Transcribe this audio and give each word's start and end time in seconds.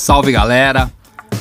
Salve 0.00 0.32
galera, 0.32 0.90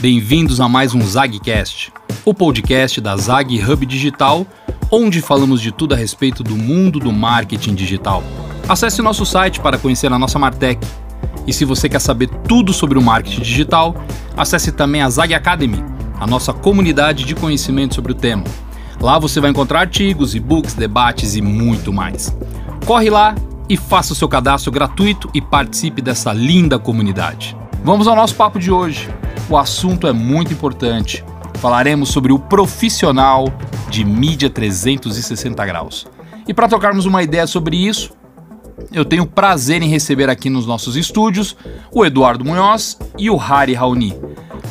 bem-vindos 0.02 0.60
a 0.60 0.68
mais 0.68 0.94
um 0.94 1.00
ZagCast, 1.00 1.94
o 2.26 2.34
podcast 2.34 3.00
da 3.00 3.16
Zag 3.16 3.58
Hub 3.64 3.86
Digital, 3.86 4.46
onde 4.92 5.22
falamos 5.22 5.62
de 5.62 5.72
tudo 5.72 5.94
a 5.94 5.98
respeito 5.98 6.44
do 6.44 6.58
mundo 6.58 7.00
do 7.00 7.10
marketing 7.14 7.74
digital. 7.74 8.22
Acesse 8.68 9.02
nosso 9.02 9.26
site 9.26 9.62
para 9.62 9.78
conhecer 9.78 10.12
a 10.12 10.20
nossa 10.20 10.38
Martech. 10.38 10.86
E 11.48 11.54
se 11.54 11.64
você 11.64 11.88
quer 11.88 12.02
saber 12.02 12.28
tudo 12.50 12.74
sobre 12.74 13.00
o 13.00 13.02
marketing 13.02 13.44
digital, 13.44 13.96
acesse 14.36 14.74
também 14.74 15.02
a 15.02 15.10
Zag 15.10 15.34
Academy, 15.34 15.82
a 16.20 16.28
nossa 16.28 16.52
comunidade 16.52 17.24
de 17.24 17.36
conhecimento 17.36 17.96
sobre 17.96 18.12
o 18.12 18.16
tema. 18.16 18.44
Lá 19.00 19.18
você 19.18 19.40
vai 19.40 19.52
encontrar 19.52 19.80
artigos, 19.80 20.36
e-books, 20.36 20.74
debates 20.74 21.38
e 21.38 21.42
muito 21.42 21.94
mais. 21.94 22.36
Corre 22.86 23.10
lá 23.10 23.36
e 23.70 23.78
faça 23.78 24.12
o 24.12 24.16
seu 24.18 24.28
cadastro 24.28 24.70
gratuito 24.70 25.30
e 25.34 25.40
participe 25.40 26.02
dessa 26.02 26.34
linda 26.34 26.78
comunidade. 26.78 27.56
Vamos 27.84 28.08
ao 28.08 28.16
nosso 28.16 28.36
papo 28.36 28.60
de 28.60 28.72
hoje. 28.72 29.10
O 29.50 29.58
assunto 29.58 30.06
é 30.06 30.12
muito 30.12 30.54
importante. 30.54 31.24
Falaremos 31.56 32.10
sobre 32.10 32.32
o 32.32 32.38
profissional 32.38 33.52
de 33.90 34.04
mídia 34.04 34.50
360 34.50 35.66
graus. 35.66 36.06
E 36.48 36.54
para 36.54 36.68
tocarmos 36.68 37.06
uma 37.06 37.24
ideia 37.24 37.48
sobre 37.48 37.78
isso, 37.78 38.12
eu 38.92 39.06
tenho 39.06 39.26
prazer 39.26 39.82
em 39.82 39.90
receber 39.90 40.30
aqui 40.30 40.50
nos 40.50 40.66
nossos 40.66 40.96
estúdios 40.96 41.56
o 41.92 42.06
Eduardo 42.06 42.46
Munhoz 42.46 42.98
e 43.18 43.30
o 43.30 43.40
Hari 43.40 43.74
Raoni. 43.74 44.16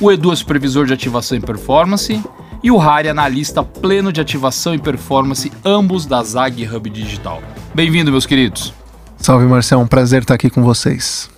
O 0.01 0.13
Edu 0.13 0.33
é 0.33 0.37
supervisor 0.37 0.87
de 0.87 0.93
ativação 0.93 1.37
e 1.37 1.41
performance 1.41 2.23
e 2.63 2.71
o 2.71 2.81
Hari 2.81 3.09
analista 3.09 3.63
pleno 3.63 4.13
de 4.13 4.21
ativação 4.21 4.75
e 4.75 4.79
performance, 4.79 5.51
ambos 5.65 6.07
da 6.07 6.23
Zag 6.23 6.67
Hub 6.67 6.91
Digital. 6.91 7.43
Bem-vindo, 7.75 8.11
meus 8.11 8.27
queridos. 8.27 8.73
Salve, 9.17 9.47
Marcelo. 9.47 9.83
Um 9.83 9.87
prazer 9.87 10.23
estar 10.23 10.35
aqui 10.35 10.51
com 10.51 10.63
vocês. 10.63 11.31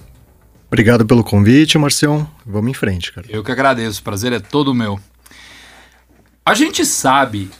Obrigado 0.70 1.05
pelo 1.05 1.24
convite, 1.24 1.77
Marcião. 1.77 2.30
Vamos 2.47 2.70
em 2.70 2.74
frente, 2.74 3.13
cara. 3.13 3.26
Eu 3.29 3.43
que 3.43 3.51
agradeço, 3.51 4.01
o 4.01 4.04
prazer 4.04 4.32
é 4.32 4.38
todo 4.38 4.73
meu. 4.73 5.01
A 6.46 6.54
gente 6.54 6.87
sabe 6.87 7.51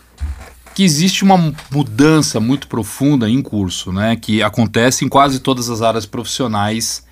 que 0.77 0.85
existe 0.85 1.25
uma 1.25 1.53
mudança 1.73 2.39
muito 2.39 2.69
profunda 2.69 3.29
em 3.29 3.43
curso, 3.43 3.91
né? 3.93 4.15
Que 4.15 4.45
acontece 4.45 5.05
em 5.05 5.09
quase 5.09 5.41
todas 5.41 5.69
as 5.69 5.83
áreas 5.83 6.07
profissionais 6.07 7.05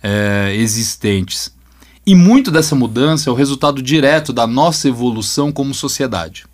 é, 0.00 0.54
existentes. 0.54 1.52
E 2.06 2.14
muito 2.14 2.48
dessa 2.52 2.76
mudança 2.76 3.28
é 3.28 3.32
o 3.32 3.36
resultado 3.36 3.82
direto 3.82 4.32
da 4.32 4.46
nossa 4.46 4.88
evolução 4.88 5.50
como 5.50 5.74
sociedade. 5.74 6.46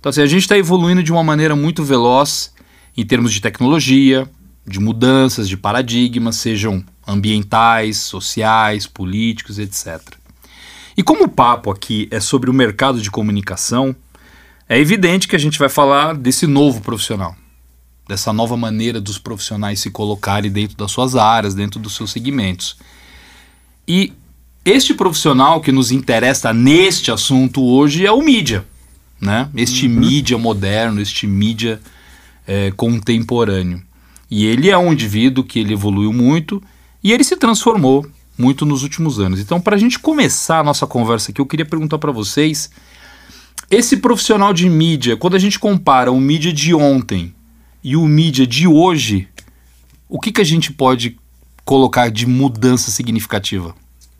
Então, 0.00 0.08
assim, 0.08 0.22
a 0.22 0.26
gente 0.26 0.40
está 0.40 0.56
evoluindo 0.56 1.02
de 1.02 1.12
uma 1.12 1.22
maneira 1.22 1.54
muito 1.54 1.84
veloz 1.84 2.50
em 2.96 3.04
termos 3.04 3.30
de 3.30 3.42
tecnologia, 3.42 4.26
de 4.66 4.78
mudanças 4.78 5.48
de 5.48 5.56
paradigmas, 5.56 6.36
sejam 6.36 6.84
ambientais, 7.06 7.98
sociais, 7.98 8.86
políticos, 8.86 9.58
etc. 9.58 10.00
E 10.96 11.02
como 11.02 11.24
o 11.24 11.28
papo 11.28 11.70
aqui 11.70 12.08
é 12.10 12.20
sobre 12.20 12.50
o 12.50 12.54
mercado 12.54 13.00
de 13.00 13.10
comunicação, 13.10 13.94
é 14.68 14.78
evidente 14.78 15.26
que 15.26 15.36
a 15.36 15.38
gente 15.38 15.58
vai 15.58 15.68
falar 15.68 16.14
desse 16.14 16.46
novo 16.46 16.80
profissional, 16.80 17.34
dessa 18.08 18.32
nova 18.32 18.56
maneira 18.56 19.00
dos 19.00 19.18
profissionais 19.18 19.80
se 19.80 19.90
colocarem 19.90 20.50
dentro 20.50 20.76
das 20.76 20.90
suas 20.92 21.16
áreas, 21.16 21.54
dentro 21.54 21.80
dos 21.80 21.94
seus 21.94 22.10
segmentos. 22.10 22.76
E 23.86 24.12
este 24.64 24.94
profissional 24.94 25.60
que 25.60 25.72
nos 25.72 25.90
interessa 25.90 26.52
neste 26.52 27.10
assunto 27.10 27.62
hoje 27.64 28.06
é 28.06 28.12
o 28.12 28.22
mídia, 28.22 28.64
né? 29.20 29.48
Este 29.56 29.86
uhum. 29.86 29.94
mídia 29.94 30.38
moderno, 30.38 31.00
este 31.00 31.26
mídia 31.26 31.80
é, 32.46 32.70
contemporâneo. 32.70 33.82
E 34.34 34.46
ele 34.46 34.70
é 34.70 34.78
um 34.78 34.94
indivíduo 34.94 35.44
que 35.44 35.58
ele 35.58 35.74
evoluiu 35.74 36.10
muito 36.10 36.62
e 37.04 37.12
ele 37.12 37.22
se 37.22 37.36
transformou 37.36 38.06
muito 38.38 38.64
nos 38.64 38.82
últimos 38.82 39.20
anos. 39.20 39.38
Então, 39.38 39.60
para 39.60 39.76
a 39.76 39.78
gente 39.78 39.98
começar 39.98 40.60
a 40.60 40.64
nossa 40.64 40.86
conversa 40.86 41.30
aqui, 41.30 41.38
eu 41.38 41.44
queria 41.44 41.66
perguntar 41.66 41.98
para 41.98 42.10
vocês: 42.10 42.70
esse 43.70 43.98
profissional 43.98 44.54
de 44.54 44.70
mídia, 44.70 45.18
quando 45.18 45.36
a 45.36 45.38
gente 45.38 45.58
compara 45.58 46.10
o 46.10 46.18
mídia 46.18 46.50
de 46.50 46.74
ontem 46.74 47.34
e 47.84 47.94
o 47.94 48.06
mídia 48.06 48.46
de 48.46 48.66
hoje, 48.66 49.28
o 50.08 50.18
que, 50.18 50.32
que 50.32 50.40
a 50.40 50.44
gente 50.44 50.72
pode 50.72 51.18
colocar 51.62 52.10
de 52.10 52.24
mudança 52.26 52.90
significativa? 52.90 53.74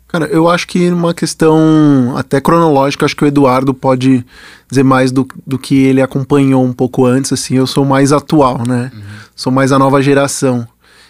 Cara, 0.07 0.27
eu 0.27 0.47
acho 0.47 0.67
que 0.67 0.91
uma 0.91 1.11
questão 1.11 2.13
até 2.15 2.39
cronológica, 2.39 3.03
acho 3.03 3.15
que 3.15 3.23
o 3.23 3.27
Eduardo 3.27 3.73
pode 3.73 4.23
dizer 4.69 4.83
mais 4.83 5.11
do, 5.11 5.27
do 5.43 5.57
que 5.57 5.73
ele 5.73 6.03
acompanhou 6.03 6.63
um 6.63 6.71
pouco 6.71 7.03
antes, 7.03 7.33
assim, 7.33 7.55
eu 7.55 7.65
sou 7.65 7.83
mais 7.83 8.11
atual, 8.11 8.61
né? 8.67 8.91
Uhum. 8.93 9.22
Sou 9.35 9.51
mais 9.51 9.71
a 9.71 9.79
nova 9.79 10.01
geração. 10.01 10.67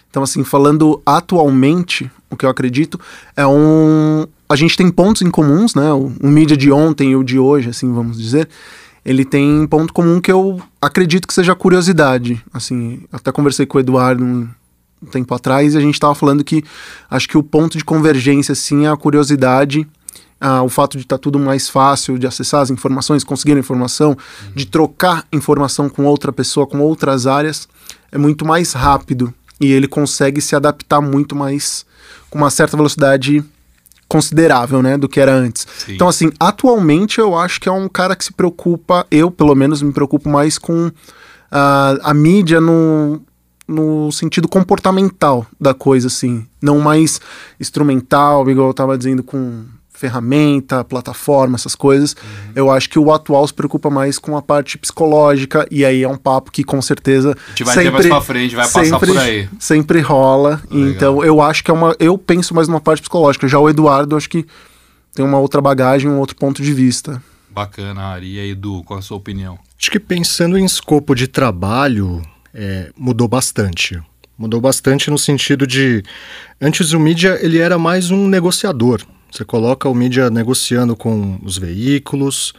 Então, 0.10 0.22
assim, 0.22 0.44
falando 0.44 1.02
atualmente, 1.06 2.10
o 2.30 2.38
que 2.38 2.46
eu 2.46 2.50
acredito 2.50 3.00
é 3.36 3.46
um. 3.48 4.28
A 4.48 4.56
gente 4.56 4.78
tem 4.78 4.90
pontos 4.90 5.22
em 5.24 5.32
comuns, 5.32 5.74
né? 5.74 5.92
O, 5.92 6.12
o 6.22 6.28
mídia 6.28 6.56
de 6.56 6.72
ontem 6.72 7.12
e 7.12 7.16
o 7.16 7.24
de 7.24 7.40
hoje, 7.40 7.70
assim, 7.70 7.92
vamos 7.92 8.22
dizer. 8.22 8.48
Ele 9.06 9.26
tem 9.26 9.66
ponto 9.68 9.92
comum 9.92 10.22
que 10.22 10.32
eu 10.32 10.62
acredito 10.82 11.28
que 11.28 11.34
seja 11.34 11.52
a 11.52 11.56
curiosidade. 11.56 12.42
Assim, 12.54 13.02
até 13.12 13.32
conversei 13.32 13.66
com 13.66 13.78
o 13.78 13.82
Eduardo 13.82 14.24
um, 14.24 14.48
tempo 15.12 15.34
atrás 15.34 15.74
e 15.74 15.78
a 15.78 15.82
gente 15.82 15.96
estava 15.96 16.16
falando 16.16 16.44
que 16.44 16.64
acho 17.10 17.28
que 17.28 17.38
o 17.38 17.44
ponto 17.44 17.78
de 17.78 17.84
convergência, 17.84 18.54
assim, 18.54 18.86
é 18.86 18.90
a 18.90 18.96
curiosidade. 18.96 19.88
Ah, 20.40 20.62
o 20.62 20.70
fato 20.70 20.98
de 20.98 21.04
estar 21.04 21.18
tá 21.18 21.22
tudo 21.22 21.40
mais 21.40 21.70
fácil 21.70 22.20
de 22.20 22.28
acessar 22.28 22.62
as 22.62 22.70
informações, 22.70 23.24
conseguir 23.24 23.54
a 23.54 23.60
informação, 23.60 24.10
uhum. 24.10 24.52
de 24.54 24.66
trocar 24.66 25.26
informação 25.32 25.90
com 25.90 26.06
outra 26.06 26.32
pessoa, 26.32 26.68
com 26.68 26.80
outras 26.80 27.26
áreas, 27.26 27.68
é 28.14 28.18
muito 28.18 28.46
mais 28.46 28.74
rápido 28.74 29.34
e 29.60 29.72
ele 29.72 29.88
consegue 29.88 30.40
se 30.40 30.56
adaptar 30.56 31.02
muito 31.02 31.36
mais 31.36 31.84
com 32.30 32.38
uma 32.38 32.52
certa 32.52 32.78
velocidade 32.78 33.44
considerável, 34.08 34.84
né, 34.84 34.96
do 34.96 35.10
que 35.10 35.20
era 35.20 35.34
antes. 35.34 35.66
Sim. 35.80 35.96
Então, 35.96 36.08
assim, 36.08 36.32
atualmente 36.40 37.20
eu 37.20 37.36
acho 37.36 37.60
que 37.60 37.68
é 37.68 37.72
um 37.72 37.90
cara 37.90 38.16
que 38.16 38.24
se 38.24 38.32
preocupa, 38.32 39.08
eu 39.10 39.32
pelo 39.32 39.56
menos 39.56 39.82
me 39.82 39.92
preocupo 39.92 40.30
mais 40.30 40.60
com 40.60 40.88
uh, 40.88 40.92
a 42.04 42.14
mídia 42.14 42.62
no, 42.62 43.20
no 43.68 44.12
sentido 44.12 44.48
comportamental 44.48 45.48
da 45.60 45.74
coisa, 45.74 46.06
assim, 46.06 46.46
não 46.62 46.80
mais 46.80 47.20
instrumental, 47.60 48.48
igual 48.48 48.68
eu 48.68 48.74
tava 48.74 48.96
dizendo 48.96 49.24
com 49.24 49.66
ferramenta, 50.04 50.84
plataforma, 50.84 51.56
essas 51.56 51.76
coisas. 51.76 52.14
Uhum. 52.14 52.52
Eu 52.56 52.70
acho 52.70 52.90
que 52.90 53.00
o 53.00 53.14
atual 53.14 53.48
se 53.48 53.54
preocupa 53.54 53.90
mais 53.90 54.20
com 54.20 54.36
a 54.36 54.42
parte 54.42 54.78
psicológica, 54.78 55.66
e 55.72 55.86
aí 55.86 56.04
é 56.04 56.10
um 56.10 56.18
papo 56.18 56.52
que 56.52 56.62
com 56.62 56.82
certeza. 56.82 57.32
A 57.32 57.50
gente 57.50 57.64
vai 57.64 57.74
sempre, 57.74 57.86
ter 57.86 57.92
mais 57.92 58.08
pra 58.08 58.22
frente, 58.22 58.54
vai 58.54 58.66
sempre, 58.66 58.90
passar 58.90 59.00
por 59.00 59.18
aí. 59.18 59.48
Sempre 59.58 60.02
rola. 60.02 60.62
então 60.70 61.24
eu 61.24 61.42
acho 61.42 61.64
que 61.64 61.72
é 61.72 61.74
uma. 61.74 61.96
Eu 62.00 62.18
penso 62.18 62.54
mais 62.54 62.68
numa 62.68 62.82
parte 62.82 63.02
psicológica. 63.02 63.48
Já 63.48 63.58
o 63.60 63.70
Eduardo, 63.70 64.18
acho 64.18 64.30
que 64.30 64.46
tem 65.16 65.24
uma 65.24 65.40
outra 65.40 65.62
bagagem, 65.62 66.10
um 66.10 66.20
outro 66.20 66.36
ponto 66.36 66.62
de 66.62 66.74
vista. 66.74 67.24
Bacana, 67.50 68.02
Ari. 68.02 68.34
E 68.34 68.40
aí, 68.40 68.52
Edu, 68.52 68.84
qual 68.84 69.00
a 69.00 69.02
sua 69.02 69.16
opinião? 69.16 69.58
Acho 69.80 69.90
que 69.90 70.00
pensando 70.00 70.58
em 70.58 70.66
escopo 70.66 71.16
de 71.16 71.28
trabalho, 71.28 72.22
é, 72.54 72.92
mudou 72.98 73.28
bastante. 73.28 74.02
Mudou 74.38 74.60
bastante 74.60 75.10
no 75.10 75.18
sentido 75.18 75.66
de. 75.66 76.04
Antes 76.60 76.92
o 76.92 77.00
mídia 77.00 77.38
ele 77.42 77.60
era 77.60 77.78
mais 77.78 78.12
um 78.12 78.28
negociador. 78.28 79.02
Você 79.34 79.44
coloca 79.44 79.90
o 79.90 79.96
mídia 79.96 80.30
negociando 80.30 80.96
com 80.96 81.40
os 81.42 81.58
veículos, 81.58 82.54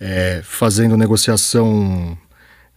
é, 0.00 0.40
fazendo 0.42 0.96
negociação, 0.96 2.18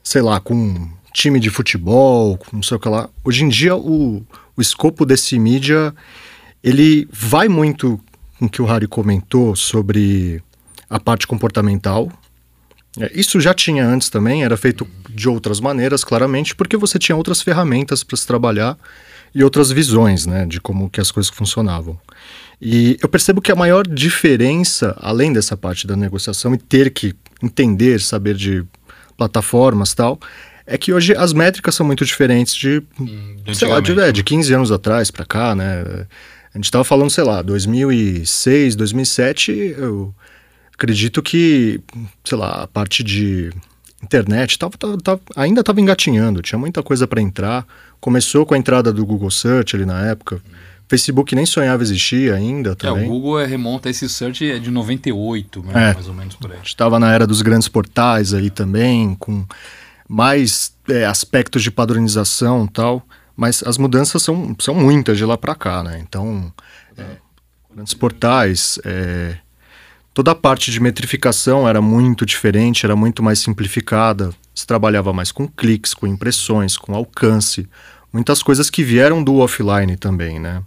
sei 0.04 0.22
lá, 0.22 0.40
com 0.40 0.88
time 1.12 1.40
de 1.40 1.50
futebol, 1.50 2.38
não 2.54 2.62
sei 2.62 2.78
o 2.78 2.80
que 2.80 2.88
lá. 2.88 3.10
Hoje 3.24 3.44
em 3.44 3.50
dia, 3.50 3.76
o, 3.76 4.24
o 4.56 4.62
escopo 4.62 5.04
desse 5.04 5.40
mídia, 5.40 5.96
ele 6.64 7.10
vai 7.12 7.48
muito 7.48 8.00
com 8.38 8.46
o 8.46 8.50
que 8.50 8.62
o 8.62 8.66
Harry 8.66 8.88
comentou 8.88 9.56
sobre 9.56 10.44
a 10.88 11.00
parte 11.00 11.26
comportamental. 11.26 12.08
É, 13.00 13.12
isso 13.16 13.42
já 13.42 13.56
tinha 13.56 13.84
antes 13.84 14.12
também, 14.12 14.44
era 14.44 14.58
feito 14.58 14.88
de 15.10 15.28
outras 15.28 15.60
maneiras, 15.60 16.04
claramente, 16.04 16.54
porque 16.54 16.78
você 16.78 17.00
tinha 17.00 17.16
outras 17.16 17.42
ferramentas 17.42 18.04
para 18.04 18.16
se 18.16 18.28
trabalhar 18.28 18.78
e 19.34 19.44
outras 19.44 19.72
visões, 19.72 20.28
né, 20.28 20.46
de 20.46 20.62
como 20.62 20.88
que 20.88 21.02
as 21.02 21.10
coisas 21.10 21.32
funcionavam. 21.32 22.00
E 22.62 22.98
eu 23.02 23.08
percebo 23.08 23.42
que 23.42 23.52
a 23.52 23.56
maior 23.56 23.88
diferença, 23.88 24.96
além 25.00 25.32
dessa 25.32 25.56
parte 25.56 25.88
da 25.88 25.96
negociação 25.96 26.54
e 26.54 26.58
ter 26.58 26.92
que 26.92 27.16
entender, 27.42 28.02
saber 28.02 28.36
de 28.36 28.66
plataformas 29.18 29.94
tal, 29.94 30.20
é 30.66 30.78
que 30.78 30.92
hoje 30.92 31.16
as 31.16 31.32
métricas 31.32 31.74
são 31.74 31.86
muito 31.86 32.04
diferentes 32.04 32.54
de, 32.54 32.84
hum, 33.00 33.38
sei 33.54 33.68
lá, 33.68 33.80
de, 33.80 33.98
é, 34.00 34.12
de 34.12 34.24
15 34.24 34.54
anos 34.54 34.72
atrás 34.72 35.10
para 35.10 35.26
cá, 35.26 35.56
né? 35.56 36.06
A 36.54 36.58
gente 36.58 36.66
estava 36.66 36.84
falando, 36.84 37.10
sei 37.10 37.24
lá, 37.24 37.42
2006, 37.42 38.76
2007, 38.76 39.76
eu 39.78 40.14
acredito 40.74 41.22
que, 41.22 41.80
sei 42.24 42.38
lá, 42.38 42.64
a 42.64 42.68
parte 42.68 43.04
de 43.04 43.52
internet 44.04 44.60
tava, 44.60 44.78
tava, 44.78 44.98
tava 44.98 45.22
ainda 45.36 45.62
estava 45.62 45.80
engatinhando, 45.80 46.42
tinha 46.42 46.60
muita 46.60 46.84
coisa 46.84 47.08
para 47.08 47.22
entrar. 47.22 47.66
Começou 48.00 48.46
com 48.46 48.54
a 48.54 48.58
entrada 48.58 48.92
do 48.92 49.06
Google 49.06 49.32
Search 49.32 49.76
ali 49.76 49.86
na 49.86 50.08
época. 50.08 50.36
Hum 50.36 50.69
Facebook 50.90 51.36
nem 51.36 51.46
sonhava 51.46 51.84
existir 51.84 52.34
ainda 52.34 52.76
também. 52.76 53.04
É, 53.04 53.06
o 53.06 53.10
Google 53.10 53.40
é, 53.40 53.46
remonta 53.46 53.92
esse 53.92 54.10
search 54.10 54.50
é 54.50 54.58
de 54.58 54.72
98, 54.72 55.62
né, 55.62 55.92
é, 55.92 55.94
mais 55.94 56.08
ou 56.08 56.16
menos 56.16 56.36
por 56.36 56.52
aí. 56.52 56.58
Estava 56.64 57.00
na 57.00 57.14
era 57.14 57.28
dos 57.28 57.44
grandes 57.44 57.68
portais 57.68 58.34
aí 58.34 58.50
também, 58.50 59.14
com 59.14 59.46
mais 60.08 60.74
é, 60.90 61.06
aspectos 61.06 61.62
de 61.62 61.70
padronização 61.70 62.66
e 62.66 62.70
tal, 62.70 63.06
mas 63.38 63.62
as 63.62 63.78
mudanças 63.78 64.24
são, 64.24 64.56
são 64.60 64.74
muitas 64.74 65.16
de 65.16 65.24
lá 65.24 65.38
para 65.38 65.54
cá, 65.54 65.84
né? 65.84 66.04
Então, 66.04 66.52
é, 66.98 67.04
grandes 67.72 67.94
portais. 67.94 68.80
É, 68.84 69.38
toda 70.12 70.32
a 70.32 70.36
parte 70.36 70.72
de 70.72 70.80
metrificação 70.80 71.70
era 71.70 71.80
muito 71.80 72.26
diferente, 72.26 72.84
era 72.84 72.96
muito 72.96 73.22
mais 73.22 73.38
simplificada. 73.38 74.32
Se 74.56 74.66
trabalhava 74.66 75.14
mais 75.14 75.32
com 75.32 75.48
cliques, 75.48 75.94
com 75.94 76.08
impressões, 76.08 76.76
com 76.76 76.96
alcance, 76.96 77.70
muitas 78.12 78.42
coisas 78.42 78.72
que 78.72 78.84
vieram 78.84 79.24
do 79.24 79.36
offline 79.36 79.96
também, 79.96 80.40
né? 80.40 80.64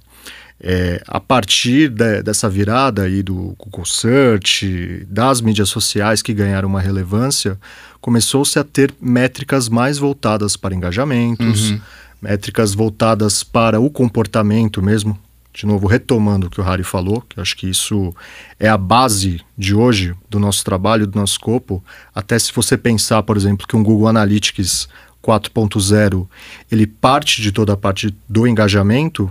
É, 0.65 1.03
a 1.09 1.19
partir 1.19 1.89
de, 1.89 2.23
dessa 2.23 2.49
virada 2.49 3.03
aí 3.03 3.21
do 3.21 3.57
Google 3.59 3.85
Search, 3.85 5.05
das 5.09 5.41
mídias 5.41 5.69
sociais 5.69 6.23
que 6.23 6.33
ganharam 6.33 6.69
uma 6.69 6.81
relevância, 6.81 7.59
começou-se 8.01 8.57
a 8.61 8.63
ter 8.63 8.95
métricas 9.01 9.69
mais 9.69 9.99
voltadas 9.99 10.57
para 10.57 10.73
engajamentos, 10.73 11.73
uhum. 11.73 11.81
métricas 12.23 12.75
voltadas 12.75 13.43
para 13.43 13.81
o 13.81 13.91
comportamento 13.91 14.81
mesmo. 14.81 15.19
De 15.53 15.67
novo, 15.67 15.87
retomando 15.87 16.47
o 16.47 16.51
que 16.51 16.61
o 16.61 16.65
Harry 16.65 16.85
falou, 16.85 17.21
que 17.29 17.39
eu 17.39 17.43
acho 17.43 17.57
que 17.57 17.69
isso 17.69 18.15
é 18.59 18.69
a 18.69 18.79
base 18.79 19.41
de 19.59 19.75
hoje 19.75 20.15
do 20.31 20.39
nosso 20.39 20.65
trabalho, 20.65 21.07
do 21.07 21.19
nosso 21.19 21.33
escopo. 21.33 21.85
Até 22.15 22.39
se 22.39 22.53
você 22.53 22.79
pensar, 22.79 23.23
por 23.25 23.37
exemplo, 23.37 23.67
que 23.67 23.77
um 23.77 23.83
Google 23.83 24.09
Analytics 24.09 24.89
4.0 25.23 26.27
ele 26.71 26.87
parte 26.87 27.43
de 27.43 27.53
toda 27.53 27.75
a 27.75 27.77
parte 27.77 28.15
do 28.29 28.47
engajamento, 28.47 29.31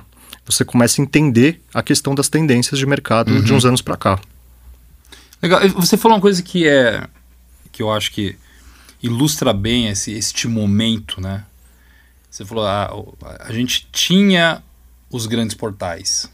você 0.51 0.65
começa 0.65 1.01
a 1.01 1.03
entender 1.03 1.61
a 1.73 1.81
questão 1.81 2.13
das 2.13 2.29
tendências 2.29 2.79
de 2.79 2.85
mercado 2.85 3.31
uhum. 3.31 3.41
de 3.41 3.53
uns 3.53 3.65
anos 3.65 3.81
para 3.81 3.97
cá. 3.97 4.19
Legal. 5.41 5.67
Você 5.69 5.97
falou 5.97 6.17
uma 6.17 6.21
coisa 6.21 6.41
que 6.43 6.67
é 6.67 7.07
que 7.71 7.81
eu 7.81 7.91
acho 7.91 8.11
que 8.11 8.35
ilustra 9.01 9.53
bem 9.53 9.87
esse 9.87 10.11
este 10.11 10.47
momento, 10.47 11.19
né? 11.19 11.45
Você 12.29 12.45
falou 12.45 12.65
a, 12.65 12.83
ah, 12.85 13.37
a 13.39 13.53
gente 13.53 13.87
tinha 13.91 14.61
os 15.09 15.25
grandes 15.25 15.55
portais, 15.55 16.29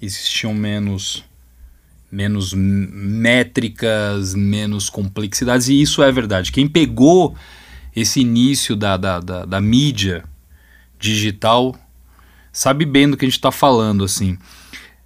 existiam 0.00 0.54
menos 0.54 1.24
menos 2.10 2.54
métricas, 2.54 4.34
menos 4.34 4.88
complexidades 4.88 5.68
e 5.68 5.80
isso 5.82 6.02
é 6.02 6.10
verdade. 6.10 6.52
Quem 6.52 6.66
pegou 6.66 7.36
esse 7.94 8.20
início 8.20 8.76
da, 8.76 8.96
da, 8.96 9.20
da, 9.20 9.44
da 9.44 9.60
mídia 9.60 10.24
digital 10.98 11.74
sabe 12.56 12.86
bem 12.86 13.08
do 13.08 13.18
que 13.18 13.24
a 13.26 13.28
gente 13.28 13.36
está 13.36 13.52
falando, 13.52 14.02
assim. 14.02 14.38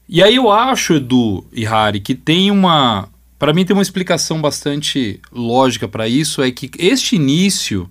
E 0.08 0.22
aí 0.22 0.36
eu 0.36 0.50
acho, 0.50 0.94
Edu 0.94 1.44
e 1.52 1.64
Harry, 1.64 1.98
que 1.98 2.14
tem 2.14 2.50
uma. 2.50 3.08
Para 3.38 3.52
mim, 3.52 3.64
tem 3.64 3.74
uma 3.74 3.82
explicação 3.82 4.40
bastante 4.40 5.20
lógica 5.32 5.88
para 5.88 6.08
isso: 6.08 6.42
é 6.42 6.50
que 6.52 6.70
este 6.78 7.16
início 7.16 7.90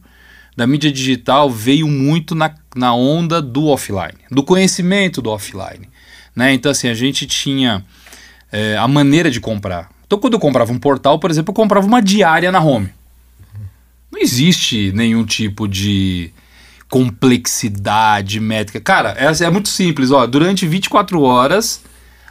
da 0.55 0.65
mídia 0.65 0.91
digital 0.91 1.49
veio 1.49 1.87
muito 1.87 2.35
na, 2.35 2.55
na 2.73 2.93
onda 2.93 3.41
do 3.41 3.67
offline, 3.67 4.17
do 4.31 4.43
conhecimento 4.43 5.21
do 5.21 5.29
offline. 5.29 5.89
Né? 6.35 6.53
Então, 6.53 6.71
assim, 6.71 6.87
a 6.87 6.93
gente 6.93 7.27
tinha 7.27 7.83
é, 8.51 8.77
a 8.77 8.87
maneira 8.87 9.29
de 9.29 9.41
comprar. 9.41 9.89
Então, 10.07 10.19
quando 10.19 10.33
eu 10.33 10.39
comprava 10.39 10.71
um 10.71 10.79
portal, 10.79 11.19
por 11.19 11.29
exemplo, 11.29 11.51
eu 11.51 11.55
comprava 11.55 11.85
uma 11.85 12.01
diária 12.01 12.51
na 12.51 12.61
home. 12.61 12.89
Não 14.11 14.19
existe 14.19 14.91
nenhum 14.93 15.25
tipo 15.25 15.67
de 15.67 16.31
complexidade 16.89 18.39
métrica. 18.39 18.81
Cara, 18.81 19.15
é, 19.17 19.43
é 19.43 19.49
muito 19.49 19.69
simples. 19.69 20.11
Ó, 20.11 20.25
durante 20.25 20.67
24 20.67 21.21
horas, 21.21 21.83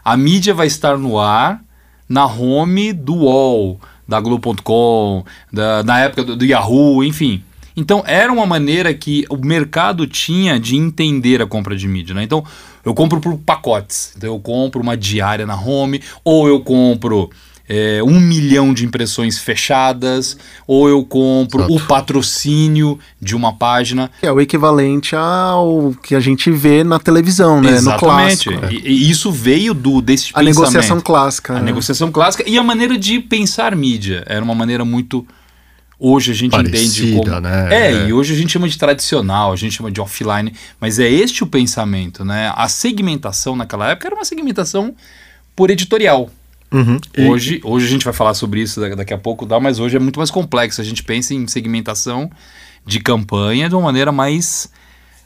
a 0.04 0.16
mídia 0.16 0.52
vai 0.52 0.66
estar 0.66 0.98
no 0.98 1.18
ar 1.18 1.62
na 2.08 2.26
home 2.26 2.92
do 2.92 3.14
UOL, 3.14 3.80
da 4.06 4.20
Globo.com, 4.20 5.24
da, 5.52 5.82
na 5.82 6.00
época 6.00 6.24
do, 6.24 6.36
do 6.36 6.44
Yahoo, 6.44 7.04
enfim. 7.04 7.42
Então 7.76 8.02
era 8.06 8.32
uma 8.32 8.44
maneira 8.44 8.92
que 8.92 9.24
o 9.30 9.36
mercado 9.36 10.06
tinha 10.06 10.58
de 10.58 10.74
entender 10.74 11.40
a 11.40 11.46
compra 11.46 11.76
de 11.76 11.86
mídia. 11.86 12.14
Né? 12.14 12.24
Então 12.24 12.44
eu 12.84 12.92
compro 12.92 13.20
por 13.20 13.36
pacotes. 13.38 14.14
Então 14.16 14.30
eu 14.30 14.40
compro 14.40 14.80
uma 14.80 14.96
diária 14.96 15.46
na 15.46 15.54
home, 15.54 16.02
ou 16.24 16.48
eu 16.48 16.60
compro 16.60 17.30
é, 17.68 18.02
um 18.02 18.18
milhão 18.18 18.72
de 18.72 18.84
impressões 18.84 19.38
fechadas, 19.38 20.38
ou 20.66 20.88
eu 20.88 21.04
compro 21.04 21.60
Exato. 21.60 21.74
o 21.74 21.80
patrocínio 21.86 22.98
de 23.20 23.36
uma 23.36 23.52
página. 23.52 24.10
É 24.22 24.32
o 24.32 24.40
equivalente 24.40 25.14
ao 25.14 25.94
que 26.02 26.14
a 26.14 26.20
gente 26.20 26.50
vê 26.50 26.82
na 26.82 26.98
televisão, 26.98 27.60
né? 27.60 27.72
Exatamente. 27.72 28.50
No 28.50 28.58
clássico. 28.60 28.86
E, 28.86 28.88
e 28.88 29.10
isso 29.10 29.30
veio 29.30 29.74
do 29.74 30.00
desse 30.00 30.30
a 30.32 30.38
pensamento. 30.38 30.56
negociação 30.56 31.00
clássica. 31.00 31.54
A 31.54 31.58
né? 31.58 31.66
negociação 31.66 32.10
clássica 32.10 32.44
e 32.48 32.56
a 32.56 32.62
maneira 32.62 32.96
de 32.96 33.20
pensar 33.20 33.76
mídia. 33.76 34.24
Era 34.26 34.42
uma 34.42 34.54
maneira 34.54 34.84
muito 34.84 35.26
hoje 36.00 36.30
a 36.30 36.34
gente 36.34 36.52
Parecida, 36.52 36.78
entende 36.78 37.16
como 37.16 37.40
né? 37.40 37.68
é 37.70 38.06
e 38.06 38.12
hoje 38.12 38.32
a 38.32 38.36
gente 38.36 38.52
chama 38.52 38.68
de 38.68 38.78
tradicional 38.78 39.52
a 39.52 39.56
gente 39.56 39.74
chama 39.74 39.90
de 39.90 40.00
offline 40.00 40.52
mas 40.80 41.00
é 41.00 41.10
este 41.10 41.42
o 41.42 41.46
pensamento 41.46 42.24
né 42.24 42.52
a 42.54 42.68
segmentação 42.68 43.56
naquela 43.56 43.90
época 43.90 44.06
era 44.06 44.14
uma 44.14 44.24
segmentação 44.24 44.94
por 45.56 45.70
editorial 45.70 46.30
Uhum. 46.70 46.98
Hoje, 47.30 47.60
hoje 47.64 47.86
a 47.86 47.88
gente 47.88 48.04
vai 48.04 48.12
falar 48.12 48.34
sobre 48.34 48.60
isso 48.60 48.80
daqui 48.94 49.14
a 49.14 49.18
pouco, 49.18 49.46
dá, 49.46 49.58
mas 49.58 49.78
hoje 49.78 49.96
é 49.96 49.98
muito 49.98 50.18
mais 50.18 50.30
complexo. 50.30 50.80
A 50.80 50.84
gente 50.84 51.02
pensa 51.02 51.34
em 51.34 51.46
segmentação 51.46 52.30
de 52.84 53.00
campanha 53.00 53.68
de 53.68 53.74
uma 53.74 53.82
maneira 53.82 54.12
mais, 54.12 54.70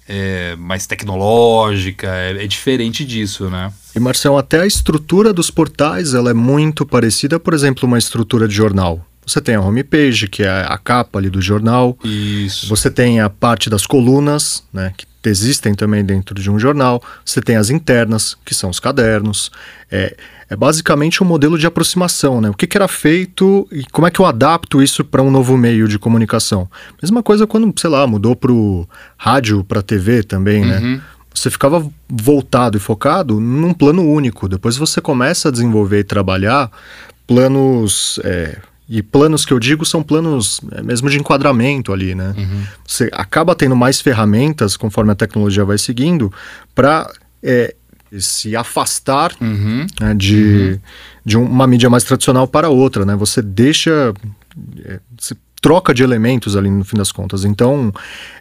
é, 0.08 0.56
mais 0.56 0.86
tecnológica, 0.86 2.08
é, 2.08 2.44
é, 2.44 2.46
diferente 2.46 3.04
disso, 3.04 3.50
né? 3.50 3.72
E 3.94 4.00
Marcelo, 4.00 4.38
até 4.38 4.60
a 4.60 4.66
estrutura 4.66 5.32
dos 5.32 5.50
portais 5.50 6.14
ela 6.14 6.30
é 6.30 6.34
muito 6.34 6.86
parecida, 6.86 7.38
por 7.38 7.54
exemplo, 7.54 7.86
uma 7.86 7.98
estrutura 7.98 8.48
de 8.48 8.54
jornal. 8.54 9.04
Você 9.24 9.40
tem 9.40 9.54
a 9.54 9.60
homepage, 9.60 10.26
que 10.28 10.42
é 10.42 10.48
a 10.48 10.76
capa 10.76 11.18
ali 11.18 11.30
do 11.30 11.40
jornal. 11.40 11.96
Isso. 12.02 12.66
Você 12.68 12.90
tem 12.90 13.20
a 13.20 13.30
parte 13.30 13.70
das 13.70 13.86
colunas, 13.86 14.64
né, 14.72 14.92
que 14.96 15.06
existem 15.30 15.74
também 15.74 16.04
dentro 16.04 16.34
de 16.34 16.50
um 16.50 16.58
jornal. 16.58 17.02
Você 17.24 17.40
tem 17.40 17.56
as 17.56 17.70
internas, 17.70 18.36
que 18.44 18.54
são 18.54 18.70
os 18.70 18.80
cadernos. 18.80 19.50
É, 19.90 20.16
é 20.48 20.56
basicamente 20.56 21.22
um 21.22 21.26
modelo 21.26 21.58
de 21.58 21.66
aproximação, 21.66 22.40
né? 22.40 22.50
O 22.50 22.54
que, 22.54 22.66
que 22.66 22.76
era 22.76 22.88
feito 22.88 23.66
e 23.70 23.84
como 23.92 24.06
é 24.06 24.10
que 24.10 24.20
eu 24.20 24.26
adapto 24.26 24.82
isso 24.82 25.04
para 25.04 25.22
um 25.22 25.30
novo 25.30 25.56
meio 25.56 25.88
de 25.88 25.98
comunicação. 25.98 26.68
Mesma 27.02 27.22
coisa 27.22 27.46
quando, 27.46 27.72
sei 27.80 27.90
lá, 27.90 28.06
mudou 28.06 28.36
para 28.36 28.52
o 28.52 28.86
rádio, 29.16 29.64
para 29.64 29.82
TV 29.82 30.22
também, 30.22 30.64
né? 30.64 30.78
uhum. 30.78 30.92
né? 30.96 31.02
Você 31.34 31.50
ficava 31.50 31.86
voltado 32.08 32.76
e 32.76 32.80
focado 32.80 33.40
num 33.40 33.72
plano 33.72 34.02
único. 34.02 34.46
Depois 34.48 34.76
você 34.76 35.00
começa 35.00 35.48
a 35.48 35.52
desenvolver 35.52 36.00
e 36.00 36.04
trabalhar 36.04 36.70
planos... 37.26 38.20
É, 38.22 38.58
e 38.94 39.02
planos 39.02 39.46
que 39.46 39.54
eu 39.54 39.58
digo 39.58 39.86
são 39.86 40.02
planos 40.02 40.60
é, 40.72 40.82
mesmo 40.82 41.08
de 41.08 41.18
enquadramento 41.18 41.94
ali, 41.94 42.14
né? 42.14 42.34
Uhum. 42.36 42.62
Você 42.86 43.08
acaba 43.10 43.54
tendo 43.54 43.74
mais 43.74 44.02
ferramentas 44.02 44.76
conforme 44.76 45.10
a 45.10 45.14
tecnologia 45.14 45.64
vai 45.64 45.78
seguindo 45.78 46.30
para 46.74 47.10
é, 47.42 47.74
se 48.18 48.54
afastar 48.54 49.32
uhum. 49.40 49.86
né, 49.98 50.12
de, 50.14 50.36
uhum. 50.36 50.78
de 51.24 51.38
uma 51.38 51.66
mídia 51.66 51.88
mais 51.88 52.04
tradicional 52.04 52.46
para 52.46 52.68
outra, 52.68 53.06
né? 53.06 53.16
Você 53.16 53.40
deixa, 53.40 54.12
é, 54.84 55.00
você 55.18 55.34
troca 55.62 55.94
de 55.94 56.02
elementos 56.02 56.54
ali 56.54 56.68
no 56.68 56.84
fim 56.84 56.98
das 56.98 57.10
contas. 57.10 57.46
Então 57.46 57.94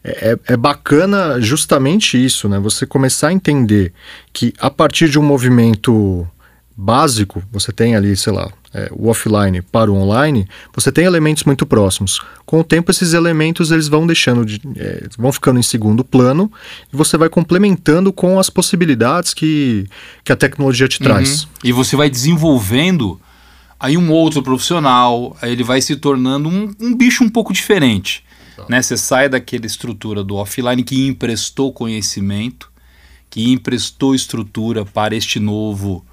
é, 0.04 0.32
é, 0.32 0.54
é 0.54 0.58
bacana 0.58 1.40
justamente 1.40 2.22
isso, 2.22 2.50
né? 2.50 2.60
Você 2.60 2.86
começar 2.86 3.30
a 3.30 3.34
entender 3.34 3.94
que 4.34 4.54
a 4.60 4.70
partir 4.70 5.08
de 5.08 5.18
um 5.18 5.24
movimento 5.24 6.28
básico, 6.76 7.42
você 7.50 7.72
tem 7.72 7.96
ali, 7.96 8.18
sei 8.18 8.34
lá, 8.34 8.52
é, 8.74 8.90
o 8.92 9.10
offline 9.10 9.62
para 9.62 9.92
o 9.92 9.96
online, 9.96 10.48
você 10.74 10.92
tem 10.92 11.06
elementos 11.06 11.44
muito 11.44 11.66
próximos. 11.66 12.22
Com 12.46 12.62
o 12.62 12.64
tempo, 12.64 12.90
esses 12.92 13.14
elementos 13.14 13.72
eles 13.72 13.88
vão 13.88 14.08
deixando, 14.08 14.46
de, 14.46 14.62
é, 14.78 15.08
vão 15.18 15.32
ficando 15.32 15.60
em 15.60 15.64
segundo 15.64 16.04
plano 16.04 16.52
e 16.92 16.96
você 16.96 17.18
vai 17.18 17.30
complementando 17.30 18.14
com 18.14 18.40
as 18.40 18.50
possibilidades 18.50 19.34
que, 19.34 19.86
que 20.24 20.32
a 20.32 20.36
tecnologia 20.36 20.88
te 20.88 21.00
traz. 21.00 21.44
Uhum. 21.44 21.50
E 21.66 21.72
você 21.72 21.96
vai 21.96 22.10
desenvolvendo 22.10 23.20
aí 23.80 23.98
um 23.98 24.12
outro 24.12 24.42
profissional, 24.42 25.36
aí 25.42 25.52
ele 25.52 25.64
vai 25.64 25.82
se 25.82 25.96
tornando 25.96 26.48
um, 26.48 26.74
um 26.80 26.96
bicho 26.96 27.24
um 27.24 27.30
pouco 27.30 27.52
diferente. 27.52 28.24
Né? 28.70 28.82
Você 28.82 28.96
sai 28.96 29.28
daquela 29.28 29.66
estrutura 29.66 30.24
do 30.24 30.36
offline 30.36 30.84
que 30.84 31.08
emprestou 31.08 31.74
conhecimento, 31.74 32.72
que 33.30 33.52
emprestou 33.52 34.14
estrutura 34.14 34.86
para 34.86 35.16
este 35.16 35.40
novo 35.40 36.06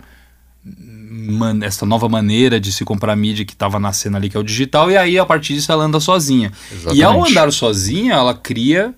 man, 1.11 1.59
essa 1.63 1.87
nova 1.87 2.09
maneira 2.09 2.61
de 2.61 2.73
se 2.73 2.85
comprar 2.85 3.17
mídia 3.17 3.45
que 3.45 3.53
estava 3.53 3.79
nascendo 3.79 4.17
ali, 4.17 4.29
que 4.29 4.37
é 4.37 4.41
o 4.41 4.45
digital, 4.45 4.91
e 4.91 4.97
aí 4.97 5.19
a 5.19 5.27
partir 5.27 5.55
disso 5.55 5.73
ela 5.73 5.85
anda 5.85 6.01
sozinha. 6.01 6.53
Exatamente. 6.71 6.99
E 6.99 7.03
ao 7.03 7.25
andar 7.25 7.53
sozinha, 7.53 8.15
ela 8.15 8.35
cria 8.35 8.95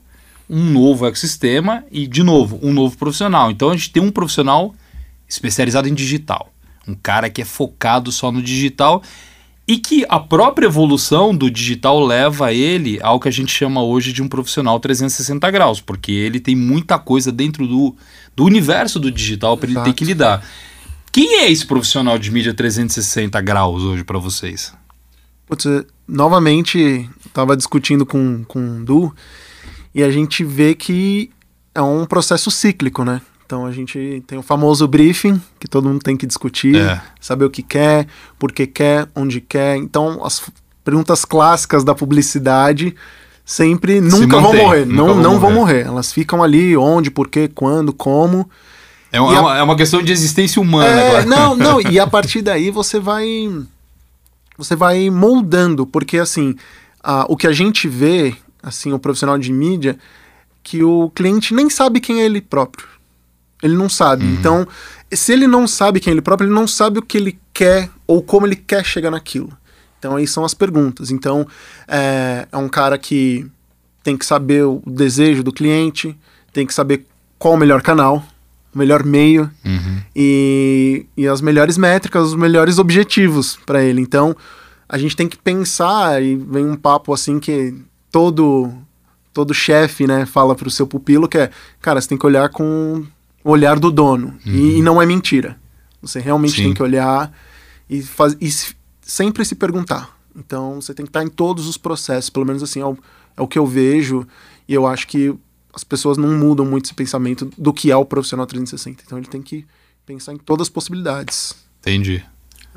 um 0.49 0.65
novo 0.65 1.07
ecossistema 1.07 1.85
e, 1.93 2.07
de 2.07 2.23
novo, 2.23 2.59
um 2.63 2.73
novo 2.73 2.97
profissional. 2.97 3.51
Então 3.51 3.71
a 3.71 3.77
gente 3.77 3.91
tem 3.91 4.03
um 4.03 4.11
profissional 4.11 4.75
especializado 5.29 5.89
em 5.89 5.95
digital, 5.95 6.53
um 6.89 6.95
cara 6.95 7.31
que 7.31 7.41
é 7.41 7.45
focado 7.45 8.11
só 8.11 8.33
no 8.33 8.43
digital 8.43 9.01
e 9.69 9.79
que 9.79 10.05
a 10.09 10.19
própria 10.19 10.67
evolução 10.67 11.33
do 11.33 11.49
digital 11.49 12.05
leva 12.05 12.53
ele 12.53 12.99
ao 13.01 13.21
que 13.21 13.29
a 13.29 13.31
gente 13.31 13.53
chama 13.53 13.81
hoje 13.81 14.13
de 14.13 14.21
um 14.21 14.27
profissional 14.27 14.81
360 14.81 15.49
graus, 15.53 15.81
porque 15.81 16.11
ele 16.11 16.41
tem 16.41 16.57
muita 16.57 16.99
coisa 16.99 17.31
dentro 17.31 17.69
do, 17.69 17.95
do 18.35 18.45
universo 18.45 18.99
do 18.99 19.13
digital 19.13 19.57
para 19.57 19.71
ele 19.71 19.81
ter 19.83 19.93
que 19.93 20.05
lidar. 20.05 20.45
Quem 21.13 21.41
é 21.41 21.51
esse 21.51 21.67
profissional 21.67 22.19
de 22.19 22.31
mídia 22.31 22.55
360 22.55 23.41
graus 23.41 23.83
hoje 23.83 24.05
para 24.05 24.19
vocês? 24.19 24.73
Putz, 25.47 25.65
novamente, 26.07 27.09
estava 27.27 27.57
discutindo 27.57 28.07
com, 28.07 28.45
com 28.47 28.79
o 28.79 28.85
Du 28.85 29.15
e 29.95 30.03
a 30.05 30.11
gente 30.11 30.45
vê 30.45 30.75
que 30.75 31.31
é 31.75 31.83
um 31.83 32.07
processo 32.07 32.51
cíclico, 32.51 33.03
né? 33.05 33.21
Então 33.45 33.67
a 33.67 33.73
gente 33.73 34.23
tem 34.29 34.39
o 34.39 34.43
famoso 34.43 34.87
briefing, 34.87 35.41
que 35.59 35.67
todo 35.67 35.89
mundo 35.89 36.01
tem 36.01 36.17
que 36.17 36.25
discutir, 36.27 36.77
É. 36.77 37.01
saber 37.21 37.45
o 37.45 37.51
que 37.51 37.65
quer, 37.65 38.07
por 38.39 38.53
que 38.53 38.65
quer, 38.65 39.09
onde 39.13 39.41
quer. 39.41 39.77
Então 39.77 40.25
as 40.25 40.41
perguntas 40.85 41.25
clássicas 41.25 41.83
da 41.83 41.93
publicidade 41.93 42.95
sempre 43.45 44.01
nunca 44.01 44.37
vão 44.41 44.53
mantém, 44.53 44.65
morrer. 44.65 44.87
nunca 44.87 44.95
não 44.97 45.07
vão 45.09 45.17
não 45.23 45.41
vão 45.41 45.51
morrer. 45.51 45.79
morrer. 45.83 45.87
Elas 45.89 46.13
ficam 46.13 46.41
ali 46.45 46.77
onde, 46.77 47.11
por 47.11 47.27
quê, 47.27 47.51
quando, 47.53 47.93
como. 47.93 48.49
É, 49.13 49.21
uma, 49.21 49.33
a- 49.33 49.37
é 49.37 49.41
uma- 49.41 49.59
é 49.59 49.63
uma 49.63 49.77
questão 49.77 50.03
de 50.03 50.13
existência 50.13 50.61
humana 50.63 51.01
É, 51.01 51.09
agora. 51.09 51.27
não, 51.27 51.55
não, 51.57 51.81
e 51.91 51.99
a 51.99 52.07
partir 52.07 52.43
daí 52.43 52.71
você 52.71 52.99
vai 53.01 53.49
você 54.57 54.77
vai 54.77 55.09
moldando, 55.11 55.87
porque 55.87 56.19
assim, 56.19 56.55
a- 57.03 57.25
o 57.29 57.37
que 57.37 57.47
a 57.47 57.53
gente 57.53 57.89
vê, 57.89 58.37
assim, 58.63 58.93
o 58.93 58.99
profissional 58.99 59.39
de 59.39 59.53
mídia, 59.53 59.99
que 60.63 60.83
o 60.85 61.11
cliente 61.15 61.55
nem 61.55 61.71
sabe 61.71 61.99
quem 62.01 62.21
é 62.21 62.25
ele 62.27 62.41
próprio. 62.43 62.87
Ele 63.63 63.75
não 63.75 63.89
sabe. 63.89 64.25
Então, 64.27 64.67
se 65.13 65.33
ele 65.33 65.47
não 65.47 65.67
sabe 65.67 65.99
quem 66.01 66.11
é 66.11 66.15
ele 66.15 66.21
próprio, 66.23 66.47
ele 66.47 66.55
não 66.55 66.67
sabe 66.67 66.99
o 66.99 67.03
que 67.03 67.17
ele 67.17 67.39
quer 67.53 67.91
ou 68.07 68.23
como 68.23 68.47
ele 68.47 68.57
quer 68.57 68.85
chegar 68.85 69.11
naquilo. 69.11 69.51
Então, 69.99 70.17
aí 70.17 70.27
são 70.27 70.45
as 70.45 70.55
perguntas. 70.55 71.11
Então, 71.11 71.47
é, 71.89 72.47
é 72.51 72.57
um 72.57 72.69
cara 72.69 72.97
que 72.99 73.47
tem 74.03 74.17
que 74.17 74.25
saber 74.25 74.65
o 74.65 74.83
desejo 74.87 75.43
do 75.43 75.53
cliente, 75.53 76.17
tem 76.53 76.67
que 76.67 76.73
saber 76.73 77.07
qual 77.39 77.55
o 77.55 77.57
melhor 77.59 77.83
canal, 77.83 78.23
o 78.75 78.79
melhor 78.79 79.05
meio 79.05 79.51
Uhum. 79.65 80.01
e, 80.15 81.07
e 81.17 81.27
as 81.27 81.41
melhores 81.41 81.77
métricas, 81.77 82.29
os 82.29 82.35
melhores 82.35 82.79
objetivos 82.79 83.59
para 83.67 83.83
ele. 83.83 84.01
Então, 84.01 84.37
a 84.89 84.97
gente 84.99 85.17
tem 85.17 85.29
que 85.29 85.37
pensar 85.37 86.23
e 86.23 86.37
vem 86.37 86.65
um 86.67 86.77
papo 86.77 87.13
assim 87.13 87.39
que 87.41 87.75
todo 88.11 88.73
todo 89.33 89.55
chefe, 89.55 90.09
né, 90.09 90.27
fala 90.27 90.57
pro 90.57 90.69
seu 90.69 90.87
pupilo 90.89 91.29
que 91.29 91.39
é, 91.39 91.51
cara, 91.81 92.01
você 92.01 92.09
tem 92.09 92.19
que 92.19 92.27
olhar 92.27 92.49
com 92.49 93.05
o 93.45 93.51
olhar 93.51 93.79
do 93.79 93.89
dono 93.91 94.37
e, 94.45 94.79
e 94.79 94.83
não 94.83 95.01
é 95.01 95.07
mentira. 95.07 95.57
Você 96.03 96.19
realmente 96.19 96.57
Sim. 96.57 96.63
tem 96.65 96.75
que 96.75 96.83
olhar 96.83 97.33
e, 97.89 98.03
faz, 98.03 98.37
e 98.41 98.51
se- 98.51 98.75
sempre 99.01 99.45
se 99.45 99.55
perguntar. 99.55 100.19
Então, 100.37 100.81
você 100.81 100.93
tem 100.93 101.07
que 101.07 101.11
estar 101.11 101.23
em 101.23 101.29
todos 101.29 101.69
os 101.69 101.77
processos, 101.77 102.29
pelo 102.29 102.45
menos 102.45 102.61
assim, 102.63 102.81
é 102.81 102.85
o, 102.87 102.99
é 103.37 103.41
o 103.43 103.47
que 103.47 103.59
eu 103.59 103.67
vejo 103.67 104.27
e 104.69 104.75
eu 104.75 104.85
acho 104.87 105.07
que 105.07 105.33
as 105.75 105.85
pessoas 105.85 106.17
não 106.17 106.31
mudam 106.31 106.67
muito 106.67 106.87
esse 106.87 106.95
pensamento 106.95 107.51
do 107.57 107.73
que 107.73 107.91
é 107.91 107.97
o 107.97 108.05
profissional 108.05 108.47
360. 108.47 109.03
Então, 109.07 109.19
ele 109.19 109.27
tem 109.27 109.43
que 109.43 109.65
pensar 110.05 110.33
em 110.33 110.39
todas 110.39 110.67
as 110.67 110.69
possibilidades. 110.69 111.55
Entendi. 111.81 112.25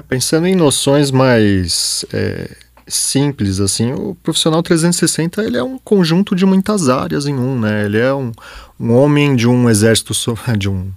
Pensando 0.08 0.48
em 0.48 0.56
noções 0.56 1.12
mais 1.12 2.06
é, 2.12 2.56
simples, 2.88 3.60
assim, 3.60 3.94
o 3.94 4.16
profissional 4.16 4.62
360 4.62 5.44
ele 5.44 5.58
é 5.58 5.64
um 5.64 5.78
conjunto 5.78 6.36
de 6.36 6.46
muitas 6.46 6.90
áreas 6.90 7.26
em 7.28 7.36
um, 7.36 7.60
né? 7.60 7.86
Ele 7.86 7.98
é 7.98 8.14
um, 8.14 8.32
um 8.80 8.92
homem 8.94 9.36
de 9.36 9.48
um 9.48 9.70
exército 9.70 10.14
de 10.58 10.70
um 10.70 10.92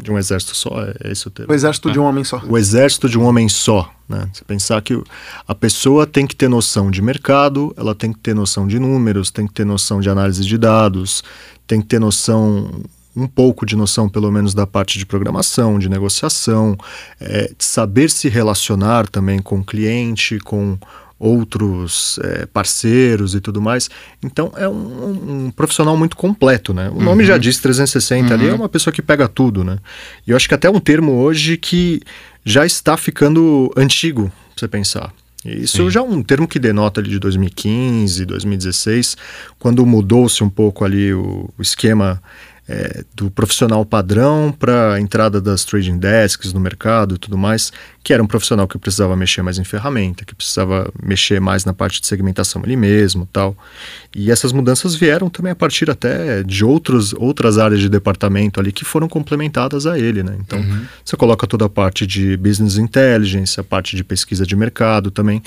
de 0.00 0.10
um 0.10 0.18
exército 0.18 0.54
só, 0.54 0.70
é 0.82 1.10
esse 1.10 1.26
o 1.26 1.30
termo. 1.30 1.52
O 1.52 1.54
exército 1.54 1.90
de 1.90 1.98
um 1.98 2.04
homem 2.04 2.24
só. 2.24 2.42
O 2.46 2.56
exército 2.56 3.08
de 3.08 3.18
um 3.18 3.24
homem 3.24 3.48
só, 3.48 3.90
né? 4.08 4.28
Você 4.32 4.44
pensar 4.44 4.80
que 4.82 5.00
a 5.46 5.54
pessoa 5.54 6.06
tem 6.06 6.26
que 6.26 6.36
ter 6.36 6.48
noção 6.48 6.90
de 6.90 7.02
mercado, 7.02 7.74
ela 7.76 7.94
tem 7.94 8.12
que 8.12 8.18
ter 8.18 8.34
noção 8.34 8.66
de 8.66 8.78
números, 8.78 9.30
tem 9.30 9.46
que 9.46 9.52
ter 9.52 9.64
noção 9.64 10.00
de 10.00 10.08
análise 10.08 10.44
de 10.44 10.56
dados, 10.56 11.22
tem 11.66 11.80
que 11.80 11.86
ter 11.86 11.98
noção 11.98 12.82
um 13.16 13.26
pouco 13.26 13.66
de 13.66 13.74
noção, 13.74 14.08
pelo 14.08 14.30
menos, 14.30 14.54
da 14.54 14.66
parte 14.66 14.98
de 14.98 15.04
programação, 15.04 15.78
de 15.78 15.88
negociação, 15.88 16.76
é, 17.20 17.52
de 17.56 17.64
saber 17.64 18.10
se 18.10 18.28
relacionar 18.28 19.08
também 19.08 19.40
com 19.40 19.58
o 19.58 19.64
cliente, 19.64 20.38
com 20.38 20.78
outros 21.18 22.18
é, 22.22 22.46
parceiros 22.46 23.34
e 23.34 23.40
tudo 23.40 23.60
mais. 23.60 23.90
Então 24.22 24.52
é 24.56 24.68
um, 24.68 25.46
um 25.46 25.50
profissional 25.50 25.96
muito 25.96 26.16
completo, 26.16 26.72
né? 26.72 26.90
O 26.94 27.02
nome 27.02 27.24
já 27.24 27.36
diz 27.36 27.58
360 27.58 28.32
ali, 28.32 28.48
é 28.48 28.54
uma 28.54 28.68
pessoa 28.68 28.92
que 28.92 29.02
pega 29.02 29.26
tudo, 29.28 29.64
né? 29.64 29.78
E 30.26 30.30
eu 30.30 30.36
acho 30.36 30.48
que 30.48 30.54
até 30.54 30.68
é 30.68 30.70
um 30.70 30.80
termo 30.80 31.12
hoje 31.12 31.56
que 31.56 32.00
já 32.44 32.64
está 32.64 32.96
ficando 32.96 33.72
antigo, 33.76 34.30
pra 34.54 34.60
você 34.60 34.68
pensar. 34.68 35.12
Isso 35.44 35.84
Sim. 35.84 35.90
já 35.90 36.00
é 36.00 36.02
um 36.02 36.22
termo 36.22 36.48
que 36.48 36.58
denota 36.58 37.00
ali 37.00 37.10
de 37.10 37.18
2015, 37.18 38.24
2016, 38.24 39.16
quando 39.58 39.84
mudou-se 39.86 40.42
um 40.42 40.50
pouco 40.50 40.84
ali 40.84 41.12
o, 41.12 41.48
o 41.56 41.62
esquema 41.62 42.20
é, 42.68 43.02
do 43.14 43.30
profissional 43.30 43.82
padrão 43.86 44.54
para 44.56 44.94
a 44.94 45.00
entrada 45.00 45.40
das 45.40 45.64
trading 45.64 45.96
desks 45.96 46.52
no 46.52 46.60
mercado 46.60 47.14
e 47.14 47.18
tudo 47.18 47.38
mais, 47.38 47.72
que 48.04 48.12
era 48.12 48.22
um 48.22 48.26
profissional 48.26 48.68
que 48.68 48.76
precisava 48.76 49.16
mexer 49.16 49.40
mais 49.40 49.58
em 49.58 49.64
ferramenta, 49.64 50.22
que 50.24 50.34
precisava 50.34 50.92
mexer 51.02 51.40
mais 51.40 51.64
na 51.64 51.72
parte 51.72 51.98
de 52.00 52.06
segmentação 52.06 52.62
ali 52.62 52.76
mesmo 52.76 53.26
tal. 53.32 53.56
E 54.14 54.30
essas 54.30 54.52
mudanças 54.52 54.94
vieram 54.94 55.30
também 55.30 55.52
a 55.52 55.56
partir 55.56 55.88
até 55.90 56.42
de 56.42 56.62
outros, 56.62 57.14
outras 57.14 57.56
áreas 57.56 57.80
de 57.80 57.88
departamento 57.88 58.60
ali 58.60 58.70
que 58.70 58.84
foram 58.84 59.08
complementadas 59.08 59.86
a 59.86 59.98
ele, 59.98 60.22
né? 60.22 60.36
Então, 60.38 60.62
você 61.02 61.16
coloca 61.16 61.46
toda 61.46 61.64
a 61.64 61.68
parte 61.70 62.06
de 62.06 62.36
business 62.36 62.76
intelligence, 62.76 63.58
a 63.58 63.64
parte 63.64 63.96
de 63.96 64.04
pesquisa 64.04 64.44
de 64.44 64.54
mercado 64.54 65.10
também. 65.10 65.42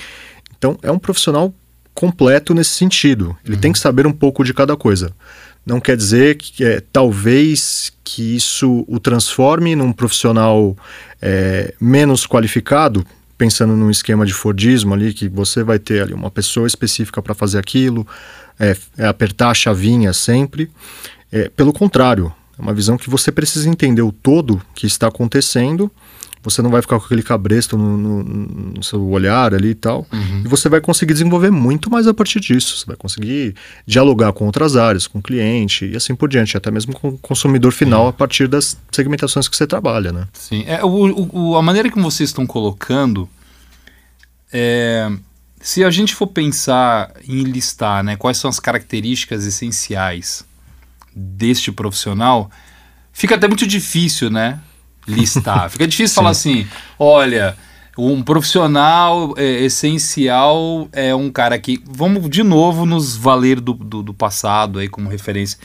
Então, 0.58 0.76
é 0.82 0.90
um 0.90 0.98
profissional 0.98 1.54
completo 1.94 2.54
nesse 2.54 2.70
sentido. 2.70 3.36
Ele 3.44 3.56
tem 3.56 3.72
que 3.72 3.78
saber 3.78 4.06
um 4.06 4.12
pouco 4.12 4.44
de 4.44 4.52
cada 4.54 4.76
coisa. 4.76 5.12
Não 5.64 5.80
quer 5.80 5.96
dizer 5.96 6.36
que 6.36 6.64
é, 6.64 6.82
talvez 6.92 7.92
que 8.02 8.36
isso 8.36 8.84
o 8.88 8.98
transforme 8.98 9.76
num 9.76 9.92
profissional 9.92 10.76
é, 11.20 11.72
menos 11.80 12.26
qualificado, 12.26 13.06
pensando 13.38 13.76
num 13.76 13.90
esquema 13.90 14.26
de 14.26 14.32
Fordismo 14.32 14.92
ali, 14.92 15.14
que 15.14 15.28
você 15.28 15.62
vai 15.62 15.78
ter 15.78 16.02
ali 16.02 16.12
uma 16.12 16.30
pessoa 16.30 16.66
específica 16.66 17.22
para 17.22 17.34
fazer 17.34 17.58
aquilo, 17.58 18.06
é, 18.58 18.76
é 18.98 19.06
apertar 19.06 19.50
a 19.50 19.54
chavinha 19.54 20.12
sempre. 20.12 20.70
Pelo 21.56 21.72
contrário, 21.72 22.30
é 22.58 22.60
uma 22.60 22.74
visão 22.74 22.98
que 22.98 23.08
você 23.08 23.32
precisa 23.32 23.66
entender 23.66 24.02
o 24.02 24.12
todo 24.12 24.60
que 24.74 24.86
está 24.86 25.08
acontecendo. 25.08 25.90
Você 26.44 26.60
não 26.60 26.70
vai 26.70 26.82
ficar 26.82 26.98
com 26.98 27.04
aquele 27.06 27.22
cabresto 27.22 27.78
no, 27.78 27.96
no- 27.96 28.24
no 28.74 28.82
seu 28.82 29.00
olhar 29.08 29.54
ali 29.54 29.68
e 29.70 29.74
tal. 29.74 30.06
E 30.44 30.48
você 30.48 30.68
vai 30.68 30.80
conseguir 30.80 31.12
desenvolver 31.12 31.50
muito 31.50 31.88
mais 31.90 32.06
a 32.08 32.12
partir 32.14 32.40
disso. 32.40 32.76
Você 32.76 32.84
vai 32.86 32.96
conseguir 32.96 33.54
dialogar 33.86 34.32
com 34.32 34.44
outras 34.46 34.76
áreas, 34.76 35.06
com 35.06 35.20
o 35.20 35.22
cliente 35.22 35.86
e 35.86 35.96
assim 35.96 36.14
por 36.16 36.28
diante, 36.28 36.56
até 36.56 36.70
mesmo 36.70 36.92
com 36.94 37.10
o 37.10 37.18
consumidor 37.18 37.70
final 37.72 38.08
a 38.08 38.12
partir 38.12 38.48
das 38.48 38.76
segmentações 38.90 39.46
que 39.46 39.56
você 39.56 39.66
trabalha, 39.66 40.10
né? 40.10 40.26
Sim. 40.32 40.64
É, 40.66 40.84
o- 40.84 41.28
o- 41.52 41.56
a 41.56 41.62
maneira 41.62 41.88
que 41.90 42.00
vocês 42.00 42.30
estão 42.30 42.44
colocando, 42.46 43.28
é, 44.52 45.10
se 45.60 45.84
a 45.84 45.90
gente 45.90 46.14
for 46.14 46.26
pensar 46.26 47.12
em 47.26 47.42
listar 47.44 48.02
né, 48.02 48.16
quais 48.16 48.36
são 48.38 48.50
as 48.50 48.58
características 48.58 49.44
essenciais 49.46 50.44
deste 51.14 51.70
profissional, 51.70 52.50
fica 53.12 53.34
até 53.36 53.46
muito 53.46 53.66
difícil, 53.66 54.30
né? 54.30 54.58
Listar. 55.06 55.68
fica 55.70 55.86
difícil 55.86 56.14
falar 56.14 56.30
assim: 56.30 56.66
olha, 56.98 57.56
um 57.96 58.22
profissional 58.22 59.34
é, 59.36 59.64
essencial 59.64 60.88
é 60.92 61.14
um 61.14 61.30
cara 61.30 61.58
que. 61.58 61.82
Vamos 61.86 62.28
de 62.30 62.42
novo 62.42 62.86
nos 62.86 63.16
valer 63.16 63.60
do, 63.60 63.74
do, 63.74 64.02
do 64.02 64.14
passado 64.14 64.78
aí 64.78 64.88
como 64.88 65.08
referência. 65.08 65.58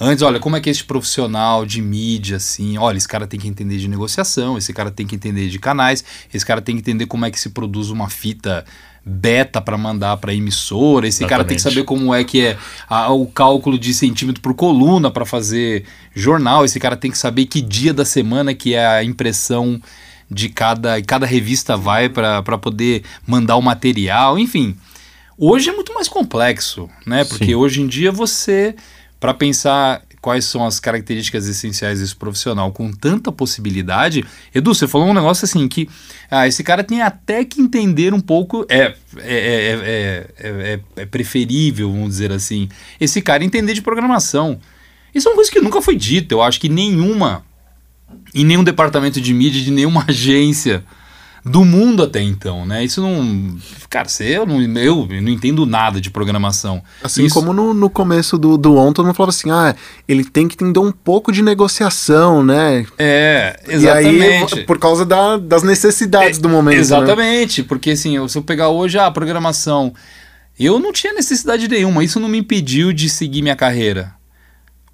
Antes, 0.00 0.22
olha, 0.22 0.38
como 0.38 0.54
é 0.54 0.60
que 0.60 0.70
esse 0.70 0.84
profissional 0.84 1.66
de 1.66 1.82
mídia, 1.82 2.36
assim, 2.36 2.78
olha, 2.78 2.96
esse 2.96 3.08
cara 3.08 3.26
tem 3.26 3.38
que 3.38 3.48
entender 3.48 3.78
de 3.78 3.88
negociação, 3.88 4.56
esse 4.56 4.72
cara 4.72 4.92
tem 4.92 5.04
que 5.04 5.16
entender 5.16 5.48
de 5.48 5.58
canais, 5.58 6.04
esse 6.32 6.46
cara 6.46 6.62
tem 6.62 6.76
que 6.76 6.80
entender 6.80 7.06
como 7.06 7.26
é 7.26 7.30
que 7.32 7.40
se 7.40 7.50
produz 7.50 7.90
uma 7.90 8.08
fita 8.08 8.64
beta 9.08 9.60
para 9.60 9.78
mandar 9.78 10.16
para 10.18 10.34
emissora, 10.34 11.08
esse 11.08 11.24
cara 11.24 11.42
tem 11.44 11.56
que 11.56 11.60
Exatamente. 11.60 11.74
saber 11.74 11.86
como 11.86 12.14
é 12.14 12.22
que 12.22 12.44
é 12.44 12.58
a- 12.88 13.10
o 13.12 13.26
cálculo 13.26 13.78
de 13.78 13.94
centímetro 13.94 14.42
por 14.42 14.54
coluna 14.54 15.10
para 15.10 15.24
fazer 15.24 15.84
jornal, 16.14 16.64
esse 16.64 16.78
cara 16.78 16.96
tem 16.96 17.10
que 17.10 17.18
saber 17.18 17.46
que 17.46 17.60
dia 17.60 17.94
da 17.94 18.04
semana 18.04 18.54
que 18.54 18.74
é 18.74 18.86
a 18.86 19.02
impressão 19.02 19.80
de 20.30 20.48
cada, 20.50 21.00
cada 21.02 21.24
revista 21.24 21.76
vai 21.76 22.08
para 22.08 22.42
poder 22.58 23.02
mandar 23.26 23.56
o 23.56 23.62
material, 23.62 24.38
enfim. 24.38 24.76
Hoje 25.38 25.70
é 25.70 25.72
muito 25.72 25.94
mais 25.94 26.08
complexo, 26.08 26.90
né? 27.06 27.24
Porque 27.24 27.46
Sim. 27.46 27.54
hoje 27.54 27.80
em 27.80 27.86
dia 27.86 28.12
você, 28.12 28.74
para 29.18 29.32
pensar 29.32 30.02
quais 30.20 30.44
são 30.44 30.64
as 30.66 30.80
características 30.80 31.46
essenciais 31.46 32.00
desse 32.00 32.14
profissional 32.14 32.72
com 32.72 32.92
tanta 32.92 33.30
possibilidade, 33.30 34.24
Edu, 34.54 34.74
você 34.74 34.86
falou 34.86 35.08
um 35.08 35.14
negócio 35.14 35.44
assim 35.44 35.66
que 35.68 35.88
ah, 36.30 36.46
esse 36.46 36.62
cara 36.62 36.82
tem 36.82 37.02
até 37.02 37.44
que 37.44 37.60
entender 37.60 38.12
um 38.12 38.20
pouco, 38.20 38.66
é, 38.68 38.94
é, 39.16 39.24
é, 39.24 39.78
é, 39.78 40.30
é, 40.38 40.80
é 40.96 41.06
preferível, 41.06 41.90
vamos 41.90 42.10
dizer 42.10 42.32
assim, 42.32 42.68
esse 43.00 43.22
cara 43.22 43.44
entender 43.44 43.74
de 43.74 43.82
programação. 43.82 44.58
Isso 45.14 45.28
é 45.28 45.30
uma 45.30 45.36
coisa 45.36 45.50
que 45.50 45.60
nunca 45.60 45.80
foi 45.80 45.96
dito, 45.96 46.32
eu 46.32 46.42
acho 46.42 46.60
que 46.60 46.68
nenhuma, 46.68 47.44
em 48.34 48.44
nenhum 48.44 48.64
departamento 48.64 49.20
de 49.20 49.32
mídia, 49.32 49.62
de 49.62 49.70
nenhuma 49.70 50.04
agência 50.08 50.84
do 51.48 51.64
mundo 51.64 52.02
até 52.02 52.20
então, 52.22 52.64
né? 52.66 52.84
Isso 52.84 53.00
não. 53.00 53.56
Cara, 53.90 54.08
você, 54.08 54.24
eu, 54.36 54.46
não, 54.46 54.60
eu 54.62 55.08
não 55.22 55.28
entendo 55.30 55.64
nada 55.66 56.00
de 56.00 56.10
programação. 56.10 56.82
Assim 57.02 57.24
Isso- 57.24 57.34
como 57.34 57.52
no, 57.52 57.72
no 57.74 57.88
começo 57.90 58.36
do, 58.38 58.56
do 58.58 58.76
On, 58.76 58.92
todo 58.92 59.06
mundo 59.06 59.14
falava 59.14 59.30
assim, 59.30 59.50
ah, 59.50 59.74
ele 60.06 60.24
tem 60.24 60.46
que 60.46 60.54
entender 60.54 60.78
um 60.78 60.92
pouco 60.92 61.32
de 61.32 61.42
negociação, 61.42 62.44
né? 62.44 62.86
É, 62.98 63.58
E 63.68 63.72
exatamente. 63.74 64.58
aí, 64.58 64.64
por 64.64 64.78
causa 64.78 65.04
da- 65.06 65.36
das 65.38 65.62
necessidades 65.62 66.38
do 66.38 66.48
momento, 66.48 66.74
né? 66.76 66.80
Exatamente, 66.80 67.62
porque 67.62 67.90
assim, 67.90 68.28
se 68.28 68.36
eu 68.38 68.42
pegar 68.42 68.68
hoje 68.68 68.98
a 68.98 69.10
programação, 69.10 69.92
eu 70.58 70.78
não 70.78 70.92
tinha 70.92 71.12
necessidade 71.12 71.66
nenhuma, 71.68 72.02
isso 72.04 72.18
não 72.20 72.28
me 72.28 72.38
impediu 72.38 72.92
de 72.92 73.08
seguir 73.08 73.42
minha 73.42 73.56
carreira. 73.56 74.12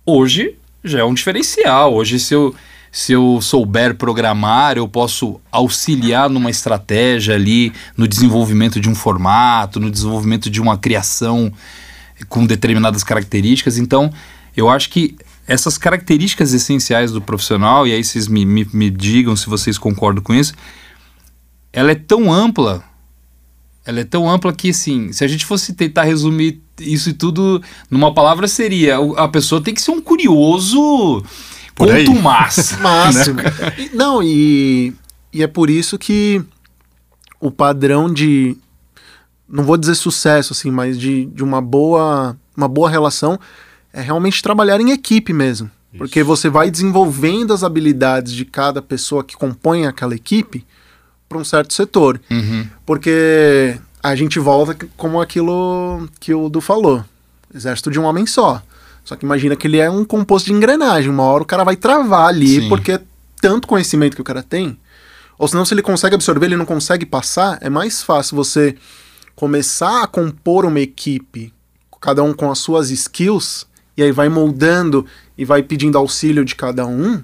Hoje, 0.07 0.57
já 0.83 1.01
é 1.01 1.05
um 1.05 1.15
diferencial. 1.15 1.95
Hoje, 1.95 2.19
se 2.21 2.35
eu, 2.35 2.55
se 2.95 3.13
eu 3.13 3.41
souber 3.43 3.97
programar, 3.97 4.77
eu 4.77 4.87
posso 4.87 5.41
auxiliar 5.51 6.31
numa 6.31 6.49
estratégia 6.49 7.35
ali, 7.35 7.73
no 7.97 8.07
desenvolvimento 8.07 8.81
de 8.81 8.89
um 8.89 8.95
formato, 8.95 9.81
no 9.81 9.91
desenvolvimento 9.91 10.49
de 10.49 10.61
uma 10.61 10.79
criação 10.79 11.53
com 12.29 12.47
determinadas 12.47 13.03
características. 13.03 13.79
Então, 13.79 14.13
eu 14.57 14.71
acho 14.71 14.91
que 14.91 15.17
essas 15.45 15.77
características 15.77 16.55
essenciais 16.55 17.11
do 17.11 17.21
profissional, 17.21 17.85
e 17.85 17.93
aí 17.93 18.05
vocês 18.05 18.29
me, 18.29 18.47
me, 18.47 18.65
me 18.73 18.91
digam 18.91 19.35
se 19.35 19.49
vocês 19.49 19.77
concordam 19.77 20.23
com 20.23 20.33
isso, 20.33 20.55
ela 21.73 21.91
é 21.91 21.97
tão 21.97 22.33
ampla, 22.33 22.85
ela 23.85 23.99
é 23.99 24.05
tão 24.05 24.31
ampla 24.31 24.53
que, 24.53 24.71
assim, 24.71 25.13
se 25.13 25.25
a 25.25 25.27
gente 25.27 25.45
fosse 25.45 25.73
tentar 25.73 26.05
resumir 26.05 26.63
isso 26.79 27.11
e 27.11 27.13
tudo 27.13 27.61
numa 27.91 28.15
palavra, 28.15 28.47
seria 28.47 28.99
a 29.17 29.27
pessoa 29.27 29.61
tem 29.61 29.75
que 29.75 29.83
ser 29.83 29.91
um 29.91 30.01
curioso 30.01 31.25
Por 31.75 31.91
aí. 31.91 32.05
contumaz. 32.07 32.77
Máximo. 32.81 33.41
E- 33.79 33.91
Não, 33.95 34.23
e, 34.23 34.93
e 35.33 35.43
é 35.43 35.47
por 35.47 35.69
isso 35.71 35.99
que 35.99 36.43
o 37.41 37.51
padrão 37.51 38.13
de. 38.13 38.57
Não 39.49 39.65
vou 39.65 39.77
dizer 39.77 39.95
sucesso, 39.95 40.53
assim, 40.53 40.71
mas 40.71 40.99
de, 40.99 41.27
de 41.27 41.45
uma, 41.45 41.61
boa, 41.61 42.37
uma 42.57 42.67
boa 42.67 42.89
relação 42.89 43.39
é 43.93 44.01
realmente 44.01 44.43
trabalhar 44.43 44.81
em 44.81 44.91
equipe 44.91 45.33
mesmo. 45.33 45.71
Porque 45.97 46.25
você 46.25 46.49
vai 46.49 46.71
desenvolvendo 46.73 47.53
as 47.53 47.63
habilidades 47.63 48.33
de 48.33 48.45
cada 48.45 48.83
pessoa 48.83 49.23
que 49.23 49.37
compõe 49.37 49.87
aquela 49.87 50.13
equipe 50.15 50.67
para 51.29 51.39
um 51.39 51.45
certo 51.45 51.73
setor. 51.73 52.21
Uhum. 52.29 52.67
Porque 52.85 53.79
a 54.03 54.17
gente 54.17 54.41
volta 54.41 54.77
como 54.97 55.21
aquilo 55.21 56.09
que 56.19 56.35
o 56.35 56.49
Du 56.49 56.61
falou. 56.61 57.05
Exército 57.55 57.93
de 57.93 58.01
um 58.01 58.05
homem 58.05 58.27
só. 58.27 58.61
Só 59.05 59.15
que 59.17 59.25
imagina 59.25 59.55
que 59.55 59.67
ele 59.67 59.79
é 59.79 59.91
um 59.91 60.05
composto 60.05 60.47
de 60.47 60.55
engrenagem. 60.55 61.11
Uma 61.11 61.25
hora 61.25 61.43
o 61.43 61.47
cara 61.47 61.63
vai 61.63 61.77
travar 61.77 62.29
ali, 62.29 62.63
Sim. 62.63 62.69
porque 62.69 62.93
é 62.93 63.01
tanto 63.41 63.69
conhecimento 63.69 64.15
que 64.15 64.21
o 64.23 64.25
cara 64.25 64.43
tem. 64.43 64.79
Ou 65.39 65.47
senão, 65.47 65.65
se 65.65 65.75
ele 65.75 65.83
consegue 65.83 66.15
absorver, 66.15 66.47
ele 66.47 66.57
não 66.57 66.65
consegue 66.65 67.05
passar, 67.05 67.59
é 67.61 67.69
mais 67.69 68.03
fácil 68.03 68.37
você 68.37 68.75
começar 69.35 70.03
a 70.03 70.07
compor 70.07 70.65
uma 70.65 70.81
equipe, 70.81 71.53
cada 72.01 72.23
um 72.23 72.33
com 72.33 72.51
as 72.51 72.59
suas 72.59 72.91
skills, 72.91 73.67
e 73.97 74.03
aí 74.03 74.13
vai 74.13 74.29
moldando 74.29 75.05
e 75.37 75.45
vai 75.45 75.63
pedindo 75.63 75.99
auxílio 75.99 76.45
de 76.45 76.55
cada 76.55 76.87
um, 76.87 77.23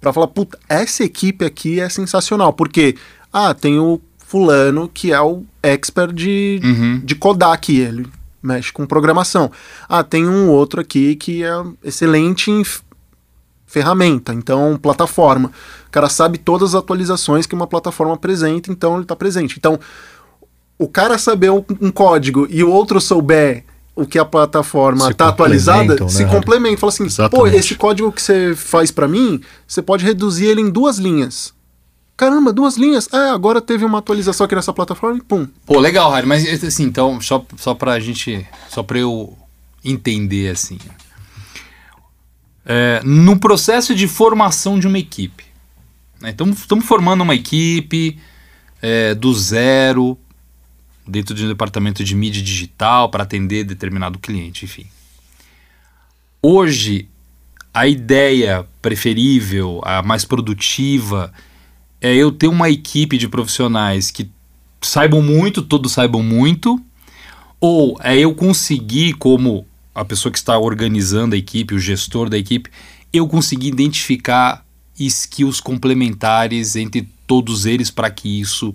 pra 0.00 0.12
falar, 0.12 0.28
puta, 0.28 0.58
essa 0.68 1.02
equipe 1.04 1.44
aqui 1.44 1.80
é 1.80 1.88
sensacional. 1.88 2.52
Porque, 2.52 2.96
ah, 3.32 3.52
tem 3.52 3.78
o 3.78 4.00
fulano 4.18 4.88
que 4.92 5.12
é 5.12 5.20
o 5.20 5.42
expert 5.62 6.12
de, 6.14 6.60
Uhum. 6.62 7.00
de 7.04 7.14
codar 7.16 7.52
aqui, 7.52 7.78
ele 7.80 8.06
mexe 8.42 8.72
com 8.72 8.86
programação. 8.86 9.50
Ah, 9.88 10.02
tem 10.02 10.28
um 10.28 10.48
outro 10.48 10.80
aqui 10.80 11.14
que 11.16 11.44
é 11.44 11.62
excelente 11.82 12.50
em 12.50 12.62
ferramenta, 13.66 14.34
então 14.34 14.78
plataforma. 14.80 15.50
O 15.86 15.90
cara 15.90 16.08
sabe 16.08 16.38
todas 16.38 16.70
as 16.70 16.80
atualizações 16.80 17.46
que 17.46 17.54
uma 17.54 17.66
plataforma 17.66 18.14
apresenta, 18.14 18.70
então 18.70 18.94
ele 18.94 19.02
está 19.02 19.14
presente. 19.14 19.56
Então, 19.58 19.78
o 20.78 20.88
cara 20.88 21.18
saber 21.18 21.50
um 21.50 21.90
código 21.90 22.46
e 22.50 22.64
o 22.64 22.70
outro 22.70 23.00
souber 23.00 23.64
o 23.94 24.06
que 24.06 24.18
a 24.18 24.24
plataforma 24.24 25.10
está 25.10 25.28
atualizada, 25.28 25.80
complementam, 25.80 26.08
se 26.08 26.24
né? 26.24 26.30
complementa. 26.30 26.76
Fala 26.78 26.92
assim, 26.92 27.04
pô, 27.04 27.08
Exatamente. 27.08 27.56
esse 27.56 27.74
código 27.74 28.10
que 28.10 28.22
você 28.22 28.54
faz 28.56 28.90
para 28.90 29.06
mim, 29.06 29.40
você 29.66 29.82
pode 29.82 30.04
reduzir 30.04 30.46
ele 30.46 30.60
em 30.60 30.70
duas 30.70 30.98
linhas. 30.98 31.52
Caramba, 32.20 32.52
duas 32.52 32.76
linhas. 32.76 33.08
Ah, 33.14 33.32
agora 33.32 33.62
teve 33.62 33.82
uma 33.82 33.96
atualização 33.96 34.44
aqui 34.44 34.54
nessa 34.54 34.74
plataforma 34.74 35.16
e 35.16 35.22
pum. 35.22 35.48
Pô, 35.64 35.80
legal, 35.80 36.12
Harry, 36.12 36.26
mas 36.26 36.62
assim, 36.62 36.82
então, 36.82 37.18
só, 37.18 37.42
só 37.56 37.72
pra 37.72 37.98
gente. 37.98 38.46
Só 38.68 38.82
pra 38.82 38.98
eu 38.98 39.38
entender 39.82 40.50
assim. 40.50 40.76
É, 42.66 43.00
no 43.02 43.40
processo 43.40 43.94
de 43.94 44.06
formação 44.06 44.78
de 44.78 44.86
uma 44.86 44.98
equipe. 44.98 45.44
Né, 46.20 46.28
então, 46.28 46.50
estamos 46.50 46.84
formando 46.84 47.22
uma 47.22 47.34
equipe 47.34 48.18
é, 48.82 49.14
do 49.14 49.32
zero, 49.32 50.18
dentro 51.08 51.34
de 51.34 51.46
um 51.46 51.48
departamento 51.48 52.04
de 52.04 52.14
mídia 52.14 52.42
digital, 52.42 53.08
para 53.08 53.22
atender 53.22 53.64
determinado 53.64 54.18
cliente, 54.18 54.66
enfim. 54.66 54.86
Hoje, 56.42 57.08
a 57.72 57.86
ideia 57.86 58.66
preferível, 58.82 59.80
a 59.82 60.02
mais 60.02 60.26
produtiva, 60.26 61.32
é 62.00 62.14
eu 62.14 62.32
ter 62.32 62.48
uma 62.48 62.70
equipe 62.70 63.18
de 63.18 63.28
profissionais 63.28 64.10
que 64.10 64.30
saibam 64.80 65.22
muito, 65.22 65.62
todos 65.62 65.92
saibam 65.92 66.22
muito, 66.22 66.80
ou 67.60 67.98
é 68.02 68.18
eu 68.18 68.34
conseguir, 68.34 69.14
como 69.14 69.66
a 69.94 70.04
pessoa 70.04 70.32
que 70.32 70.38
está 70.38 70.58
organizando 70.58 71.34
a 71.34 71.38
equipe, 71.38 71.74
o 71.74 71.78
gestor 71.78 72.28
da 72.28 72.38
equipe, 72.38 72.70
eu 73.12 73.26
conseguir 73.28 73.68
identificar 73.68 74.64
skills 74.98 75.60
complementares 75.60 76.76
entre 76.76 77.08
todos 77.26 77.66
eles 77.66 77.90
para 77.90 78.10
que 78.10 78.40
isso, 78.40 78.74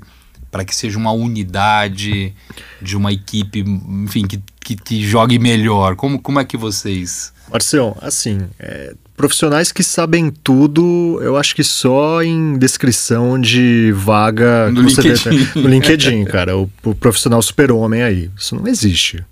para 0.51 0.63
que 0.63 0.75
seja 0.75 0.97
uma 0.97 1.11
unidade 1.11 2.33
de 2.81 2.95
uma 2.95 3.11
equipe, 3.11 3.59
enfim, 3.59 4.27
que, 4.27 4.41
que, 4.59 4.75
que 4.75 5.07
jogue 5.07 5.39
melhor. 5.39 5.95
Como, 5.95 6.21
como 6.21 6.39
é 6.39 6.45
que 6.45 6.57
vocês... 6.57 7.33
Marcião, 7.49 7.95
assim, 8.01 8.47
é, 8.59 8.95
profissionais 9.15 9.71
que 9.71 9.83
sabem 9.83 10.29
tudo, 10.29 11.19
eu 11.21 11.37
acho 11.37 11.55
que 11.55 11.63
só 11.63 12.21
em 12.21 12.57
descrição 12.57 13.39
de 13.39 13.91
vaga 13.93 14.69
No 14.71 14.81
LinkedIn. 14.81 15.47
no 15.55 15.69
LinkedIn, 15.69 16.25
cara, 16.25 16.57
o, 16.57 16.69
o 16.83 16.93
profissional 16.93 17.41
super-homem 17.41 18.03
aí. 18.03 18.29
Isso 18.37 18.55
não 18.55 18.67
existe. 18.67 19.23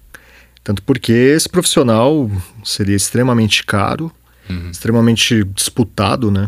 Tanto 0.63 0.81
porque 0.83 1.11
esse 1.11 1.49
profissional 1.49 2.31
seria 2.63 2.95
extremamente 2.95 3.65
caro, 3.65 4.11
extremamente 4.71 5.43
disputado, 5.43 6.31
né? 6.31 6.47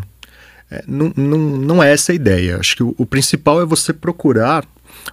É, 0.70 0.82
não, 0.86 1.12
não, 1.16 1.38
não 1.38 1.82
é 1.82 1.92
essa 1.92 2.12
a 2.12 2.14
ideia. 2.14 2.58
Acho 2.58 2.76
que 2.76 2.82
o, 2.82 2.94
o 2.96 3.06
principal 3.06 3.60
é 3.60 3.64
você 3.64 3.92
procurar 3.92 4.64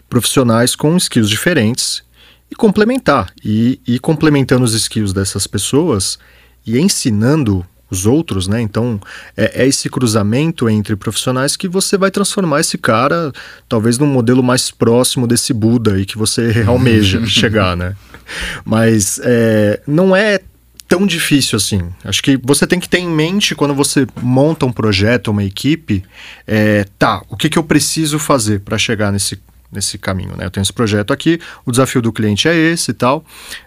profissionais 0.09 0.75
com 0.75 0.95
skills 0.97 1.29
diferentes 1.29 2.01
e 2.49 2.55
complementar. 2.55 3.31
E 3.43 3.79
ir 3.85 3.99
complementando 3.99 4.63
os 4.63 4.73
skills 4.73 5.13
dessas 5.13 5.45
pessoas 5.45 6.17
e 6.65 6.79
ensinando 6.79 7.65
os 7.93 8.05
outros, 8.05 8.47
né? 8.47 8.61
Então, 8.61 8.99
é, 9.37 9.63
é 9.63 9.67
esse 9.67 9.89
cruzamento 9.89 10.69
entre 10.69 10.95
profissionais 10.95 11.55
que 11.55 11.67
você 11.67 11.97
vai 11.97 12.11
transformar 12.11 12.59
esse 12.59 12.77
cara, 12.77 13.31
talvez, 13.69 13.97
num 13.97 14.07
modelo 14.07 14.43
mais 14.43 14.71
próximo 14.71 15.27
desse 15.27 15.53
Buda 15.53 15.99
e 15.99 16.05
que 16.05 16.17
você 16.17 16.63
almeja 16.67 17.23
chegar, 17.27 17.77
né? 17.77 17.95
Mas 18.65 19.19
é, 19.23 19.81
não 19.87 20.15
é 20.15 20.39
tão 20.87 21.07
difícil 21.07 21.57
assim. 21.57 21.81
Acho 22.03 22.21
que 22.21 22.37
você 22.43 22.67
tem 22.67 22.79
que 22.79 22.89
ter 22.89 22.99
em 22.99 23.09
mente 23.09 23.55
quando 23.55 23.73
você 23.73 24.05
monta 24.21 24.65
um 24.65 24.71
projeto, 24.71 25.31
uma 25.31 25.43
equipe, 25.43 26.03
é, 26.45 26.85
tá, 26.99 27.21
o 27.29 27.37
que, 27.37 27.49
que 27.49 27.57
eu 27.57 27.63
preciso 27.63 28.19
fazer 28.19 28.59
para 28.59 28.77
chegar 28.77 29.11
nesse, 29.11 29.39
nesse 29.73 29.97
caminho, 29.97 30.35
né? 30.37 30.45
Eu 30.45 30.51
tenho 30.51 30.61
esse 30.61 30.71
projeto 30.71 31.11
aqui, 31.11 31.39
o 31.65 31.71
desafio 31.71 32.01
do 32.01 32.13
cliente 32.13 32.47
é 32.47 32.55
esse 32.55 32.91
e 32.91 32.93
tal. 32.93 33.25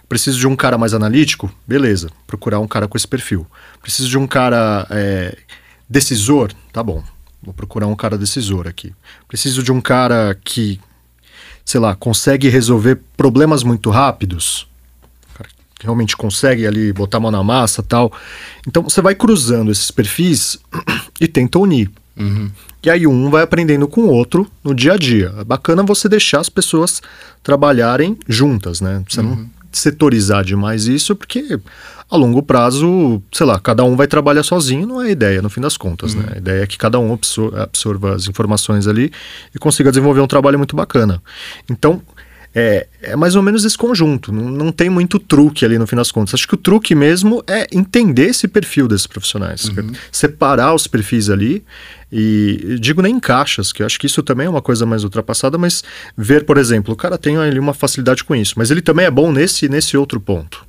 Preciso 0.08 0.38
de 0.38 0.46
um 0.46 0.54
cara 0.54 0.78
mais 0.78 0.94
analítico? 0.94 1.52
Beleza, 1.66 2.08
procurar 2.26 2.60
um 2.60 2.68
cara 2.68 2.86
com 2.86 2.96
esse 2.96 3.08
perfil. 3.08 3.46
Preciso 3.82 4.08
de 4.08 4.16
um 4.16 4.26
cara 4.26 4.86
é, 4.90 5.36
decisor? 5.88 6.52
Tá 6.72 6.82
bom, 6.82 7.02
vou 7.42 7.52
procurar 7.52 7.86
um 7.86 7.96
cara 7.96 8.16
decisor 8.16 8.66
aqui. 8.68 8.94
Preciso 9.26 9.62
de 9.62 9.72
um 9.72 9.80
cara 9.80 10.38
que, 10.44 10.80
sei 11.64 11.80
lá, 11.80 11.94
consegue 11.94 12.48
resolver 12.48 13.00
problemas 13.16 13.62
muito 13.62 13.90
rápidos? 13.90 14.68
Realmente 15.82 16.16
consegue 16.16 16.66
ali 16.66 16.90
botar 16.92 17.18
a 17.18 17.20
mão 17.20 17.30
na 17.30 17.42
massa 17.42 17.82
tal. 17.82 18.10
Então 18.66 18.82
você 18.82 19.02
vai 19.02 19.14
cruzando 19.14 19.70
esses 19.70 19.90
perfis 19.90 20.58
e 21.20 21.28
tenta 21.28 21.58
unir. 21.58 21.90
E 22.82 22.90
aí 22.90 23.06
um 23.06 23.30
vai 23.30 23.42
aprendendo 23.42 23.86
com 23.88 24.02
o 24.02 24.08
outro 24.08 24.46
no 24.64 24.74
dia 24.74 24.94
a 24.94 24.96
dia. 24.96 25.34
É 25.38 25.44
bacana 25.44 25.82
você 25.82 26.08
deixar 26.08 26.40
as 26.40 26.48
pessoas 26.48 27.02
trabalharem 27.42 28.16
juntas, 28.28 28.80
né? 28.80 29.02
Você 29.08 29.20
não 29.22 29.46
setorizar 29.72 30.42
demais 30.42 30.86
isso, 30.86 31.14
porque 31.14 31.60
a 32.10 32.16
longo 32.16 32.42
prazo, 32.42 33.20
sei 33.30 33.44
lá, 33.44 33.58
cada 33.60 33.84
um 33.84 33.94
vai 33.94 34.06
trabalhar 34.06 34.42
sozinho, 34.42 34.86
não 34.86 35.02
é 35.02 35.08
a 35.08 35.10
ideia, 35.10 35.42
no 35.42 35.50
fim 35.50 35.60
das 35.60 35.76
contas, 35.76 36.14
né? 36.14 36.24
A 36.34 36.38
ideia 36.38 36.62
é 36.62 36.66
que 36.66 36.78
cada 36.78 36.98
um 36.98 37.12
absor- 37.12 37.54
absorva 37.58 38.14
as 38.14 38.26
informações 38.26 38.86
ali 38.86 39.12
e 39.54 39.58
consiga 39.58 39.90
desenvolver 39.90 40.20
um 40.20 40.26
trabalho 40.26 40.56
muito 40.56 40.74
bacana. 40.74 41.22
Então, 41.68 42.00
é, 42.58 42.86
é 43.02 43.14
mais 43.14 43.36
ou 43.36 43.42
menos 43.42 43.66
esse 43.66 43.76
conjunto. 43.76 44.32
Não, 44.32 44.44
não 44.44 44.72
tem 44.72 44.88
muito 44.88 45.18
truque 45.18 45.62
ali 45.62 45.78
no 45.78 45.86
fim 45.86 45.94
das 45.94 46.10
contas. 46.10 46.32
Acho 46.32 46.48
que 46.48 46.54
o 46.54 46.56
truque 46.56 46.94
mesmo 46.94 47.44
é 47.46 47.66
entender 47.70 48.28
esse 48.28 48.48
perfil 48.48 48.88
desses 48.88 49.06
profissionais. 49.06 49.70
Separar 50.10 50.74
os 50.74 50.86
perfis 50.86 51.28
ali. 51.28 51.62
E 52.10 52.78
digo 52.80 53.02
nem 53.02 53.16
em 53.16 53.20
caixas, 53.20 53.72
que 53.72 53.82
eu 53.82 53.86
acho 53.86 53.98
que 53.98 54.06
isso 54.06 54.22
também 54.22 54.46
é 54.46 54.48
uma 54.48 54.62
coisa 54.62 54.86
mais 54.86 55.04
ultrapassada, 55.04 55.58
mas 55.58 55.84
ver, 56.16 56.46
por 56.46 56.56
exemplo, 56.56 56.94
o 56.94 56.96
cara 56.96 57.18
tem 57.18 57.36
ali 57.36 57.58
uma 57.58 57.74
facilidade 57.74 58.24
com 58.24 58.34
isso, 58.34 58.54
mas 58.56 58.70
ele 58.70 58.80
também 58.80 59.04
é 59.04 59.10
bom 59.10 59.30
nesse 59.30 59.68
nesse 59.68 59.96
outro 59.96 60.18
ponto. 60.18 60.64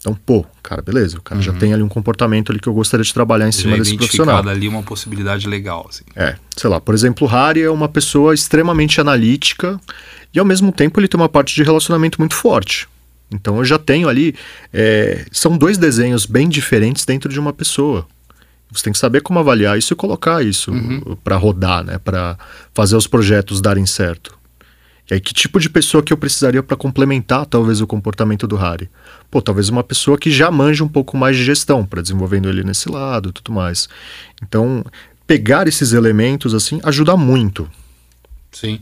Então, 0.00 0.14
pô, 0.14 0.46
cara, 0.62 0.80
beleza, 0.80 1.18
o 1.18 1.22
cara 1.22 1.42
já 1.42 1.52
tem 1.52 1.74
ali 1.74 1.82
um 1.82 1.88
comportamento 1.88 2.50
ali 2.50 2.58
que 2.58 2.66
eu 2.66 2.72
gostaria 2.72 3.04
de 3.04 3.12
trabalhar 3.12 3.46
em 3.46 3.52
cima 3.52 3.76
Já 3.76 3.82
desse 3.82 3.96
profissional. 3.96 4.48
ali 4.48 4.66
uma 4.66 4.82
possibilidade 4.82 5.46
legal, 5.46 5.86
assim. 5.90 6.04
É, 6.16 6.36
sei 6.56 6.70
lá, 6.70 6.80
por 6.80 6.94
exemplo, 6.94 7.26
o 7.26 7.30
Harry 7.30 7.62
é 7.62 7.70
uma 7.70 7.86
pessoa 7.88 8.32
extremamente 8.32 8.98
analítica 8.98 9.78
e 10.32 10.38
ao 10.38 10.44
mesmo 10.44 10.72
tempo 10.72 10.98
ele 10.98 11.08
tem 11.08 11.18
uma 11.18 11.28
parte 11.28 11.54
de 11.54 11.62
relacionamento 11.62 12.20
muito 12.20 12.34
forte. 12.34 12.88
Então 13.32 13.58
eu 13.58 13.64
já 13.64 13.78
tenho 13.78 14.08
ali. 14.08 14.34
É, 14.72 15.24
são 15.30 15.56
dois 15.56 15.78
desenhos 15.78 16.26
bem 16.26 16.48
diferentes 16.48 17.04
dentro 17.04 17.30
de 17.30 17.38
uma 17.38 17.52
pessoa. 17.52 18.06
Você 18.72 18.84
tem 18.84 18.92
que 18.92 18.98
saber 18.98 19.20
como 19.20 19.38
avaliar 19.38 19.76
isso 19.76 19.92
e 19.92 19.96
colocar 19.96 20.44
isso 20.44 20.70
uhum. 20.70 21.16
para 21.24 21.36
rodar, 21.36 21.84
né? 21.84 21.98
Para 21.98 22.38
fazer 22.72 22.96
os 22.96 23.06
projetos 23.06 23.60
darem 23.60 23.84
certo. 23.84 24.38
E 25.10 25.14
aí, 25.14 25.20
que 25.20 25.34
tipo 25.34 25.58
de 25.58 25.68
pessoa 25.68 26.04
que 26.04 26.12
eu 26.12 26.16
precisaria 26.16 26.62
para 26.62 26.76
complementar 26.76 27.44
talvez 27.44 27.80
o 27.80 27.86
comportamento 27.86 28.46
do 28.46 28.54
Harry? 28.54 28.88
Pô, 29.28 29.42
talvez 29.42 29.68
uma 29.68 29.82
pessoa 29.82 30.16
que 30.16 30.30
já 30.30 30.52
manja 30.52 30.84
um 30.84 30.88
pouco 30.88 31.16
mais 31.16 31.36
de 31.36 31.42
gestão, 31.42 31.84
para 31.84 32.00
desenvolvendo 32.00 32.48
ele 32.48 32.62
nesse 32.62 32.88
lado, 32.88 33.32
tudo 33.32 33.50
mais. 33.50 33.88
Então, 34.40 34.84
pegar 35.26 35.66
esses 35.66 35.92
elementos 35.92 36.54
assim 36.54 36.80
ajuda 36.84 37.16
muito. 37.16 37.68
Sim. 38.52 38.80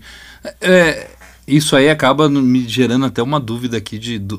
É, 0.60 1.08
isso 1.56 1.74
aí 1.74 1.88
acaba 1.88 2.28
me 2.28 2.68
gerando 2.68 3.06
até 3.06 3.22
uma 3.22 3.40
dúvida 3.40 3.78
aqui 3.78 3.98
de 3.98 4.18
do, 4.18 4.38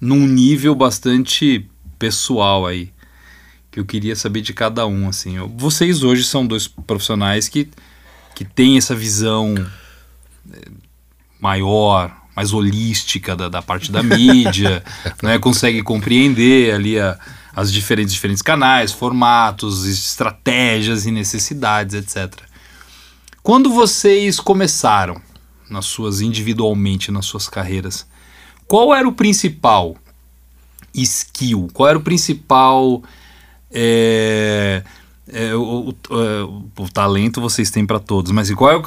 num 0.00 0.26
nível 0.26 0.74
bastante 0.74 1.68
pessoal 1.98 2.66
aí 2.66 2.90
que 3.70 3.78
eu 3.78 3.84
queria 3.84 4.16
saber 4.16 4.40
de 4.40 4.54
cada 4.54 4.86
um 4.86 5.08
assim. 5.08 5.36
Vocês 5.56 6.02
hoje 6.02 6.24
são 6.24 6.46
dois 6.46 6.66
profissionais 6.66 7.48
que 7.48 7.68
que 8.34 8.44
têm 8.44 8.78
essa 8.78 8.94
visão 8.94 9.52
é, 10.52 10.68
maior, 11.40 12.16
mais 12.36 12.52
holística 12.52 13.34
da, 13.34 13.48
da 13.48 13.60
parte 13.60 13.90
da 13.90 14.00
mídia, 14.00 14.82
né? 15.20 15.40
consegue 15.40 15.82
compreender 15.82 16.72
ali 16.72 17.00
a, 17.00 17.18
as 17.54 17.72
diferentes, 17.72 18.14
diferentes 18.14 18.40
canais, 18.40 18.92
formatos, 18.92 19.84
estratégias 19.84 21.04
e 21.04 21.10
necessidades, 21.10 21.96
etc. 21.96 22.32
Quando 23.42 23.72
vocês 23.72 24.38
começaram 24.38 25.20
nas 25.70 25.86
suas 25.86 26.20
individualmente 26.20 27.10
nas 27.10 27.26
suas 27.26 27.48
carreiras, 27.48 28.06
qual 28.66 28.94
era 28.94 29.08
o 29.08 29.12
principal 29.12 29.96
skill? 30.94 31.68
Qual 31.72 31.88
era 31.88 31.98
o 31.98 32.02
principal 32.02 33.02
é, 33.70 34.82
é, 35.32 35.54
o, 35.54 35.60
o, 35.60 35.94
é, 36.10 36.42
o, 36.82 36.88
talento 36.92 37.40
vocês 37.40 37.70
têm 37.70 37.84
para 37.84 37.98
todos, 37.98 38.32
mas 38.32 38.50
qual 38.54 38.70
é, 38.70 38.82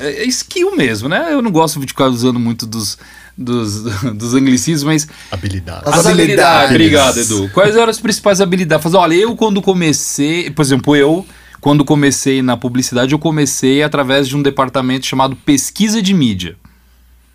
é, 0.00 0.22
é, 0.22 0.24
skill 0.26 0.76
mesmo, 0.76 1.08
né? 1.08 1.32
Eu 1.32 1.42
não 1.42 1.50
gosto 1.50 1.80
de 1.80 1.86
ficar 1.86 2.06
usando 2.06 2.38
muito 2.38 2.66
dos, 2.66 2.96
dos, 3.36 3.82
dos 4.14 4.34
anglicismos, 4.34 4.84
mas. 4.84 5.08
Habilidades. 5.30 5.88
As, 5.88 6.00
as 6.00 6.06
habilidades. 6.06 6.70
habilidades. 6.70 6.70
Obrigado, 6.70 7.42
Edu. 7.42 7.50
Quais 7.52 7.74
eram 7.74 7.90
as 7.90 7.98
principais 7.98 8.40
habilidades? 8.40 8.82
Fazer, 8.82 8.96
olha, 8.96 9.14
eu 9.14 9.34
quando 9.34 9.60
comecei, 9.60 10.50
por 10.50 10.62
exemplo, 10.62 10.94
eu, 10.94 11.26
quando 11.62 11.84
comecei 11.84 12.42
na 12.42 12.56
publicidade, 12.56 13.12
eu 13.12 13.20
comecei 13.20 13.84
através 13.84 14.26
de 14.26 14.36
um 14.36 14.42
departamento 14.42 15.06
chamado 15.06 15.36
pesquisa 15.36 16.02
de 16.02 16.12
mídia. 16.12 16.56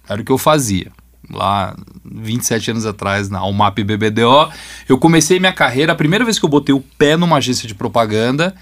Era 0.07 0.21
o 0.21 0.25
que 0.25 0.31
eu 0.31 0.37
fazia 0.37 0.91
lá 1.31 1.73
27 2.03 2.71
anos 2.71 2.85
atrás 2.85 3.29
na 3.29 3.39
Almap 3.39 3.79
BBDO. 3.79 4.49
Eu 4.87 4.97
comecei 4.97 5.39
minha 5.39 5.53
carreira, 5.53 5.93
a 5.93 5.95
primeira 5.95 6.25
vez 6.25 6.37
que 6.37 6.43
eu 6.43 6.49
botei 6.49 6.75
o 6.75 6.83
pé 6.97 7.15
numa 7.15 7.37
agência 7.37 7.69
de 7.69 7.73
propaganda, 7.73 8.53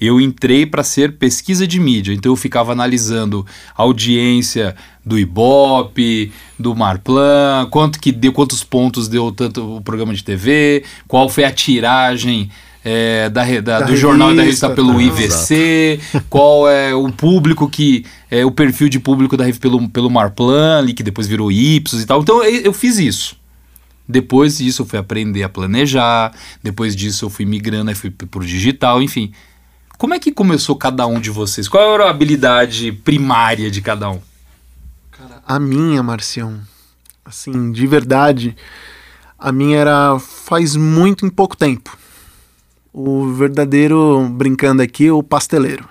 eu 0.00 0.20
entrei 0.20 0.66
para 0.66 0.82
ser 0.82 1.16
pesquisa 1.16 1.64
de 1.64 1.78
mídia. 1.78 2.12
Então 2.12 2.32
eu 2.32 2.36
ficava 2.36 2.72
analisando 2.72 3.46
a 3.76 3.82
audiência 3.82 4.74
do 5.06 5.16
Ibope, 5.16 6.32
do 6.58 6.74
Marplan, 6.74 7.68
quanto 7.70 8.00
que 8.00 8.10
deu, 8.10 8.32
quantos 8.32 8.64
pontos 8.64 9.06
deu 9.06 9.30
tanto 9.30 9.76
o 9.76 9.80
programa 9.80 10.12
de 10.12 10.24
TV, 10.24 10.82
qual 11.06 11.28
foi 11.28 11.44
a 11.44 11.52
tiragem 11.52 12.50
é, 12.84 13.30
da, 13.30 13.44
da, 13.44 13.60
da, 13.60 13.78
do 13.78 13.84
revista, 13.86 13.96
jornal 13.96 14.32
e 14.32 14.36
da 14.36 14.42
revista 14.42 14.68
pelo 14.68 15.00
IVC, 15.00 15.98
qual 16.28 16.68
é 16.68 16.94
o 16.94 17.10
público 17.10 17.68
que. 17.68 18.04
É, 18.30 18.44
o 18.44 18.50
perfil 18.50 18.88
de 18.88 19.00
público 19.00 19.36
da 19.36 19.44
revista 19.44 19.62
pelo, 19.62 19.88
pelo 19.88 20.10
Marplan, 20.10 20.78
ali, 20.78 20.92
que 20.92 21.02
depois 21.02 21.26
virou 21.26 21.50
Ipsos 21.50 22.02
e 22.02 22.06
tal. 22.06 22.20
Então 22.20 22.44
eu, 22.44 22.62
eu 22.62 22.72
fiz 22.72 22.98
isso. 22.98 23.36
Depois 24.06 24.58
disso 24.58 24.82
eu 24.82 24.86
fui 24.86 24.98
aprender 24.98 25.42
a 25.44 25.48
planejar, 25.48 26.32
depois 26.62 26.94
disso 26.94 27.24
eu 27.24 27.30
fui 27.30 27.46
migrando, 27.46 27.88
aí 27.88 27.94
fui 27.94 28.10
pro 28.10 28.44
digital, 28.44 29.00
enfim. 29.00 29.32
Como 29.96 30.12
é 30.12 30.18
que 30.18 30.30
começou 30.30 30.76
cada 30.76 31.06
um 31.06 31.18
de 31.18 31.30
vocês? 31.30 31.68
Qual 31.68 31.94
era 31.94 32.04
a 32.06 32.10
habilidade 32.10 32.92
primária 32.92 33.70
de 33.70 33.80
cada 33.80 34.10
um? 34.10 34.20
Cara, 35.10 35.42
a 35.46 35.58
minha, 35.58 36.02
Marcião, 36.02 36.60
assim, 37.24 37.72
de 37.72 37.86
verdade, 37.86 38.54
a 39.38 39.50
minha 39.50 39.78
era 39.78 40.18
faz 40.18 40.76
muito 40.76 41.24
em 41.24 41.30
pouco 41.30 41.56
tempo 41.56 41.96
o 42.94 43.32
verdadeiro, 43.32 44.28
brincando 44.30 44.80
aqui, 44.80 45.10
o 45.10 45.20
pasteleiro. 45.20 45.84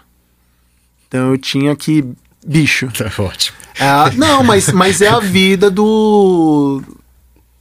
Então 1.05 1.31
eu 1.31 1.37
tinha 1.37 1.75
que. 1.75 2.05
Bicho. 2.45 2.87
É 2.99 3.21
ótimo. 3.21 3.57
É, 3.79 4.15
não, 4.15 4.43
mas, 4.43 4.71
mas 4.71 5.01
é 5.01 5.09
a 5.09 5.19
vida 5.19 5.69
do. 5.69 6.81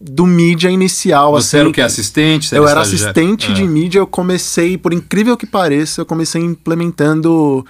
Do 0.01 0.27
mídia 0.27 0.69
inicial. 0.69 1.33
Você 1.33 1.57
assim. 1.57 1.59
era 1.59 1.69
o 1.69 1.73
que? 1.73 1.81
Assistente? 1.81 2.55
eu 2.55 2.67
era 2.67 2.81
assistente 2.81 3.51
é. 3.51 3.55
de 3.55 3.65
mídia. 3.65 3.99
Eu 3.99 4.07
comecei, 4.07 4.79
por 4.79 4.93
incrível 4.93 5.37
que 5.37 5.47
pareça, 5.47 6.01
eu 6.01 6.07
comecei 6.07 6.41
implementando 6.41 7.65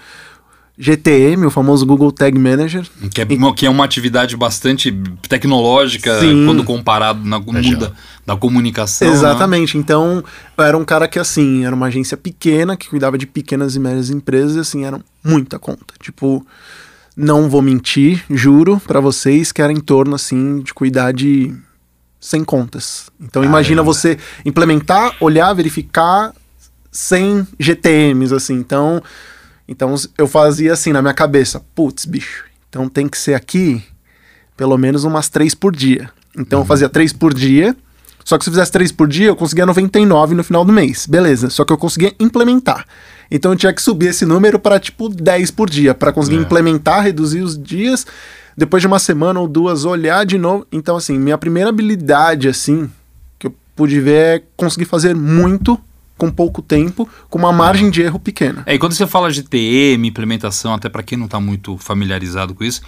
GTM, 0.83 1.47
o 1.47 1.51
famoso 1.51 1.87
Google 1.87 2.11
Tag 2.11 2.37
Manager. 2.37 2.85
Que 3.09 3.21
é, 3.21 3.27
e... 3.31 3.53
que 3.55 3.67
é 3.67 3.71
uma 3.71 3.85
atividade 3.85 4.37
bastante 4.37 4.91
tecnológica 5.29 6.19
Sim. 6.19 6.45
quando 6.45 6.65
comparado 6.65 7.25
na 7.25 7.39
mundo 7.39 7.77
da, 7.77 7.93
da, 8.27 8.37
comunicação. 8.37 9.07
Né? 9.07 9.15
Exatamente. 9.15 9.77
Né? 9.77 9.81
Então, 9.81 10.25
eu 10.59 10.65
era 10.65 10.77
um 10.77 10.85
cara 10.85 11.07
que, 11.07 11.21
assim, 11.21 11.65
era 11.65 11.73
uma 11.73 11.87
agência 11.87 12.17
pequena, 12.17 12.77
que 12.77 12.89
cuidava 12.89 13.17
de 13.17 13.29
pequenas 13.29 13.77
e 13.77 13.79
médias 13.79 14.11
empresas, 14.11 14.57
e, 14.57 14.59
assim, 14.59 14.85
era 14.85 15.01
muita 15.23 15.57
conta. 15.57 15.95
Tipo, 16.03 16.45
não 17.17 17.49
vou 17.49 17.63
mentir, 17.63 18.25
juro 18.29 18.83
para 18.85 18.99
vocês 18.99 19.53
que 19.53 19.63
era 19.63 19.73
em 19.73 19.81
torno, 19.81 20.17
assim, 20.17 20.59
de 20.63 20.75
cuidar 20.75 21.13
de 21.13 21.55
100 22.19 22.43
contas. 22.43 23.07
Então, 23.21 23.45
imagina 23.45 23.85
você 23.85 24.19
implementar, 24.45 25.15
olhar, 25.21 25.55
verificar 25.55 26.33
100 26.91 27.47
GTMs, 27.61 28.35
assim. 28.35 28.55
Então 28.55 29.01
então 29.73 29.95
eu 30.19 30.29
fazia 30.29 30.75
assim 30.75 30.93
na 30.93 31.01
minha 31.01 31.15
cabeça, 31.15 31.65
putz, 31.75 32.05
bicho, 32.05 32.45
então 32.69 32.91
tem 32.91 33.09
que 33.09 33.17
ser 33.17 33.33
aqui 33.33 33.83
pelo 34.55 34.77
menos 34.77 35.05
umas 35.05 35.31
três 35.31 35.55
por 35.55 35.75
dia. 35.75 36.11
Então 36.37 36.59
uhum. 36.59 36.65
eu 36.65 36.67
fazia 36.69 36.91
três 36.91 37.11
por 37.11 37.33
dia, 37.33 37.75
só 38.23 38.37
que 38.37 38.45
se 38.45 38.51
eu 38.51 38.53
fizesse 38.53 38.71
três 38.71 38.93
por 38.93 39.09
dia, 39.09 39.29
eu 39.29 39.37
conseguia 39.37 39.65
99 39.65 40.35
no 40.35 40.45
final 40.45 40.63
do 40.63 40.73
mês. 40.73 41.07
Beleza, 41.07 41.49
só 41.49 41.65
que 41.65 41.73
eu 41.73 41.79
conseguia 41.79 42.15
implementar. 42.21 42.85
Então 43.31 43.53
eu 43.53 43.57
tinha 43.57 43.73
que 43.73 43.81
subir 43.81 44.09
esse 44.09 44.27
número 44.27 44.59
para 44.59 44.79
tipo 44.79 45.09
10 45.09 45.51
por 45.53 45.71
dia, 45.71 45.95
para 45.95 46.13
conseguir 46.13 46.37
é. 46.37 46.41
implementar, 46.41 47.03
reduzir 47.03 47.41
os 47.41 47.59
dias, 47.61 48.07
depois 48.55 48.83
de 48.83 48.87
uma 48.87 48.99
semana 48.99 49.41
ou 49.41 49.49
duas 49.49 49.87
olhar 49.87 50.27
de 50.27 50.37
novo. 50.37 50.67
Então 50.71 50.97
assim, 50.97 51.19
minha 51.19 51.39
primeira 51.39 51.71
habilidade 51.71 52.47
assim 52.47 52.91
que 53.39 53.47
eu 53.47 53.55
pude 53.75 53.99
ver 54.01 54.37
é 54.37 54.43
conseguir 54.55 54.85
fazer 54.85 55.17
muito 55.17 55.81
com 56.17 56.31
pouco 56.31 56.63
tempo, 56.63 57.09
com 57.29 57.39
uma 57.39 57.53
margem 57.53 57.91
de 57.91 58.03
erro 58.03 58.19
pequena. 58.19 58.63
É, 58.67 58.75
e 58.75 58.79
quando 58.79 58.93
você 58.93 59.07
fala 59.07 59.31
de 59.31 59.43
TM, 59.43 60.07
implementação, 60.07 60.75
até 60.75 60.89
para 60.89 61.03
quem 61.03 61.19
não 61.19 61.27
está 61.27 61.41
muito 61.41 61.77
familiarizado 61.79 62.55
com 62.55 62.63
isso, 62.63 62.83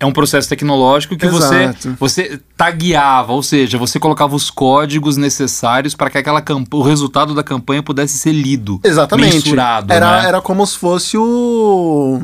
é 0.00 0.06
um 0.06 0.12
processo 0.12 0.48
tecnológico 0.48 1.16
que 1.16 1.26
você 1.26 1.74
você 1.98 2.40
tagueava, 2.56 3.32
ou 3.32 3.42
seja, 3.42 3.76
você 3.76 3.98
colocava 3.98 4.34
os 4.36 4.48
códigos 4.48 5.16
necessários 5.16 5.94
para 5.94 6.08
que 6.08 6.18
aquela 6.18 6.42
o 6.70 6.82
resultado 6.82 7.34
da 7.34 7.42
campanha 7.42 7.82
pudesse 7.82 8.16
ser 8.16 8.32
lido, 8.32 8.80
Exatamente. 8.84 9.34
mensurado. 9.34 9.92
Era, 9.92 10.22
né? 10.22 10.28
era 10.28 10.40
como 10.40 10.64
se 10.66 10.78
fosse 10.78 11.18
o 11.18 12.22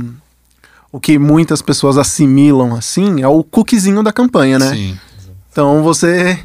o 0.93 1.01
que 1.01 1.19
muitas 1.19 1.61
pessoas 1.61 1.99
assimilam 1.99 2.77
assim, 2.77 3.21
é 3.21 3.27
o 3.27 3.43
cookiezinho 3.43 4.03
da 4.05 4.13
campanha, 4.13 4.61
né? 4.61 4.71
Sim. 4.71 4.99
Então 5.55 5.85
você, 5.85 6.37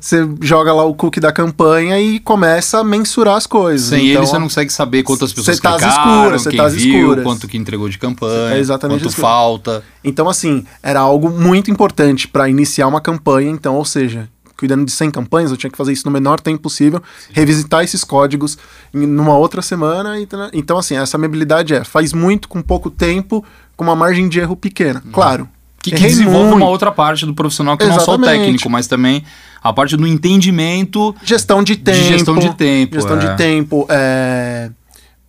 você 0.00 0.28
joga 0.40 0.72
lá 0.72 0.84
o 0.84 0.92
cookie 0.92 1.20
da 1.20 1.30
campanha 1.30 2.00
e 2.00 2.18
começa 2.18 2.80
a 2.80 2.84
mensurar 2.84 3.36
as 3.36 3.46
coisas. 3.46 3.90
Sem 3.90 4.10
então, 4.10 4.22
ele 4.22 4.26
você 4.26 4.36
não 4.36 4.46
consegue 4.46 4.72
saber 4.72 5.04
quantas 5.04 5.32
pessoas 5.32 5.60
tá 5.60 5.78
clicaram, 5.78 6.34
escura, 6.34 6.50
quem 6.50 6.58
tá 6.58 6.68
viu, 6.68 6.98
escuras. 6.98 7.24
quanto 7.24 7.46
que 7.46 7.56
entregou 7.56 7.88
de 7.88 7.98
campanha, 7.98 8.56
é 8.56 8.58
exatamente 8.58 9.04
quanto 9.04 9.14
falta. 9.14 9.84
Então 10.02 10.28
assim, 10.28 10.66
era 10.82 10.98
algo 10.98 11.30
muito 11.30 11.70
importante 11.70 12.26
para 12.26 12.48
iniciar 12.48 12.88
uma 12.88 13.00
campanha, 13.00 13.48
então, 13.48 13.76
ou 13.76 13.84
seja, 13.84 14.28
cuidando 14.56 14.84
de 14.84 14.90
100 14.90 15.12
campanhas, 15.12 15.52
eu 15.52 15.56
tinha 15.56 15.70
que 15.70 15.78
fazer 15.78 15.92
isso 15.92 16.04
no 16.04 16.10
menor 16.10 16.40
tempo 16.40 16.60
possível, 16.60 17.00
Sim. 17.20 17.34
revisitar 17.34 17.84
esses 17.84 18.02
códigos 18.02 18.58
numa 18.92 19.38
outra 19.38 19.62
semana. 19.62 20.16
Então, 20.52 20.76
assim, 20.76 20.96
essa 20.96 21.16
minha 21.16 21.28
habilidade 21.28 21.74
é, 21.74 21.84
faz 21.84 22.12
muito 22.12 22.48
com 22.48 22.60
pouco 22.60 22.90
tempo, 22.90 23.44
com 23.76 23.84
uma 23.84 23.94
margem 23.94 24.28
de 24.28 24.40
erro 24.40 24.56
pequena. 24.56 25.00
Uhum. 25.04 25.12
Claro, 25.12 25.48
que, 25.82 25.92
que 25.92 26.02
desenvolve 26.02 26.52
uma 26.52 26.68
outra 26.68 26.90
parte 26.90 27.24
do 27.24 27.34
profissional 27.34 27.76
que 27.76 27.84
Exatamente. 27.84 28.08
não 28.08 28.14
só 28.16 28.20
o 28.20 28.24
técnico, 28.24 28.70
mas 28.70 28.86
também 28.86 29.24
a 29.62 29.72
parte 29.72 29.96
do 29.96 30.06
entendimento. 30.06 31.14
Gestão 31.22 31.62
de 31.62 31.76
tempo. 31.76 31.98
De 31.98 32.08
gestão 32.08 32.38
de 32.38 32.54
tempo. 32.54 32.94
Gestão 32.94 33.16
é. 33.16 33.20
de 33.20 33.36
tempo. 33.36 33.86
É, 33.88 34.70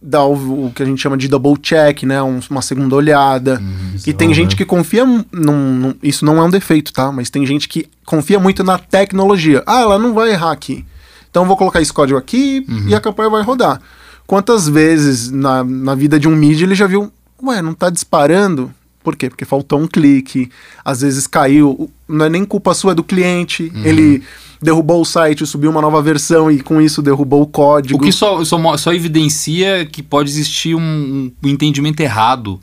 dar 0.01 0.23
o, 0.23 0.67
o, 0.67 0.71
que 0.71 0.81
a 0.81 0.85
gente 0.85 1.01
chama 1.01 1.17
de 1.17 1.27
double 1.27 1.57
check, 1.61 2.03
né? 2.03 2.21
Um, 2.21 2.39
uma 2.49 2.61
segunda 2.61 2.95
olhada. 2.95 3.59
Hum, 3.61 3.95
e 4.05 4.13
tem 4.13 4.33
gente 4.33 4.55
que 4.55 4.65
confia. 4.65 5.05
Num, 5.05 5.23
num, 5.31 5.95
isso 6.01 6.25
não 6.25 6.37
é 6.37 6.43
um 6.43 6.49
defeito, 6.49 6.93
tá? 6.93 7.11
Mas 7.11 7.29
tem 7.29 7.45
gente 7.45 7.67
que 7.67 7.87
confia 8.05 8.39
muito 8.39 8.63
na 8.63 8.77
tecnologia. 8.77 9.63
Ah, 9.65 9.81
ela 9.81 9.99
não 9.99 10.13
vai 10.13 10.31
errar 10.31 10.51
aqui. 10.51 10.85
Então 11.29 11.43
eu 11.43 11.47
vou 11.47 11.57
colocar 11.57 11.81
esse 11.81 11.93
código 11.93 12.17
aqui 12.17 12.65
uhum. 12.67 12.87
e 12.87 12.95
a 12.95 12.99
campanha 12.99 13.29
vai 13.29 13.43
rodar. 13.43 13.79
Quantas 14.25 14.67
vezes 14.67 15.29
na, 15.31 15.63
na 15.63 15.95
vida 15.95 16.19
de 16.19 16.27
um 16.27 16.35
mídia 16.35 16.65
ele 16.65 16.75
já 16.75 16.87
viu, 16.87 17.11
ué, 17.43 17.61
não 17.61 17.73
tá 17.73 17.89
disparando? 17.89 18.73
Por 19.03 19.15
quê? 19.15 19.29
Porque 19.29 19.45
faltou 19.45 19.79
um 19.79 19.87
clique, 19.87 20.49
às 20.83 21.01
vezes 21.01 21.25
caiu, 21.25 21.89
não 22.07 22.25
é 22.25 22.29
nem 22.29 22.43
culpa 22.43 22.73
sua, 22.73 22.91
é 22.91 22.95
do 22.95 23.03
cliente, 23.03 23.71
uhum. 23.73 23.85
ele 23.85 24.23
derrubou 24.61 25.01
o 25.01 25.05
site, 25.05 25.45
subiu 25.45 25.71
uma 25.71 25.81
nova 25.81 26.01
versão 26.01 26.51
e 26.51 26.59
com 26.59 26.81
isso 26.81 27.01
derrubou 27.01 27.41
o 27.41 27.47
código. 27.47 27.97
O 27.97 28.01
que 28.01 28.11
só, 28.11 28.43
só, 28.43 28.77
só 28.77 28.93
evidencia 28.93 29.85
que 29.85 30.03
pode 30.03 30.29
existir 30.29 30.75
um, 30.75 31.31
um 31.41 31.47
entendimento 31.47 32.01
errado 32.01 32.59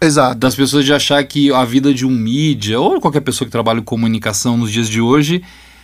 Exato. 0.00 0.38
Das 0.38 0.54
pessoas 0.54 0.84
de 0.84 0.92
achar 0.92 1.22
que 1.24 1.52
a 1.52 1.64
vida 1.64 1.92
de 1.92 2.06
um 2.06 2.10
mídia, 2.10 2.78
ou 2.78 3.00
qualquer 3.00 3.20
pessoa 3.20 3.46
que 3.46 3.52
trabalha 3.52 3.80
com 3.80 3.96
comunicação 3.96 4.56
nos 4.56 4.70
dias 4.70 4.88
de 4.88 5.00
hoje, 5.00 5.42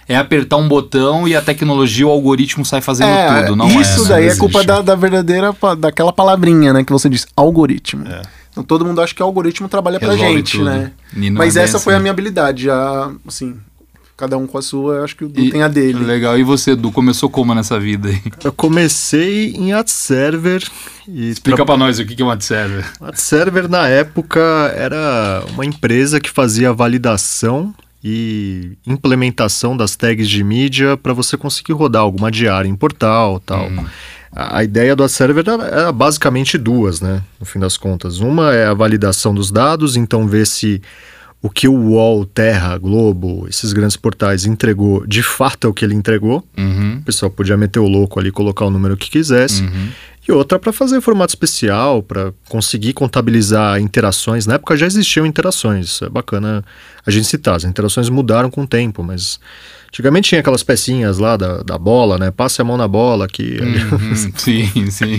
é 0.08 0.16
apertar 0.16 0.56
um 0.56 0.68
botão 0.68 1.26
e 1.26 1.34
a 1.34 1.40
tecnologia, 1.40 2.06
o 2.06 2.10
algoritmo 2.10 2.64
sai 2.64 2.80
fazendo 2.80 3.08
é, 3.08 3.42
tudo. 3.42 3.56
Não 3.56 3.80
isso 3.80 4.04
é, 4.06 4.08
daí 4.08 4.26
é 4.28 4.36
culpa 4.36 4.62
da, 4.64 4.82
da, 4.82 4.94
verdadeira, 4.94 5.54
daquela 5.78 6.12
palavrinha, 6.12 6.72
né, 6.72 6.84
que 6.84 6.92
você 6.92 7.08
disse, 7.08 7.26
algoritmo. 7.34 8.06
É. 8.06 8.22
Então 8.52 8.62
todo 8.62 8.84
mundo 8.84 9.00
acha 9.00 9.14
que 9.14 9.22
o 9.22 9.26
algoritmo 9.26 9.68
trabalha 9.68 9.98
Resolve 9.98 10.20
pra 10.20 10.28
gente, 10.28 10.52
tudo. 10.52 10.64
né? 10.66 10.92
Mas 11.32 11.56
é 11.56 11.62
essa 11.62 11.78
foi 11.78 11.94
a 11.94 11.96
assim. 11.96 12.02
minha 12.02 12.12
habilidade, 12.12 12.64
já, 12.64 13.10
assim, 13.26 13.56
cada 14.16 14.36
um 14.36 14.46
com 14.46 14.58
a 14.58 14.62
sua, 14.62 15.02
acho 15.02 15.16
que 15.16 15.24
o 15.24 15.28
Du 15.28 15.50
tem 15.50 15.62
a 15.62 15.68
dele. 15.68 16.04
Legal. 16.04 16.38
E 16.38 16.44
você, 16.44 16.76
Du, 16.76 16.92
começou 16.92 17.30
como 17.30 17.54
nessa 17.54 17.80
vida 17.80 18.08
aí? 18.08 18.22
Eu 18.44 18.52
comecei 18.52 19.52
em 19.52 19.72
AdServer. 19.72 20.62
E 21.08 21.30
Explica 21.30 21.56
tra... 21.56 21.64
para 21.64 21.76
nós 21.76 21.98
o 21.98 22.04
que 22.04 22.20
é 22.20 22.24
um 22.24 22.30
AdServer. 22.30 22.84
AdServer, 23.00 23.68
na 23.68 23.88
época, 23.88 24.40
era 24.76 25.42
uma 25.54 25.64
empresa 25.64 26.20
que 26.20 26.30
fazia 26.30 26.72
validação 26.72 27.74
e 28.04 28.72
implementação 28.86 29.76
das 29.76 29.96
tags 29.96 30.28
de 30.28 30.44
mídia 30.44 30.96
para 30.96 31.12
você 31.12 31.36
conseguir 31.36 31.72
rodar 31.72 32.02
alguma 32.02 32.30
diária 32.30 32.68
em 32.68 32.76
portal 32.76 33.40
tal. 33.40 33.66
Hum. 33.68 33.86
A, 34.34 34.64
ideia 34.64 34.96
do 34.96 35.04
AdServer 35.04 35.44
era, 35.46 35.64
era 35.64 35.92
basicamente 35.92 36.56
duas, 36.56 37.00
né? 37.00 37.22
No 37.38 37.44
fim 37.44 37.58
das 37.58 37.76
contas. 37.76 38.18
Uma 38.18 38.54
é 38.54 38.66
a 38.66 38.74
validação 38.74 39.34
dos 39.34 39.50
dados, 39.50 39.94
então 39.96 40.26
ver 40.26 40.46
se 40.46 40.80
o 41.42 41.50
que 41.50 41.66
o 41.66 41.74
UOL, 41.74 42.24
Terra, 42.24 42.78
Globo, 42.78 43.46
esses 43.48 43.72
grandes 43.72 43.96
portais 43.96 44.46
entregou, 44.46 45.04
de 45.06 45.22
fato 45.22 45.66
é 45.66 45.70
o 45.70 45.74
que 45.74 45.84
ele 45.84 45.94
entregou. 45.94 46.42
Uhum. 46.56 46.98
O 47.00 47.02
pessoal 47.02 47.30
podia 47.30 47.56
meter 47.56 47.80
o 47.80 47.88
louco 47.88 48.20
ali, 48.20 48.30
colocar 48.30 48.64
o 48.64 48.70
número 48.70 48.96
que 48.96 49.10
quisesse. 49.10 49.62
Uhum. 49.62 49.88
E 50.26 50.30
outra 50.30 50.58
para 50.58 50.72
fazer 50.72 51.00
formato 51.00 51.32
especial, 51.32 52.02
para 52.02 52.32
conseguir 52.48 52.92
contabilizar 52.92 53.80
interações. 53.80 54.46
Na 54.46 54.54
época 54.54 54.76
já 54.76 54.86
existiam 54.86 55.26
interações, 55.26 55.86
isso 55.86 56.04
é 56.04 56.08
bacana 56.08 56.64
a 57.04 57.10
gente 57.10 57.26
citar. 57.26 57.56
As 57.56 57.64
interações 57.64 58.08
mudaram 58.08 58.50
com 58.50 58.62
o 58.62 58.66
tempo, 58.66 59.02
mas 59.02 59.40
Antigamente 59.92 60.30
tinha 60.30 60.40
aquelas 60.40 60.62
pecinhas 60.62 61.18
lá 61.18 61.36
da, 61.36 61.62
da 61.62 61.76
bola, 61.76 62.16
né? 62.16 62.30
Passe 62.30 62.62
a 62.62 62.64
mão 62.64 62.78
na 62.78 62.88
bola 62.88 63.28
que. 63.28 63.58
Uhum, 63.60 64.14
sim, 64.34 64.90
sim. 64.90 65.18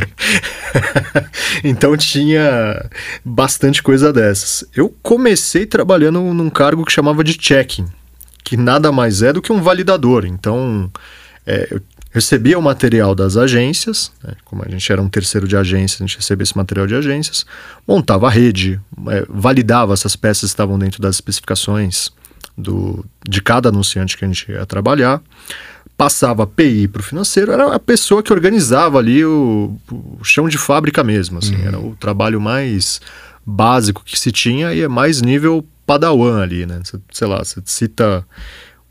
então 1.64 1.96
tinha 1.96 2.84
bastante 3.24 3.84
coisa 3.84 4.12
dessas. 4.12 4.66
Eu 4.76 4.92
comecei 5.04 5.68
trabalhando 5.68 6.20
num 6.22 6.50
cargo 6.50 6.84
que 6.84 6.92
chamava 6.92 7.24
de 7.24 7.38
checking, 7.40 7.86
que 8.44 8.58
nada 8.58 8.92
mais 8.92 9.22
é 9.22 9.32
do 9.32 9.44
que 9.44 9.54
um 9.54 9.62
validador. 9.62 10.26
Então 10.26 10.92
é, 11.46 11.68
eu 11.70 11.80
recebia 12.14 12.60
o 12.60 12.62
material 12.62 13.16
das 13.16 13.36
agências, 13.36 14.12
né? 14.24 14.36
como 14.46 14.64
a 14.64 14.70
gente 14.70 14.90
era 14.92 15.02
um 15.02 15.10
terceiro 15.10 15.48
de 15.48 15.58
agência, 15.58 15.98
a 15.98 16.08
gente 16.08 16.18
recebia 16.18 16.44
esse 16.44 16.56
material 16.56 16.86
de 16.86 16.94
agências, 16.94 17.44
montava 17.88 18.28
a 18.28 18.30
rede, 18.30 18.80
é, 19.08 19.26
validava 19.28 19.98
se 19.98 20.06
as 20.06 20.16
peças 20.16 20.52
estavam 20.52 20.78
dentro 20.78 21.02
das 21.02 21.16
especificações 21.16 22.12
do, 22.56 23.04
de 23.28 23.42
cada 23.42 23.70
anunciante 23.70 24.16
que 24.16 24.24
a 24.24 24.28
gente 24.28 24.50
ia 24.52 24.64
trabalhar, 24.64 25.20
passava 25.98 26.46
PI 26.46 26.88
para 26.88 27.00
o 27.00 27.04
financeiro, 27.04 27.52
era 27.52 27.74
a 27.74 27.80
pessoa 27.80 28.22
que 28.22 28.32
organizava 28.32 29.00
ali 29.00 29.26
o, 29.26 29.76
o 29.92 30.24
chão 30.24 30.48
de 30.48 30.60
fábrica 30.60 31.04
mesmo, 31.04 31.40
assim, 31.40 31.56
uhum. 31.56 31.68
era 31.68 31.80
o 31.80 31.96
trabalho 32.00 32.40
mais 32.40 33.02
básico 33.44 34.04
que 34.06 34.20
se 34.20 34.32
tinha 34.32 34.72
e 34.72 34.82
é 34.82 34.88
mais 34.88 35.20
nível 35.20 35.66
padawan 35.84 36.44
ali, 36.44 36.68
né? 36.68 36.80
Sei 37.12 37.28
lá, 37.28 37.40
você 37.44 37.60
cita 37.66 38.24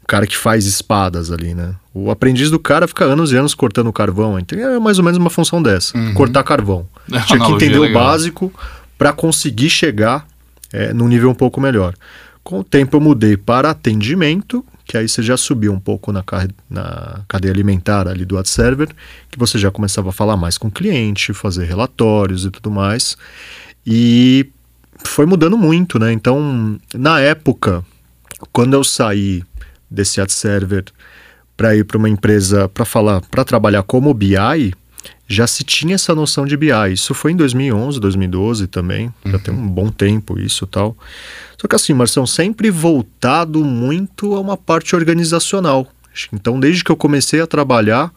o 0.03 0.07
cara 0.07 0.27
que 0.27 0.37
faz 0.37 0.67
espadas 0.67 1.31
ali, 1.31 1.55
né? 1.55 1.77
O 1.95 2.11
aprendiz 2.11 2.51
do 2.51 2.59
cara 2.59 2.89
fica 2.89 3.05
anos 3.05 3.33
e 3.33 3.37
anos 3.37 3.55
cortando 3.55 3.93
carvão, 3.93 4.39
então 4.39 4.59
é 4.59 4.79
mais 4.79 4.99
ou 4.99 5.05
menos 5.05 5.19
uma 5.19 5.29
função 5.29 5.63
dessa, 5.63 5.97
uhum. 5.97 6.15
cortar 6.15 6.43
carvão. 6.43 6.87
Tinha 7.27 7.39
que 7.39 7.53
entender 7.53 7.79
o 7.79 7.93
básico 7.93 8.53
para 8.97 9.13
conseguir 9.13 9.69
chegar 9.69 10.27
é, 10.73 10.93
num 10.93 11.09
nível 11.09 11.29
um 11.29 11.35
pouco 11.35 11.61
melhor. 11.61 11.95
Com 12.43 12.61
o 12.61 12.65
tempo 12.65 12.97
eu 12.97 13.01
mudei 13.01 13.37
para 13.37 13.71
atendimento, 13.71 14.65
que 14.85 14.97
aí 14.97 15.09
você 15.09 15.23
já 15.23 15.37
subiu 15.37 15.73
um 15.73 15.79
pouco 15.79 16.13
na, 16.13 16.25
na 16.69 17.21
cadeia 17.29 17.53
alimentar 17.53 18.09
ali 18.09 18.25
do 18.25 18.39
AdServer, 18.39 18.89
que 19.31 19.39
você 19.39 19.59
já 19.59 19.71
começava 19.71 20.09
a 20.09 20.13
falar 20.13 20.37
mais 20.37 20.59
com 20.59 20.69
o 20.69 20.71
cliente, 20.71 21.33
fazer 21.33 21.67
relatórios 21.67 22.45
e 22.45 22.51
tudo 22.51 22.71
mais. 22.71 23.17
E 23.87 24.51
foi 25.05 25.27
mudando 25.27 25.57
muito, 25.57 25.99
né? 25.99 26.13
Então, 26.13 26.79
na 26.95 27.21
época, 27.21 27.85
quando 28.53 28.75
eu 28.75 28.83
saí 28.83 29.45
desse 29.91 30.21
AdServer 30.21 30.85
para 31.63 31.77
ir 31.77 31.85
para 31.85 31.97
uma 31.97 32.09
empresa 32.09 32.69
para 32.69 32.85
falar, 32.85 33.21
para 33.21 33.45
trabalhar 33.45 33.85
como 33.85 34.13
BI, 34.13 34.75
já 35.29 35.47
se 35.47 35.63
tinha 35.63 35.95
essa 35.95 36.13
noção 36.13 36.45
de 36.45 36.57
BI. 36.57 36.93
Isso 36.93 37.15
foi 37.15 37.31
em 37.31 37.37
2011, 37.37 38.01
2012 38.01 38.67
também. 38.67 39.15
Uhum. 39.25 39.31
Já 39.31 39.39
tem 39.39 39.55
um 39.55 39.69
bom 39.69 39.89
tempo 39.89 40.41
isso 40.41 40.67
tal. 40.67 40.97
Só 41.57 41.69
que 41.69 41.77
assim, 41.77 41.95
Marção, 41.95 42.27
sempre 42.27 42.69
voltado 42.69 43.65
muito 43.65 44.35
a 44.35 44.41
uma 44.41 44.57
parte 44.57 44.97
organizacional. 44.97 45.87
Então, 46.33 46.59
desde 46.59 46.83
que 46.83 46.91
eu 46.91 46.97
comecei 46.97 47.41
a 47.41 47.47
trabalhar, 47.47 48.13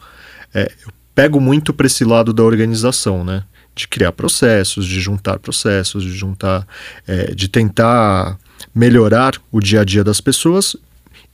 é, 0.52 0.68
eu 0.84 0.92
pego 1.14 1.40
muito 1.40 1.72
para 1.72 1.86
esse 1.86 2.04
lado 2.04 2.32
da 2.32 2.42
organização, 2.42 3.22
né? 3.22 3.44
De 3.76 3.86
criar 3.86 4.10
processos, 4.10 4.84
de 4.86 5.00
juntar 5.00 5.38
processos, 5.38 6.02
de 6.02 6.10
juntar, 6.10 6.66
é, 7.06 7.32
de 7.32 7.46
tentar 7.46 8.36
melhorar 8.74 9.34
o 9.52 9.60
dia 9.60 9.82
a 9.82 9.84
dia 9.84 10.02
das 10.02 10.20
pessoas. 10.20 10.76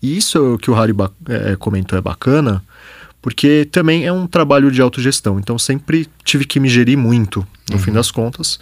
E 0.02 0.16
isso 0.16 0.58
que 0.58 0.70
o 0.70 0.74
Harry 0.74 0.92
é, 1.28 1.56
comentou 1.56 1.96
é 1.96 2.02
bacana, 2.02 2.62
porque 3.20 3.68
também 3.70 4.04
é 4.04 4.12
um 4.12 4.26
trabalho 4.26 4.70
de 4.70 4.82
autogestão. 4.82 5.38
Então 5.38 5.58
sempre 5.58 6.08
tive 6.24 6.44
que 6.44 6.58
me 6.58 6.68
gerir 6.68 6.98
muito, 6.98 7.46
no 7.70 7.76
uhum. 7.76 7.82
fim 7.82 7.92
das 7.92 8.10
contas, 8.10 8.58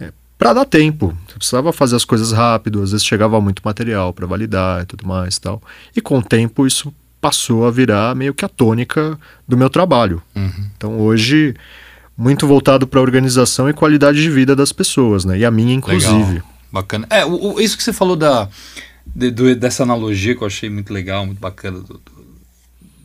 é, 0.00 0.12
para 0.38 0.52
dar 0.52 0.64
tempo. 0.64 1.16
Eu 1.30 1.36
precisava 1.36 1.72
fazer 1.72 1.96
as 1.96 2.04
coisas 2.04 2.30
rápido, 2.30 2.82
às 2.82 2.92
vezes 2.92 3.04
chegava 3.04 3.40
muito 3.40 3.60
material 3.64 4.12
para 4.12 4.26
validar 4.26 4.82
e 4.82 4.86
tudo 4.86 5.06
mais, 5.06 5.38
tal. 5.38 5.60
E 5.96 6.00
com 6.00 6.18
o 6.18 6.22
tempo 6.22 6.66
isso 6.66 6.94
passou 7.20 7.66
a 7.66 7.70
virar 7.70 8.14
meio 8.14 8.34
que 8.34 8.44
a 8.44 8.48
tônica 8.48 9.18
do 9.48 9.56
meu 9.56 9.68
trabalho. 9.68 10.22
Uhum. 10.36 10.70
Então 10.76 11.00
hoje 11.00 11.54
muito 12.16 12.46
voltado 12.46 12.86
para 12.86 13.00
a 13.00 13.02
organização 13.02 13.68
e 13.68 13.72
qualidade 13.72 14.22
de 14.22 14.30
vida 14.30 14.54
das 14.54 14.72
pessoas, 14.72 15.24
né? 15.24 15.38
E 15.38 15.44
a 15.44 15.50
minha 15.50 15.74
inclusive. 15.74 16.34
Legal. 16.34 16.54
Bacana. 16.70 17.06
É, 17.10 17.24
o, 17.24 17.54
o, 17.54 17.60
isso 17.60 17.76
que 17.76 17.82
você 17.82 17.92
falou 17.92 18.16
da 18.16 18.48
de, 19.06 19.30
do, 19.30 19.54
dessa 19.54 19.82
analogia 19.82 20.34
que 20.34 20.42
eu 20.42 20.46
achei 20.46 20.68
muito 20.68 20.92
legal, 20.92 21.26
muito 21.26 21.40
bacana 21.40 21.80
do, 21.80 22.00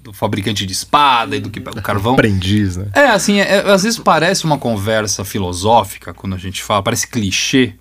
do 0.04 0.14
fabricante 0.14 0.66
de 0.66 0.74
espada 0.74 1.36
e 1.36 1.40
do 1.40 1.50
que 1.50 1.60
pega 1.60 1.80
o 1.80 1.82
carvão. 1.82 2.14
Aprendiz, 2.14 2.78
né? 2.78 2.88
É, 2.94 3.08
assim, 3.08 3.40
é, 3.40 3.70
às 3.72 3.84
vezes 3.84 4.00
parece 4.00 4.46
uma 4.46 4.58
conversa 4.58 5.24
filosófica 5.24 6.14
quando 6.14 6.36
a 6.36 6.38
gente 6.38 6.64
fala, 6.64 6.84
parece 6.84 7.08
clichê, 7.08 7.74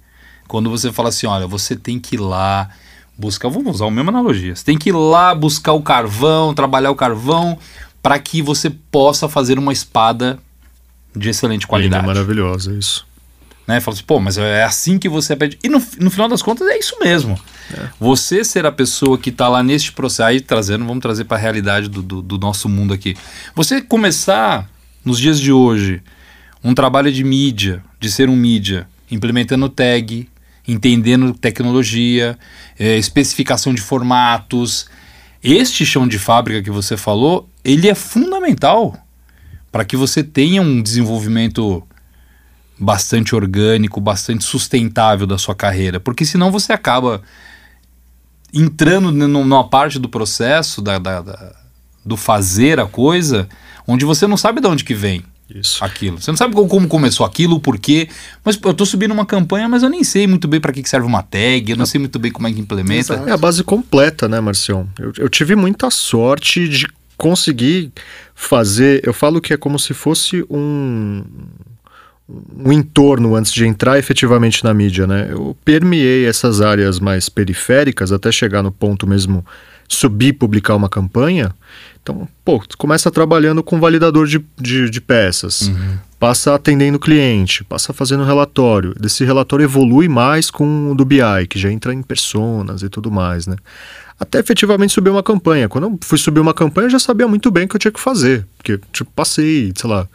quando 0.47 0.71
você 0.71 0.93
fala 0.93 1.09
assim, 1.09 1.27
olha, 1.27 1.47
você 1.47 1.77
tem 1.77 1.99
que 1.99 2.17
ir 2.17 2.21
lá 2.21 2.71
buscar, 3.17 3.49
vamos 3.49 3.77
usar 3.77 3.87
a 3.87 3.91
mesma 3.91 4.11
analogia, 4.11 4.55
você 4.55 4.65
tem 4.65 4.79
que 4.79 4.91
ir 4.91 4.93
lá 4.93 5.35
buscar 5.35 5.73
o 5.73 5.83
carvão, 5.83 6.55
trabalhar 6.55 6.91
o 6.91 6.97
carvão, 6.97 7.59
para 8.03 8.19
que 8.19 8.41
você 8.41 8.71
possa 8.71 9.29
fazer 9.29 9.59
uma 9.59 9.73
espada 9.73 10.39
de 11.15 11.31
excelente 11.31 11.67
qualidade. 11.67 12.03
Linda, 12.03 12.15
maravilhosa, 12.15 12.73
isso 12.73 13.09
né? 13.69 13.81
Fala 13.81 13.95
assim, 13.95 14.05
pô, 14.05 14.19
mas 14.19 14.39
é 14.39 14.65
assim 14.65 14.99
que 14.99 15.11
você 15.11 15.37
pede. 15.37 15.59
E 15.63 15.69
no, 15.69 15.79
no 16.01 16.11
final 16.11 16.27
das 16.27 16.41
contas 16.41 16.67
é 16.69 16.79
isso 16.79 16.97
mesmo. 17.01 17.39
É. 17.75 17.89
Você 18.01 18.45
ser 18.45 18.67
a 18.67 18.73
pessoa 18.73 19.19
que 19.19 19.31
está 19.31 19.49
lá 19.49 19.63
neste 19.63 19.93
processo, 19.93 20.23
aí 20.23 20.41
trazendo, 20.41 20.85
vamos 20.85 21.03
trazer 21.03 21.25
para 21.25 21.37
a 21.37 21.41
realidade 21.41 21.89
do, 21.89 22.03
do, 22.03 22.23
do 22.23 22.39
nosso 22.39 22.69
mundo 22.69 22.95
aqui. 22.95 23.17
Você 23.55 23.81
começar 23.81 24.69
nos 25.05 25.19
dias 25.19 25.39
de 25.39 25.53
hoje 25.53 26.03
um 26.63 26.75
trabalho 26.75 27.13
de 27.13 27.23
mídia, 27.25 27.83
de 28.01 28.11
ser 28.11 28.29
um 28.29 28.37
mídia, 28.37 28.89
implementando 29.11 29.69
tag, 29.69 30.29
entendendo 30.67 31.33
tecnologia, 31.33 32.39
é, 32.79 32.97
especificação 32.97 33.73
de 33.73 33.81
formatos. 33.81 34.87
Este 35.43 35.87
chão 35.87 36.07
de 36.07 36.19
fábrica 36.19 36.63
que 36.63 36.71
você 36.71 36.97
falou, 36.97 37.49
ele 37.65 37.89
é 37.89 37.95
fundamental 37.95 38.97
para 39.71 39.85
que 39.85 39.97
você 39.97 40.23
tenha 40.23 40.61
um 40.61 40.83
desenvolvimento 40.83 41.87
bastante 42.79 43.35
orgânico, 43.35 44.01
bastante 44.01 44.45
sustentável 44.45 45.27
da 45.27 45.37
sua 45.37 45.55
carreira, 45.55 45.99
porque 45.99 46.25
senão 46.25 46.51
você 46.51 46.73
acaba 46.73 47.23
entrando 48.53 49.11
numa 49.13 49.69
parte 49.69 49.99
do 49.99 50.09
processo 50.09 50.81
da, 50.81 50.99
da, 50.99 51.21
da, 51.21 51.53
do 52.05 52.17
fazer 52.17 52.81
a 52.81 52.87
coisa, 52.87 53.49
onde 53.87 54.05
você 54.05 54.27
não 54.27 54.37
sabe 54.37 54.61
de 54.61 54.67
onde 54.67 54.85
que 54.85 54.95
vem 54.95 55.23
Isso. 55.55 55.85
aquilo. 55.85 56.21
Você 56.21 56.31
não 56.31 56.37
sabe 56.37 56.55
como, 56.55 56.89
começou 56.89 57.25
aquilo, 57.27 57.57
o 57.57 57.61
porquê. 57.61 58.09
Mas 58.45 58.59
eu 58.63 58.71
estou 58.71 58.87
subindo 58.87 59.13
uma 59.13 59.27
campanha, 59.27 59.69
mas 59.69 59.83
eu 59.83 59.89
nem 59.89 60.03
sei 60.03 60.27
muito 60.27 60.49
bem 60.49 60.61
para 60.61 60.73
que, 60.73 60.87
serve 60.89 61.07
uma 61.07 61.23
tag, 61.23 61.71
eu 61.71 61.77
não 61.77 61.87
sei 61.87 61.99
muito 61.99 62.19
bem 62.19 62.33
como 62.33 62.49
é 62.49 62.53
que 62.53 62.61
implementa. 62.61 63.15
É 63.27 63.33
a 63.33 63.37
base 63.37 63.63
completa, 63.63 64.29
né, 64.29 64.41
Marcião? 64.41 64.89
Eu, 64.99 65.13
eu 65.19 65.29
tive 65.29 65.55
muita 65.55 65.91
sorte 65.91 66.69
de 66.69 66.87
conseguir 67.17 67.93
fazer. 68.35 69.03
Eu 69.05 69.13
falo 69.13 69.41
que 69.41 69.53
é 69.53 69.57
como 69.57 69.79
se 69.79 69.93
fosse 69.93 70.45
um 70.49 71.25
um 72.29 72.71
entorno 72.71 73.35
antes 73.35 73.53
de 73.53 73.67
entrar 73.67 73.99
efetivamente 73.99 74.63
na 74.63 74.75
mídia, 74.75 75.07
né? 75.07 75.29
Eu 75.31 75.57
permeei 75.65 76.27
essas 76.27 76.61
áreas 76.61 77.01
mais 77.01 77.29
periféricas 77.29 78.13
até 78.13 78.31
chegar 78.31 78.63
no 78.63 78.71
ponto 78.71 79.07
mesmo 79.07 79.45
subir 79.89 80.35
publicar 80.35 80.75
uma 80.77 80.89
campanha. 80.89 81.55
Então, 82.03 82.29
pô, 82.45 82.63
começa 82.77 83.11
trabalhando 83.11 83.63
com 83.63 83.81
validador 83.81 84.27
de, 84.27 84.45
de, 84.59 84.91
de 84.91 85.01
peças, 85.01 85.63
uhum. 85.63 85.99
passa 86.19 86.55
atendendo 86.55 86.99
cliente, 86.99 87.65
passa 87.65 87.93
fazendo 87.95 88.25
relatório. 88.25 88.95
Desse 88.99 89.25
relatório 89.25 89.65
evolui 89.65 90.09
mais 90.09 90.51
com 90.51 90.91
o 90.93 90.95
do 90.95 91.05
BI, 91.05 91.47
que 91.49 91.59
já 91.59 91.71
entra 91.73 91.95
em 91.95 92.03
personas 92.03 92.83
e 92.83 92.91
tudo 92.91 93.11
mais, 93.11 93.47
né? 93.47 93.57
Até 94.21 94.41
efetivamente 94.41 94.93
subir 94.93 95.11
uma 95.11 95.23
campanha. 95.23 95.69
Quando 95.69 95.85
eu 95.85 95.99
fui 96.03 96.19
subir 96.19 96.41
uma 96.41 96.53
campanha, 96.53 96.87
eu 96.87 96.91
já 96.91 96.99
sabia 96.99 97.29
muito 97.29 97.51
bem 97.51 97.65
o 97.65 97.69
que 97.69 97.77
eu 97.77 97.81
tinha 97.81 97.93
que 97.93 98.01
fazer. 98.01 98.45
Porque, 98.57 98.81
tipo, 98.93 99.11
passei, 99.15 99.73
sei 99.77 99.89
lá, 99.89 100.09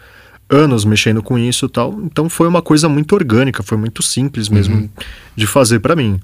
anos 0.50 0.86
mexendo 0.86 1.22
com 1.22 1.38
isso 1.38 1.66
e 1.66 1.70
tal. 1.70 2.00
Então 2.04 2.30
foi 2.30 2.48
uma 2.48 2.62
coisa 2.62 2.88
muito 2.88 3.14
orgânica, 3.14 3.64
foi 3.64 3.78
muito 3.78 4.04
simples 4.04 4.50
mesmo 4.50 4.76
uhum. 4.76 4.90
de 5.36 5.48
fazer 5.48 5.80
para 5.80 5.96
mim. 5.96 6.20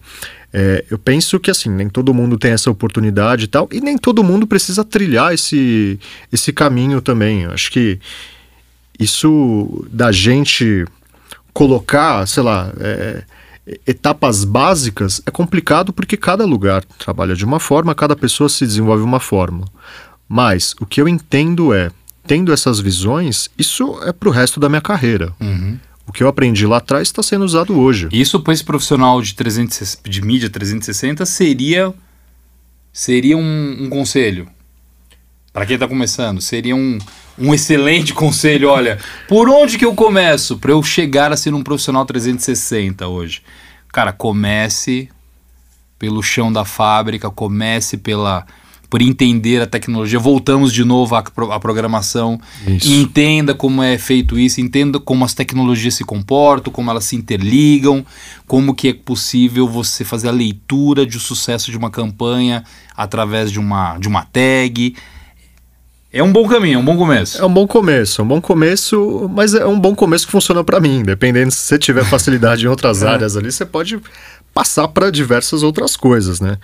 É, 0.51 0.83
eu 0.89 0.97
penso 0.97 1.39
que 1.39 1.51
assim, 1.51 1.69
nem 1.69 1.89
todo 1.89 2.13
mundo 2.13 2.37
tem 2.37 2.51
essa 2.51 2.71
oportunidade 2.71 3.45
e 3.45 3.47
tal, 3.47 3.67
e 3.71 3.79
nem 3.79 3.97
todo 3.97 4.23
mundo 4.23 4.47
precisa 4.47 4.83
trilhar 4.83 5.33
esse, 5.33 5.99
esse 6.31 6.51
caminho 6.51 7.01
também. 7.01 7.43
Eu 7.43 7.51
acho 7.51 7.71
que 7.71 7.99
isso 8.99 9.85
da 9.91 10.11
gente 10.11 10.85
colocar, 11.53 12.27
sei 12.27 12.43
lá, 12.43 12.71
é, 12.79 13.23
etapas 13.85 14.43
básicas 14.43 15.21
é 15.25 15.31
complicado 15.31 15.93
porque 15.93 16.17
cada 16.17 16.45
lugar 16.45 16.83
trabalha 16.97 17.35
de 17.35 17.45
uma 17.45 17.59
forma, 17.59 17.93
cada 17.93 18.15
pessoa 18.15 18.49
se 18.49 18.65
desenvolve 18.65 19.03
uma 19.03 19.19
forma. 19.19 19.65
Mas 20.27 20.75
o 20.79 20.85
que 20.85 21.01
eu 21.01 21.07
entendo 21.07 21.73
é 21.73 21.91
tendo 22.29 22.53
essas 22.53 22.79
visões, 22.79 23.49
isso 23.57 23.99
é 24.03 24.13
para 24.13 24.29
o 24.29 24.31
resto 24.31 24.59
da 24.59 24.69
minha 24.69 24.81
carreira. 24.81 25.33
Uhum. 25.39 25.79
O 26.05 26.11
que 26.11 26.21
eu 26.21 26.27
aprendi 26.27 26.67
lá 26.67 26.77
atrás 26.77 27.07
está 27.07 27.23
sendo 27.23 27.43
usado 27.43 27.75
hoje. 27.75 28.07
Isso 28.11 28.39
para 28.39 28.53
esse 28.53 28.63
profissional 28.63 29.19
de, 29.19 29.33
300, 29.33 29.97
de 30.07 30.21
mídia 30.21 30.47
360 30.47 31.25
seria, 31.25 31.91
seria 32.93 33.35
um, 33.35 33.77
um 33.79 33.89
conselho. 33.89 34.47
Para 35.51 35.65
quem 35.65 35.73
está 35.73 35.87
começando, 35.87 36.39
seria 36.39 36.75
um, 36.75 36.99
um 37.35 37.51
excelente 37.51 38.13
conselho. 38.13 38.69
Olha, 38.69 38.99
por 39.27 39.49
onde 39.49 39.75
que 39.75 39.85
eu 39.85 39.95
começo 39.95 40.59
para 40.59 40.69
eu 40.69 40.83
chegar 40.83 41.33
a 41.33 41.37
ser 41.37 41.55
um 41.55 41.63
profissional 41.63 42.05
360 42.05 43.07
hoje? 43.07 43.41
Cara, 43.91 44.13
comece 44.13 45.09
pelo 45.97 46.21
chão 46.21 46.53
da 46.53 46.63
fábrica, 46.63 47.31
comece 47.31 47.97
pela 47.97 48.45
por 48.89 49.01
entender 49.01 49.61
a 49.61 49.67
tecnologia. 49.67 50.17
Voltamos 50.17 50.73
de 50.73 50.83
novo 50.83 51.15
à, 51.15 51.19
à 51.19 51.59
programação. 51.59 52.39
Isso. 52.67 52.91
Entenda 52.91 53.53
como 53.53 53.83
é 53.83 53.97
feito 53.97 54.37
isso, 54.39 54.59
entenda 54.59 54.99
como 54.99 55.23
as 55.23 55.33
tecnologias 55.33 55.93
se 55.93 56.03
comportam, 56.03 56.73
como 56.73 56.89
elas 56.89 57.05
se 57.05 57.15
interligam, 57.15 58.05
como 58.47 58.73
que 58.73 58.87
é 58.89 58.93
possível 58.93 59.67
você 59.67 60.03
fazer 60.03 60.29
a 60.29 60.31
leitura 60.31 61.05
de 61.05 61.19
sucesso 61.19 61.69
de 61.69 61.77
uma 61.77 61.91
campanha 61.91 62.63
através 62.97 63.51
de 63.51 63.59
uma, 63.59 63.97
de 63.97 64.07
uma 64.07 64.23
tag. 64.23 64.95
É 66.11 66.23
um 66.23 66.33
bom 66.33 66.47
caminho, 66.47 66.77
é 66.77 66.79
um 66.79 66.85
bom 66.85 66.97
começo. 66.97 67.39
É 67.39 67.45
um 67.45 67.53
bom 67.53 67.67
começo, 67.67 68.19
é 68.19 68.23
um 68.23 68.27
bom 68.27 68.41
começo, 68.41 69.29
mas 69.31 69.53
é 69.53 69.63
um 69.67 69.79
bom 69.79 69.93
começo 69.93 70.25
que 70.25 70.31
funciona 70.31 70.63
para 70.63 70.79
mim. 70.79 71.03
Dependendo 71.03 71.51
se 71.51 71.59
você 71.59 71.77
tiver 71.77 72.03
facilidade 72.03 72.65
em 72.65 72.67
outras 72.67 73.03
é. 73.03 73.07
áreas 73.07 73.37
ali, 73.37 73.51
você 73.51 73.63
pode 73.63 73.99
passar 74.51 74.87
para 74.87 75.11
diversas 75.11 75.61
outras 75.61 75.95
coisas, 75.95 76.41
né? 76.41 76.57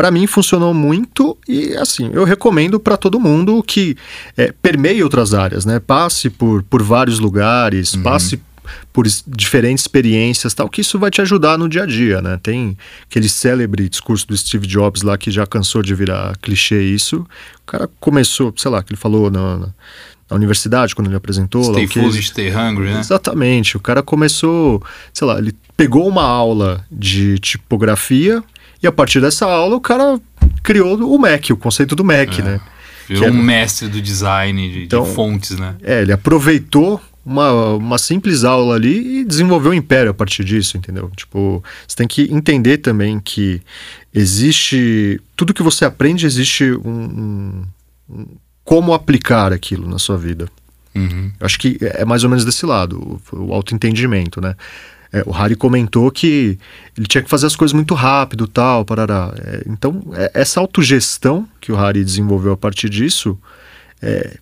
Para 0.00 0.10
mim 0.10 0.26
funcionou 0.26 0.72
muito 0.72 1.36
e 1.46 1.74
assim 1.74 2.08
eu 2.14 2.24
recomendo 2.24 2.80
para 2.80 2.96
todo 2.96 3.20
mundo 3.20 3.62
que 3.62 3.94
é, 4.34 4.50
permeie 4.50 5.02
outras 5.02 5.34
áreas, 5.34 5.66
né? 5.66 5.78
Passe 5.78 6.30
por, 6.30 6.62
por 6.62 6.82
vários 6.82 7.18
lugares, 7.18 7.92
uhum. 7.92 8.02
passe 8.02 8.40
por 8.94 9.04
diferentes 9.26 9.84
experiências, 9.84 10.54
tal, 10.54 10.70
que 10.70 10.80
isso 10.80 10.98
vai 10.98 11.10
te 11.10 11.20
ajudar 11.20 11.58
no 11.58 11.68
dia 11.68 11.82
a 11.82 11.86
dia, 11.86 12.22
né? 12.22 12.40
Tem 12.42 12.78
aquele 13.10 13.28
célebre 13.28 13.90
discurso 13.90 14.26
do 14.26 14.34
Steve 14.34 14.66
Jobs 14.66 15.02
lá 15.02 15.18
que 15.18 15.30
já 15.30 15.46
cansou 15.46 15.82
de 15.82 15.94
virar 15.94 16.34
clichê 16.40 16.80
isso. 16.82 17.26
O 17.62 17.66
cara 17.66 17.86
começou, 18.00 18.54
sei 18.56 18.70
lá, 18.70 18.82
que 18.82 18.94
ele 18.94 18.98
falou 18.98 19.30
na, 19.30 19.58
na 19.58 19.70
universidade, 20.30 20.94
quando 20.94 21.08
ele 21.08 21.16
apresentou. 21.16 21.62
Stay 21.62 21.84
lá, 21.84 21.92
foolish, 21.92 22.28
stay 22.28 22.48
hungry, 22.48 22.86
né? 22.86 23.00
Exatamente. 23.00 23.76
O 23.76 23.80
cara 23.80 24.02
começou, 24.02 24.82
sei 25.12 25.26
lá, 25.26 25.38
ele 25.38 25.54
pegou 25.76 26.08
uma 26.08 26.24
aula 26.24 26.86
de 26.90 27.38
tipografia 27.38 28.42
e 28.82 28.86
a 28.86 28.92
partir 28.92 29.20
dessa 29.20 29.46
aula, 29.46 29.76
o 29.76 29.80
cara 29.80 30.20
criou 30.62 30.96
o 30.96 31.18
Mac, 31.18 31.50
o 31.50 31.56
conceito 31.56 31.94
do 31.94 32.04
Mac, 32.04 32.38
é. 32.38 32.42
né? 32.42 32.60
Virou 33.08 33.30
um 33.30 33.42
mestre 33.42 33.88
do 33.88 34.00
design 34.00 34.70
de, 34.70 34.84
então, 34.84 35.02
de, 35.02 35.10
fontes, 35.10 35.58
né? 35.58 35.74
É, 35.82 36.02
ele 36.02 36.12
aproveitou 36.12 37.00
uma, 37.26 37.74
uma 37.74 37.98
simples 37.98 38.44
aula 38.44 38.76
ali 38.76 39.20
e 39.20 39.24
desenvolveu 39.24 39.72
um 39.72 39.74
império 39.74 40.10
a 40.10 40.14
partir 40.14 40.44
disso, 40.44 40.76
entendeu? 40.76 41.10
Tipo, 41.16 41.62
você 41.86 41.96
tem 41.96 42.06
que 42.06 42.32
entender 42.32 42.78
também 42.78 43.18
que 43.18 43.60
existe. 44.14 45.20
Tudo 45.36 45.52
que 45.52 45.62
você 45.62 45.84
aprende 45.84 46.24
existe 46.24 46.70
um, 46.72 46.88
um, 46.88 47.64
um 48.08 48.26
como 48.64 48.94
aplicar 48.94 49.52
aquilo 49.52 49.88
na 49.88 49.98
sua 49.98 50.16
vida. 50.16 50.48
Uhum. 50.94 51.32
Acho 51.40 51.58
que 51.58 51.78
é 51.80 52.04
mais 52.04 52.24
ou 52.24 52.30
menos 52.30 52.44
desse 52.44 52.64
lado, 52.64 53.20
o, 53.32 53.36
o 53.36 53.52
autoentendimento, 53.52 54.40
né? 54.40 54.54
É, 55.12 55.24
o 55.26 55.32
Harry 55.32 55.56
comentou 55.56 56.10
que 56.10 56.58
ele 56.96 57.06
tinha 57.06 57.22
que 57.22 57.28
fazer 57.28 57.46
as 57.46 57.56
coisas 57.56 57.72
muito 57.72 57.94
rápido, 57.94 58.46
tal, 58.46 58.84
parará. 58.84 59.34
É, 59.38 59.64
então, 59.66 60.02
é, 60.14 60.30
essa 60.34 60.60
autogestão 60.60 61.48
que 61.60 61.72
o 61.72 61.76
Harry 61.76 62.04
desenvolveu 62.04 62.52
a 62.52 62.56
partir 62.56 62.88
disso, 62.88 63.36
é, 64.00 64.36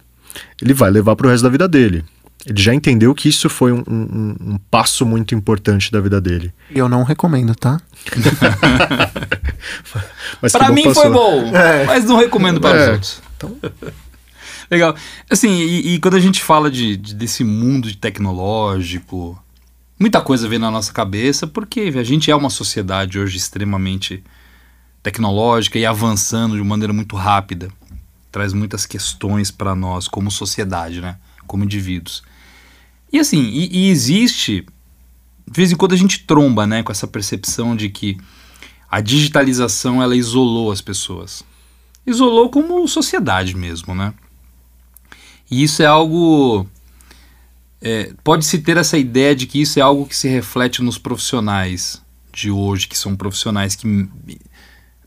ele 0.60 0.74
vai 0.74 0.90
levar 0.90 1.16
para 1.16 1.26
o 1.26 1.30
resto 1.30 1.44
da 1.44 1.48
vida 1.48 1.66
dele. 1.66 2.04
Ele 2.46 2.62
já 2.62 2.74
entendeu 2.74 3.14
que 3.14 3.28
isso 3.28 3.48
foi 3.48 3.72
um, 3.72 3.82
um, 3.88 4.36
um 4.40 4.58
passo 4.70 5.04
muito 5.04 5.34
importante 5.34 5.90
da 5.90 6.00
vida 6.00 6.20
dele. 6.20 6.52
E 6.70 6.78
eu 6.78 6.88
não 6.88 7.02
recomendo, 7.02 7.54
tá? 7.54 7.80
para 10.52 10.70
mim 10.70 10.84
passou. 10.84 11.02
foi 11.02 11.12
bom, 11.12 11.56
é. 11.56 11.84
mas 11.84 12.04
não 12.04 12.16
recomendo 12.16 12.60
para 12.60 12.76
os 12.76 12.82
é. 12.82 12.92
outros. 12.92 13.22
Então... 13.36 13.56
Legal. 14.70 14.94
Assim, 15.30 15.50
e, 15.50 15.94
e, 15.94 15.98
quando 15.98 16.14
a 16.14 16.20
gente 16.20 16.42
fala 16.42 16.70
de, 16.70 16.96
de, 16.96 17.14
desse 17.14 17.42
mundo 17.42 17.94
tecnológico, 17.96 19.42
muita 19.98 20.20
coisa 20.20 20.48
vem 20.48 20.58
na 20.58 20.70
nossa 20.70 20.92
cabeça, 20.92 21.46
porque 21.46 21.92
a 21.96 22.02
gente 22.02 22.30
é 22.30 22.36
uma 22.36 22.50
sociedade 22.50 23.18
hoje 23.18 23.36
extremamente 23.36 24.22
tecnológica 25.02 25.78
e 25.78 25.86
avançando 25.86 26.56
de 26.56 26.62
maneira 26.62 26.92
muito 26.92 27.16
rápida. 27.16 27.70
Traz 28.30 28.52
muitas 28.52 28.86
questões 28.86 29.50
para 29.50 29.74
nós 29.74 30.06
como 30.06 30.30
sociedade, 30.30 31.00
né? 31.00 31.16
Como 31.46 31.64
indivíduos. 31.64 32.22
E 33.12 33.18
assim, 33.18 33.42
e, 33.42 33.86
e, 33.86 33.90
existe, 33.90 34.66
de 35.46 35.56
vez 35.56 35.72
em 35.72 35.76
quando 35.76 35.94
a 35.94 35.96
gente 35.96 36.24
tromba, 36.24 36.66
né, 36.66 36.82
com 36.82 36.92
essa 36.92 37.06
percepção 37.06 37.74
de 37.74 37.88
que 37.88 38.18
a 38.90 39.00
digitalização 39.00 40.02
ela 40.02 40.14
isolou 40.14 40.70
as 40.70 40.82
pessoas. 40.82 41.42
Isolou 42.06 42.50
como 42.50 42.86
sociedade 42.86 43.56
mesmo, 43.56 43.94
né? 43.94 44.12
E 45.50 45.62
isso 45.62 45.82
é 45.82 45.86
algo 45.86 46.66
é, 47.80 48.12
Pode-se 48.24 48.58
ter 48.58 48.76
essa 48.76 48.98
ideia 48.98 49.34
de 49.34 49.46
que 49.46 49.60
isso 49.60 49.78
é 49.78 49.82
algo 49.82 50.06
que 50.06 50.16
se 50.16 50.28
reflete 50.28 50.82
nos 50.82 50.98
profissionais 50.98 52.02
de 52.32 52.50
hoje, 52.50 52.88
que 52.88 52.98
são 52.98 53.16
profissionais 53.16 53.74
que 53.74 54.08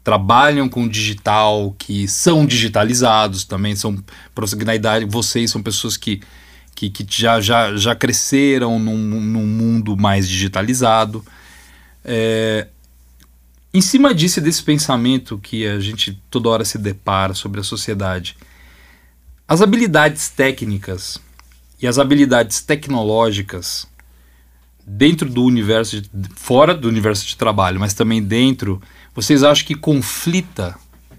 trabalham 0.03 0.67
com 0.67 0.87
digital, 0.87 1.75
que 1.77 2.07
são 2.07 2.45
digitalizados 2.45 3.43
também, 3.45 3.75
são 3.75 4.03
na 4.65 4.75
idade, 4.75 5.05
vocês 5.05 5.51
são 5.51 5.61
pessoas 5.61 5.95
que, 5.95 6.21
que, 6.73 6.89
que 6.89 7.05
já, 7.09 7.39
já, 7.39 7.75
já 7.75 7.93
cresceram 7.93 8.79
num, 8.79 8.97
num 8.97 9.45
mundo 9.45 9.95
mais 9.95 10.27
digitalizado. 10.27 11.23
É, 12.03 12.67
em 13.73 13.81
cima 13.81 14.13
disso, 14.13 14.41
desse 14.41 14.63
pensamento 14.63 15.37
que 15.37 15.67
a 15.67 15.79
gente 15.79 16.19
toda 16.29 16.49
hora 16.49 16.65
se 16.65 16.77
depara 16.77 17.33
sobre 17.33 17.61
a 17.61 17.63
sociedade, 17.63 18.35
as 19.47 19.61
habilidades 19.61 20.29
técnicas 20.29 21.19
e 21.81 21.87
as 21.87 21.97
habilidades 21.97 22.61
tecnológicas 22.61 23.87
dentro 24.85 25.29
do 25.29 25.43
universo, 25.43 26.01
de, 26.01 26.09
fora 26.35 26.73
do 26.73 26.87
universo 26.87 27.25
de 27.25 27.35
trabalho, 27.35 27.79
mas 27.79 27.93
também 27.93 28.21
dentro, 28.21 28.81
vocês 29.15 29.43
acham 29.43 29.65
que 29.65 29.75
conflita 29.75 30.75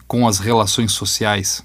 com 0.06 0.26
as 0.26 0.38
relações 0.38 0.92
sociais? 0.92 1.64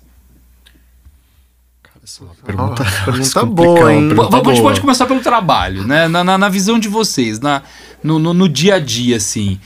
pergunta, 2.46 2.84
oh, 2.84 3.12
pergunta 3.12 3.46
boa, 3.46 3.94
hein? 3.94 4.08
Pergunta 4.08 4.38
a 4.38 4.54
gente 4.54 4.62
pode 4.62 4.82
começar 4.82 5.06
pelo 5.06 5.20
trabalho, 5.20 5.86
né? 5.86 6.08
Na, 6.08 6.24
na, 6.24 6.38
na 6.38 6.50
visão 6.50 6.80
de 6.80 6.88
vocês, 6.88 7.40
na, 7.40 7.62
no, 8.02 8.18
no, 8.18 8.34
no, 8.34 8.48
dia 8.48 8.76
a 8.76 8.80
dia, 8.80 9.18
assim. 9.18 9.60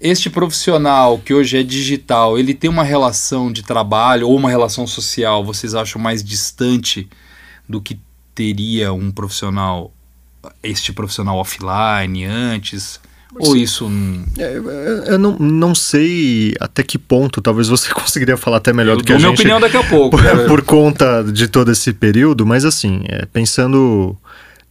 Este 0.00 0.28
profissional 0.28 1.18
que 1.18 1.32
hoje 1.32 1.56
é 1.56 1.62
digital, 1.62 2.36
ele 2.36 2.52
tem 2.52 2.68
uma 2.68 2.82
relação 2.82 3.52
de 3.52 3.62
trabalho 3.62 4.28
ou 4.28 4.36
uma 4.36 4.50
relação 4.50 4.86
social, 4.86 5.44
vocês 5.44 5.74
acham 5.74 6.00
mais 6.02 6.22
distante 6.22 7.08
do 7.68 7.80
que 7.80 8.00
teria 8.38 8.92
um 8.92 9.10
profissional, 9.10 9.92
este 10.62 10.92
profissional 10.92 11.38
offline 11.38 12.24
antes? 12.24 13.00
Ou 13.36 13.56
isso. 13.56 13.90
É, 14.38 15.12
eu 15.12 15.18
não, 15.18 15.36
não 15.38 15.74
sei 15.74 16.54
até 16.60 16.84
que 16.84 16.96
ponto, 16.96 17.42
talvez 17.42 17.66
você 17.66 17.90
conseguiria 17.92 18.36
falar 18.36 18.58
até 18.58 18.72
melhor 18.72 18.92
eu 18.92 18.98
do 18.98 19.04
que 19.04 19.12
a 19.12 19.16
minha 19.16 19.30
opinião 19.30 19.60
daqui 19.60 19.76
a 19.76 19.82
pouco. 19.82 20.16
Por, 20.22 20.46
por, 20.46 20.62
conta 20.62 21.24
de 21.24 21.48
todo 21.48 21.72
esse 21.72 21.92
período, 21.92 22.46
mas 22.46 22.64
assim, 22.64 23.02
é, 23.08 23.26
pensando 23.26 24.16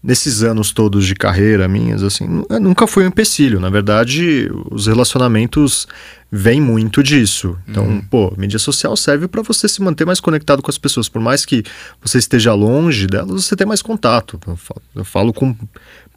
nesses 0.02 0.44
anos 0.44 0.72
todos 0.72 1.06
de 1.06 1.16
carreira 1.16 1.68
minhas, 1.68 2.04
assim, 2.04 2.44
nunca 2.62 2.88
foi 2.88 3.04
um 3.04 3.08
empecilho. 3.08 3.60
Na 3.60 3.70
verdade, 3.70 4.50
os 4.72 4.88
relacionamentos 4.88 5.88
vêm 6.32 6.62
muito 6.62 7.02
disso. 7.02 7.58
Então, 7.68 7.86
uhum. 7.86 8.02
pô, 8.02 8.34
mídia 8.38 8.60
social 8.60 8.96
serve 8.96 9.28
para 9.28 9.42
você 9.42 9.68
se 9.68 9.82
manter 9.82 10.06
mais 10.06 10.20
conectado 10.20 10.62
com 10.62 10.70
as 10.70 10.78
pessoas. 10.78 11.10
Por 11.10 11.22
mais 11.22 11.46
que 11.46 11.64
você 12.02 12.18
esteja 12.18 12.54
longe 12.54 13.08
delas, 13.08 13.46
você 13.46 13.56
tem 13.56 13.66
mais 13.66 13.82
contato. 13.82 14.40
Eu 14.48 14.56
falo, 14.56 14.82
eu 14.96 15.06
falo 15.06 15.34
com 15.34 15.56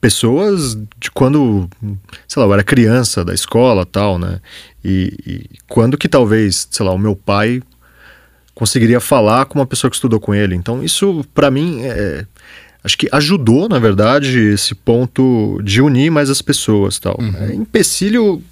pessoas 0.00 0.76
de 0.98 1.10
quando, 1.10 1.68
sei 2.26 2.40
lá, 2.40 2.48
eu 2.48 2.54
era 2.54 2.64
criança 2.64 3.24
da 3.24 3.34
escola 3.34 3.86
tal, 3.86 4.18
né? 4.18 4.40
E, 4.84 5.14
e 5.26 5.58
quando 5.68 5.96
que 5.96 6.08
talvez, 6.08 6.68
sei 6.70 6.84
lá, 6.84 6.92
o 6.92 6.98
meu 6.98 7.14
pai 7.14 7.62
conseguiria 8.54 9.00
falar 9.00 9.46
com 9.46 9.58
uma 9.58 9.66
pessoa 9.66 9.90
que 9.90 9.96
estudou 9.96 10.20
com 10.20 10.34
ele. 10.34 10.54
Então, 10.54 10.82
isso 10.82 11.24
para 11.32 11.50
mim 11.50 11.80
é 11.82 12.26
acho 12.82 12.96
que 12.96 13.08
ajudou, 13.12 13.68
na 13.68 13.78
verdade, 13.78 14.38
esse 14.38 14.74
ponto 14.74 15.60
de 15.62 15.82
unir 15.82 16.10
mais 16.10 16.30
as 16.30 16.40
pessoas 16.40 16.98
tal. 16.98 17.16
Uhum. 17.20 17.34
É, 17.36 17.54
empecilho 17.54 18.42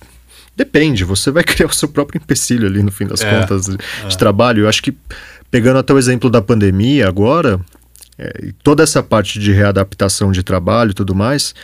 depende, 0.57 1.05
você 1.05 1.31
vai 1.31 1.43
criar 1.45 1.69
o 1.69 1.75
seu 1.75 1.89
próprio 1.89 2.21
empecilho 2.21 2.67
ali 2.67 2.83
no 2.83 2.91
fim 2.91 3.07
das 3.07 3.23
é, 3.23 3.31
contas 3.31 3.67
de, 3.67 3.77
é. 4.05 4.09
de, 4.09 4.19
trabalho. 4.19 4.65
Eu 4.65 4.69
acho 4.69 4.83
que 4.83 4.95
pegando 5.51 5.79
até 5.79 5.93
o 5.93 5.99
exemplo 5.99 6.29
da 6.29 6.43
pandemia 6.43 7.09
agora, 7.09 7.61
é, 8.19 8.53
toda 8.63 8.83
essa 8.83 9.03
parte 9.03 9.39
de 9.39 9.53
readaptação 9.53 10.31
de 10.31 10.43
trabalho 10.43 10.91
e 10.91 10.95
tudo 10.95 11.15
mais, 11.15 11.55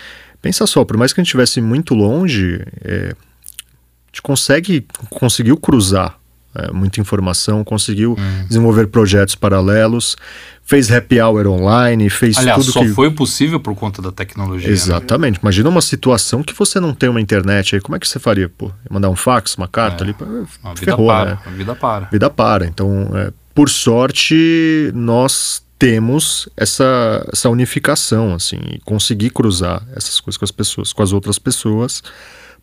pensa 0.41 0.67
só, 0.67 0.85
por 0.85 0.97
mais 0.97 1.13
que 1.13 1.21
a 1.21 1.23
gente 1.23 1.29
estivesse 1.29 1.61
muito 1.61 1.95
longe, 1.95 2.65
é, 2.83 3.15
a 3.15 4.07
gente 4.07 4.23
consegue, 4.23 4.87
conseguiu 5.11 5.57
cruzar 5.57 6.19
é, 6.55 6.73
muita 6.73 7.01
informação, 7.01 7.65
conseguiu 7.65 8.17
hum. 8.19 8.45
desenvolver 8.47 8.87
projetos 8.87 9.35
paralelos, 9.35 10.17
fez 10.65 10.91
happy 10.91 11.21
hour 11.21 11.47
online, 11.47 12.09
fez 12.09 12.39
Aliás, 12.39 12.59
tudo 12.61 12.73
só 12.73 12.81
que... 12.81 12.89
foi 12.89 13.11
possível 13.11 13.61
por 13.61 13.75
conta 13.75 14.01
da 14.01 14.11
tecnologia. 14.11 14.69
Né? 14.69 14.75
Exatamente. 14.75 15.35
Né? 15.35 15.41
Imagina 15.43 15.69
uma 15.69 15.83
situação 15.83 16.43
que 16.43 16.55
você 16.55 16.81
não 16.81 16.95
tem 16.95 17.09
uma 17.09 17.21
internet 17.21 17.75
aí, 17.75 17.81
como 17.81 17.97
é 17.97 17.99
que 17.99 18.09
você 18.09 18.19
faria? 18.19 18.49
Pô, 18.49 18.71
mandar 18.91 19.11
um 19.11 19.17
fax, 19.17 19.57
uma 19.57 19.69
carta 19.69 20.05
é. 20.05 20.09
ali, 20.09 20.17
a 20.63 20.69
vida 20.75 20.85
ferrou, 20.85 21.07
para, 21.09 21.31
né? 21.31 21.39
A 21.45 21.51
vida 21.51 21.75
para. 21.75 22.05
Vida 22.07 22.31
para. 22.31 22.67
Então, 22.67 23.11
é, 23.15 23.33
por 23.55 23.69
sorte, 23.69 24.91
nós 24.95 25.65
temos 25.79 26.49
essa, 26.57 27.29
essa 27.33 27.51
unificação, 27.51 28.35
assim, 28.35 28.59
e 28.73 28.79
conseguir 28.81 29.31
cruzar 29.31 29.83
essas 29.95 30.21
coisas 30.21 30.39
com 30.39 30.45
as 30.45 30.51
pessoas, 30.51 30.93
com 30.93 31.03
as 31.03 31.13
outras 31.13 31.39
pessoas, 31.39 32.03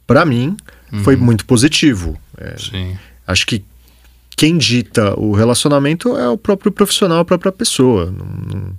para 0.07 0.25
mim, 0.25 0.57
uhum. 0.91 1.03
foi 1.03 1.15
muito 1.15 1.45
positivo. 1.45 2.19
É, 2.37 2.55
Sim. 2.57 2.97
Acho 3.27 3.45
que 3.45 3.63
quem 4.41 4.57
dita 4.57 5.13
o 5.19 5.33
relacionamento 5.33 6.17
é 6.17 6.27
o 6.27 6.35
próprio 6.35 6.71
profissional, 6.71 7.19
a 7.19 7.25
própria 7.25 7.51
pessoa. 7.51 8.11
Não, 8.11 8.73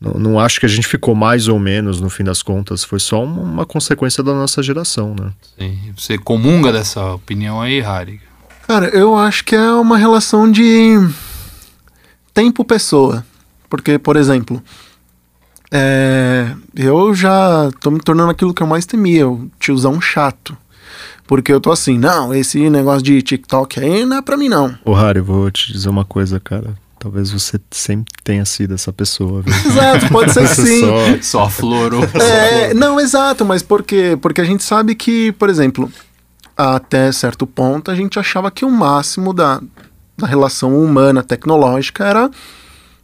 não, 0.00 0.20
não, 0.20 0.38
acho 0.38 0.60
que 0.60 0.66
a 0.66 0.68
gente 0.68 0.86
ficou 0.86 1.12
mais 1.12 1.48
ou 1.48 1.58
menos 1.58 2.00
no 2.00 2.08
fim 2.08 2.22
das 2.22 2.40
contas, 2.40 2.84
foi 2.84 3.00
só 3.00 3.24
uma, 3.24 3.42
uma 3.42 3.66
consequência 3.66 4.22
da 4.22 4.32
nossa 4.32 4.62
geração, 4.62 5.12
né? 5.18 5.32
Sim. 5.58 5.92
Você 5.96 6.16
comunga 6.16 6.72
dessa 6.72 7.14
opinião 7.14 7.60
aí, 7.60 7.80
Harry? 7.80 8.20
Cara, 8.68 8.86
eu 8.90 9.16
acho 9.16 9.44
que 9.44 9.56
é 9.56 9.72
uma 9.72 9.98
relação 9.98 10.48
de 10.48 10.94
tempo-pessoa. 12.32 13.26
Porque, 13.68 13.98
por 13.98 14.14
exemplo, 14.14 14.62
é, 15.72 16.48
eu 16.76 17.12
já 17.12 17.72
tô 17.80 17.90
me 17.90 17.98
tornando 17.98 18.30
aquilo 18.30 18.54
que 18.54 18.62
eu 18.62 18.68
mais 18.68 18.86
temia, 18.86 19.28
o 19.28 19.50
tiozão 19.58 20.00
chato. 20.00 20.56
Porque 21.26 21.52
eu 21.52 21.60
tô 21.60 21.72
assim, 21.72 21.98
não, 21.98 22.32
esse 22.32 22.70
negócio 22.70 23.02
de 23.02 23.20
TikTok 23.20 23.80
aí 23.80 24.04
não 24.04 24.18
é 24.18 24.22
pra 24.22 24.36
mim, 24.36 24.48
não. 24.48 24.76
Ô, 24.84 24.94
Harry, 24.94 25.20
vou 25.20 25.50
te 25.50 25.72
dizer 25.72 25.88
uma 25.88 26.04
coisa, 26.04 26.38
cara. 26.38 26.74
Talvez 26.98 27.30
você 27.30 27.60
sempre 27.70 28.12
tenha 28.24 28.44
sido 28.44 28.74
essa 28.74 28.92
pessoa, 28.92 29.42
viu? 29.42 29.54
Exato, 29.66 30.08
pode 30.08 30.32
ser 30.32 30.46
sim. 30.54 30.80
só, 30.80 31.22
só 31.22 31.44
aflorou. 31.44 32.02
É, 32.14 32.72
não, 32.74 32.98
exato, 32.98 33.44
mas 33.44 33.62
por 33.62 33.82
quê? 33.82 34.16
Porque 34.20 34.40
a 34.40 34.44
gente 34.44 34.62
sabe 34.62 34.94
que, 34.94 35.32
por 35.32 35.50
exemplo, 35.50 35.90
até 36.56 37.12
certo 37.12 37.46
ponto, 37.46 37.90
a 37.90 37.94
gente 37.94 38.18
achava 38.18 38.50
que 38.50 38.64
o 38.64 38.70
máximo 38.70 39.32
da, 39.32 39.60
da 40.16 40.26
relação 40.26 40.82
humana 40.82 41.22
tecnológica 41.22 42.04
era 42.04 42.30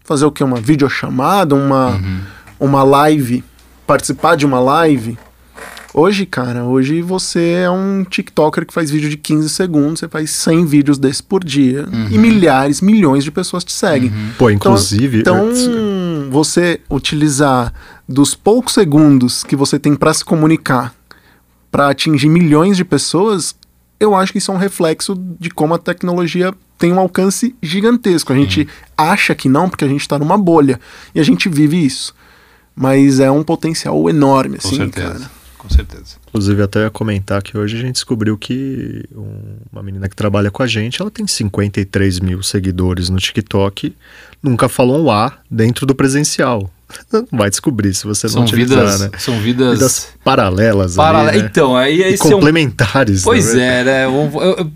fazer 0.04 0.24
o 0.24 0.32
que? 0.32 0.42
Uma 0.42 0.60
videochamada, 0.60 1.54
uma, 1.54 1.90
uhum. 1.90 2.20
uma 2.58 2.82
live, 2.82 3.44
participar 3.86 4.36
de 4.36 4.46
uma 4.46 4.58
live 4.58 5.18
Hoje, 5.94 6.24
cara, 6.24 6.64
hoje 6.64 7.02
você 7.02 7.64
é 7.64 7.70
um 7.70 8.02
TikToker 8.02 8.64
que 8.64 8.72
faz 8.72 8.90
vídeo 8.90 9.10
de 9.10 9.18
15 9.18 9.50
segundos, 9.50 10.00
você 10.00 10.08
faz 10.08 10.30
100 10.30 10.64
vídeos 10.64 10.98
desses 10.98 11.20
por 11.20 11.44
dia 11.44 11.86
uhum. 11.92 12.08
e 12.10 12.16
milhares, 12.16 12.80
milhões 12.80 13.22
de 13.22 13.30
pessoas 13.30 13.62
te 13.62 13.72
seguem. 13.72 14.08
Uhum. 14.08 14.30
Pô, 14.38 14.50
inclusive. 14.50 15.20
Então, 15.20 15.50
então 15.52 16.30
você 16.30 16.80
utilizar 16.88 17.74
dos 18.08 18.34
poucos 18.34 18.72
segundos 18.72 19.44
que 19.44 19.54
você 19.54 19.78
tem 19.78 19.94
para 19.94 20.14
se 20.14 20.24
comunicar 20.24 20.94
para 21.70 21.90
atingir 21.90 22.28
milhões 22.28 22.76
de 22.76 22.84
pessoas, 22.86 23.54
eu 24.00 24.14
acho 24.14 24.32
que 24.32 24.38
isso 24.38 24.50
é 24.50 24.54
um 24.54 24.58
reflexo 24.58 25.14
de 25.38 25.50
como 25.50 25.74
a 25.74 25.78
tecnologia 25.78 26.54
tem 26.78 26.90
um 26.92 26.98
alcance 26.98 27.54
gigantesco. 27.62 28.32
A 28.32 28.36
gente 28.36 28.66
acha 28.96 29.34
que 29.34 29.48
não, 29.48 29.68
porque 29.68 29.84
a 29.84 29.88
gente 29.88 30.00
está 30.00 30.18
numa 30.18 30.38
bolha 30.38 30.80
e 31.14 31.20
a 31.20 31.22
gente 31.22 31.50
vive 31.50 31.84
isso. 31.84 32.14
Mas 32.74 33.20
é 33.20 33.30
um 33.30 33.42
potencial 33.42 34.08
enorme, 34.08 34.56
assim, 34.56 34.70
Com 34.70 34.76
certeza. 34.76 35.12
cara 35.12 35.41
com 35.62 35.70
certeza. 35.70 36.16
Inclusive, 36.28 36.60
até 36.60 36.80
ia 36.80 36.90
comentar 36.90 37.40
que 37.40 37.56
hoje 37.56 37.76
a 37.76 37.80
gente 37.80 37.94
descobriu 37.94 38.36
que 38.36 39.04
um, 39.14 39.58
uma 39.72 39.80
menina 39.80 40.08
que 40.08 40.16
trabalha 40.16 40.50
com 40.50 40.60
a 40.60 40.66
gente, 40.66 41.00
ela 41.00 41.10
tem 41.10 41.24
53 41.24 42.18
mil 42.18 42.42
seguidores 42.42 43.08
no 43.08 43.16
TikTok, 43.18 43.94
nunca 44.42 44.68
falou 44.68 45.04
um 45.04 45.10
A 45.10 45.38
dentro 45.48 45.86
do 45.86 45.94
presencial. 45.94 46.68
Vai 47.30 47.48
descobrir 47.48 47.94
se 47.94 48.04
você 48.04 48.28
são 48.28 48.40
não 48.40 48.48
utilizar, 48.48 48.80
vidas, 48.80 49.00
né? 49.00 49.10
São 49.18 49.38
vidas, 49.40 49.74
vidas 49.74 50.08
paralelas. 50.24 50.96
Parale 50.96 51.28
ali, 51.28 51.38
né? 51.42 51.46
Então, 51.46 51.76
aí, 51.76 52.02
aí 52.02 52.18
complementares. 52.18 53.18
É 53.18 53.20
um... 53.20 53.24
Pois 53.24 53.54
né? 53.54 53.80
é, 53.80 53.84
né? 53.84 54.04
Eu, 54.06 54.42
eu... 54.42 54.72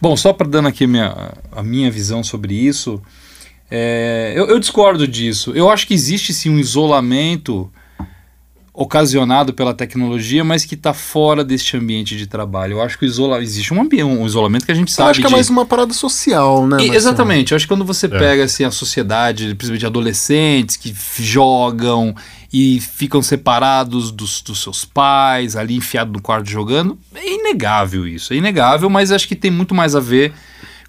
Bom, 0.00 0.16
só 0.16 0.32
para 0.32 0.48
dando 0.48 0.66
aqui 0.66 0.84
minha, 0.84 1.32
a 1.52 1.62
minha 1.62 1.92
visão 1.92 2.24
sobre 2.24 2.54
isso, 2.54 3.00
é, 3.70 4.32
eu, 4.34 4.48
eu 4.48 4.58
discordo 4.58 5.06
disso. 5.06 5.52
Eu 5.54 5.70
acho 5.70 5.86
que 5.86 5.94
existe 5.94 6.34
sim 6.34 6.50
um 6.50 6.58
isolamento 6.58 7.70
ocasionado 8.74 9.52
pela 9.52 9.74
tecnologia, 9.74 10.42
mas 10.42 10.64
que 10.64 10.74
está 10.74 10.94
fora 10.94 11.44
deste 11.44 11.76
ambiente 11.76 12.16
de 12.16 12.26
trabalho. 12.26 12.74
Eu 12.74 12.82
acho 12.82 12.98
que 12.98 13.04
isola... 13.04 13.42
existe 13.42 13.74
um, 13.74 13.82
ambiente, 13.82 14.04
um 14.04 14.24
isolamento 14.24 14.64
que 14.64 14.72
a 14.72 14.74
gente 14.74 14.90
sabe. 14.90 15.08
Eu 15.08 15.10
acho 15.10 15.20
que 15.20 15.26
é 15.26 15.28
de... 15.28 15.34
mais 15.34 15.50
uma 15.50 15.66
parada 15.66 15.92
social, 15.92 16.66
né? 16.66 16.82
E, 16.82 16.90
exatamente. 16.90 17.52
Eu 17.52 17.56
acho 17.56 17.66
que 17.66 17.68
quando 17.68 17.84
você 17.84 18.06
é. 18.06 18.08
pega 18.08 18.44
assim, 18.44 18.64
a 18.64 18.70
sociedade, 18.70 19.54
principalmente 19.54 19.84
adolescentes 19.84 20.76
que 20.76 20.94
jogam 21.18 22.14
e 22.50 22.80
ficam 22.80 23.20
separados 23.20 24.10
dos, 24.10 24.40
dos 24.40 24.62
seus 24.62 24.86
pais, 24.86 25.54
ali 25.54 25.74
enfiado 25.76 26.12
no 26.12 26.22
quarto 26.22 26.48
jogando, 26.48 26.98
é 27.14 27.30
inegável 27.30 28.06
isso. 28.06 28.32
É 28.32 28.36
inegável, 28.36 28.88
mas 28.88 29.12
acho 29.12 29.28
que 29.28 29.36
tem 29.36 29.50
muito 29.50 29.74
mais 29.74 29.94
a 29.94 30.00
ver 30.00 30.32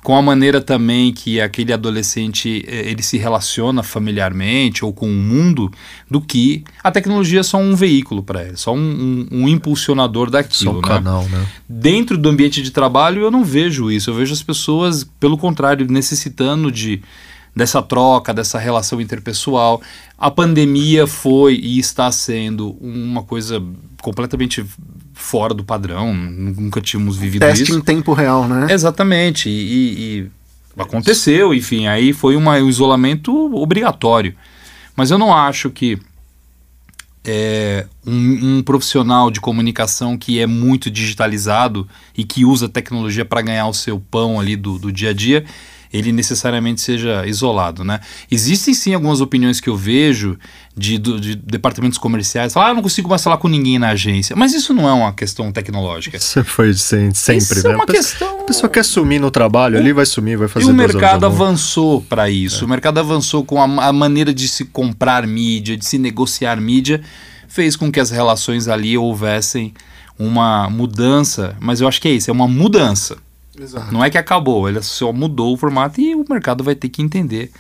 com 0.04 0.18
a 0.18 0.22
maneira 0.22 0.60
também 0.60 1.14
que 1.14 1.40
aquele 1.40 1.72
adolescente 1.72 2.64
eh, 2.68 2.90
ele 2.90 3.02
se 3.02 3.18
relaciona 3.18 3.82
familiarmente 3.82 4.84
ou 4.84 4.92
com 4.92 5.08
o 5.08 5.14
mundo, 5.14 5.72
do 6.12 6.20
que 6.20 6.64
a 6.84 6.92
tecnologia 6.92 7.40
é 7.40 7.44
só 7.44 7.58
um 7.58 7.74
veículo 7.74 8.22
para 8.22 8.44
ele, 8.44 8.58
só 8.58 8.74
um, 8.74 8.78
um, 9.32 9.44
um, 9.44 9.48
impulsionador 9.48 10.30
daquilo. 10.30 10.72
Só 10.74 10.78
um 10.78 10.82
né? 10.82 10.88
canal, 10.88 11.24
né? 11.30 11.48
Dentro 11.68 12.18
do 12.18 12.28
ambiente 12.28 12.62
de 12.62 12.70
trabalho 12.70 13.22
eu 13.22 13.32
não 13.32 13.46
vejo 13.46 13.90
isso, 13.90 14.10
eu 14.10 14.14
vejo 14.14 14.34
as 14.34 14.44
pessoas, 14.44 15.06
pelo 15.20 15.38
contrário, 15.38 15.88
necessitando 15.90 16.70
de 16.70 17.02
dessa 17.56 17.82
troca, 17.82 18.34
dessa 18.34 18.60
relação 18.60 19.00
interpessoal. 19.00 19.82
A 20.18 20.30
pandemia 20.30 21.08
foi 21.08 21.56
e 21.56 21.80
está 21.80 22.12
sendo 22.12 22.72
uma 22.82 23.24
coisa 23.24 23.64
completamente 24.02 24.66
fora 25.14 25.54
do 25.54 25.64
padrão, 25.64 26.14
nunca 26.14 26.82
tínhamos 26.82 27.18
vivido 27.18 27.42
Teste 27.42 27.64
isso. 27.64 27.72
Teste 27.74 27.82
em 27.82 27.96
tempo 27.96 28.14
real, 28.14 28.48
né? 28.48 28.68
Exatamente, 28.70 29.50
e, 29.50 30.22
e 30.22 30.32
aconteceu, 30.78 31.54
enfim, 31.54 31.88
aí 31.88 32.14
foi 32.14 32.36
uma, 32.36 32.56
um 32.58 32.70
isolamento 32.70 33.56
obrigatório. 33.56 34.36
Mas 34.96 35.12
eu 35.12 35.18
não 35.18 35.34
acho 35.34 35.70
que 35.70 36.00
é, 37.26 37.86
um, 38.06 38.58
um, 38.58 38.64
profissional 38.64 39.32
de 39.32 39.40
comunicação 39.40 40.18
que 40.18 40.40
é 40.40 40.46
muito 40.46 40.92
digitalizado 40.92 41.88
e 42.16 42.24
que 42.24 42.44
usa 42.44 42.68
tecnologia 42.68 43.24
para 43.24 43.42
ganhar 43.42 43.68
o 43.68 43.74
seu 43.74 44.00
pão 44.00 44.40
ali 44.40 44.56
do, 44.56 44.78
do 44.78 44.92
dia 44.92 45.12
a 45.12 45.14
dia, 45.14 45.46
ele 45.94 46.12
necessariamente 46.12 46.82
seja 46.82 47.26
isolado, 47.28 47.84
né? 47.84 48.00
Existem 48.30 48.74
sim 48.74 48.96
algumas 48.96 49.22
opiniões 49.22 49.62
que 49.62 49.70
eu 49.70 49.78
vejo 49.78 50.38
de, 50.76 50.98
de 50.98 51.36
departamentos 51.36 52.00
comerciais, 52.00 52.52
falar, 52.52 52.66
ah, 52.66 52.70
eu 52.72 52.76
não 52.76 52.82
consigo 52.82 53.08
mais 53.08 53.24
falar 53.24 53.38
com 53.38 53.48
ninguém 53.48 53.78
na 53.78 53.90
agência, 53.90 54.36
mas 54.36 54.56
isso 54.56 54.74
não 54.74 54.90
é 54.90 54.92
uma 54.92 55.14
questão 55.14 55.52
tecnológica. 55.52 56.18
Isso 56.18 56.44
foi 56.44 56.74
sempre, 56.74 57.38
isso 57.38 57.68
né? 57.68 57.74
é 57.74 57.76
uma 57.76 57.86
questão... 57.86 58.42
A 58.42 58.44
pessoa 58.44 58.70
quer 58.70 58.84
sumir 58.84 59.22
no 59.22 59.30
trabalho, 59.30 59.76
o... 59.76 59.80
ali 59.80 59.94
vai 59.94 60.06
sumir, 60.06 60.36
vai 60.36 60.48
fazer 60.48 60.66
E 60.66 60.70
o 60.70 60.74
mercado 60.74 61.28
avançou 61.28 62.02
para 62.02 62.28
isso, 62.28 62.64
é. 62.64 62.66
o 62.66 62.70
mercado 62.70 63.00
avançou 63.00 63.46
com 63.46 63.62
a, 63.62 63.88
a 63.88 63.94
maneira 63.94 64.34
de 64.34 64.48
se 64.48 64.66
comprar 64.66 65.28
mídia, 65.28 65.78
de 65.78 65.86
se 65.86 66.00
negociar 66.00 66.60
mídia, 66.60 67.02
fez 67.48 67.76
com 67.76 67.92
que 67.92 68.00
as 68.00 68.10
relações 68.10 68.68
ali 68.68 68.98
houvessem 68.98 69.76
uma 70.18 70.68
mudança, 70.72 71.56
mas 71.60 71.82
eu 71.82 71.88
acho 71.88 72.02
que 72.02 72.08
é 72.08 72.12
isso, 72.12 72.32
é 72.32 72.34
uma 72.34 72.48
mudança. 72.48 73.18
Exato. 73.60 73.92
Não 73.94 74.04
é 74.04 74.10
que 74.10 74.18
acabou, 74.18 74.68
ele 74.68 74.82
só 74.82 75.14
mudou 75.14 75.54
o 75.54 75.58
formato 75.58 76.02
e 76.02 76.16
o 76.16 76.26
mercado 76.28 76.64
vai 76.64 76.76
ter 76.76 76.90
que 76.90 77.02
entender 77.02 77.52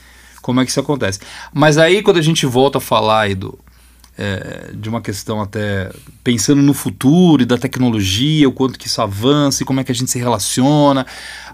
como 0.41 0.59
é 0.59 0.65
que 0.65 0.71
isso 0.71 0.79
acontece. 0.79 1.19
Mas 1.53 1.77
aí 1.77 2.01
quando 2.01 2.17
a 2.17 2.21
gente 2.21 2.45
volta 2.45 2.79
a 2.79 2.81
falar 2.81 3.21
aí 3.21 3.35
do, 3.35 3.57
é, 4.17 4.71
de 4.73 4.89
uma 4.89 5.01
questão 5.01 5.41
até 5.41 5.91
pensando 6.23 6.61
no 6.61 6.73
futuro 6.73 7.43
e 7.43 7.45
da 7.45 7.57
tecnologia, 7.57 8.47
o 8.47 8.51
quanto 8.51 8.77
que 8.77 8.87
isso 8.87 9.01
avança 9.01 9.63
e 9.63 9.65
como 9.65 9.79
é 9.79 9.83
que 9.83 9.91
a 9.91 9.95
gente 9.95 10.11
se 10.11 10.19
relaciona, 10.19 11.05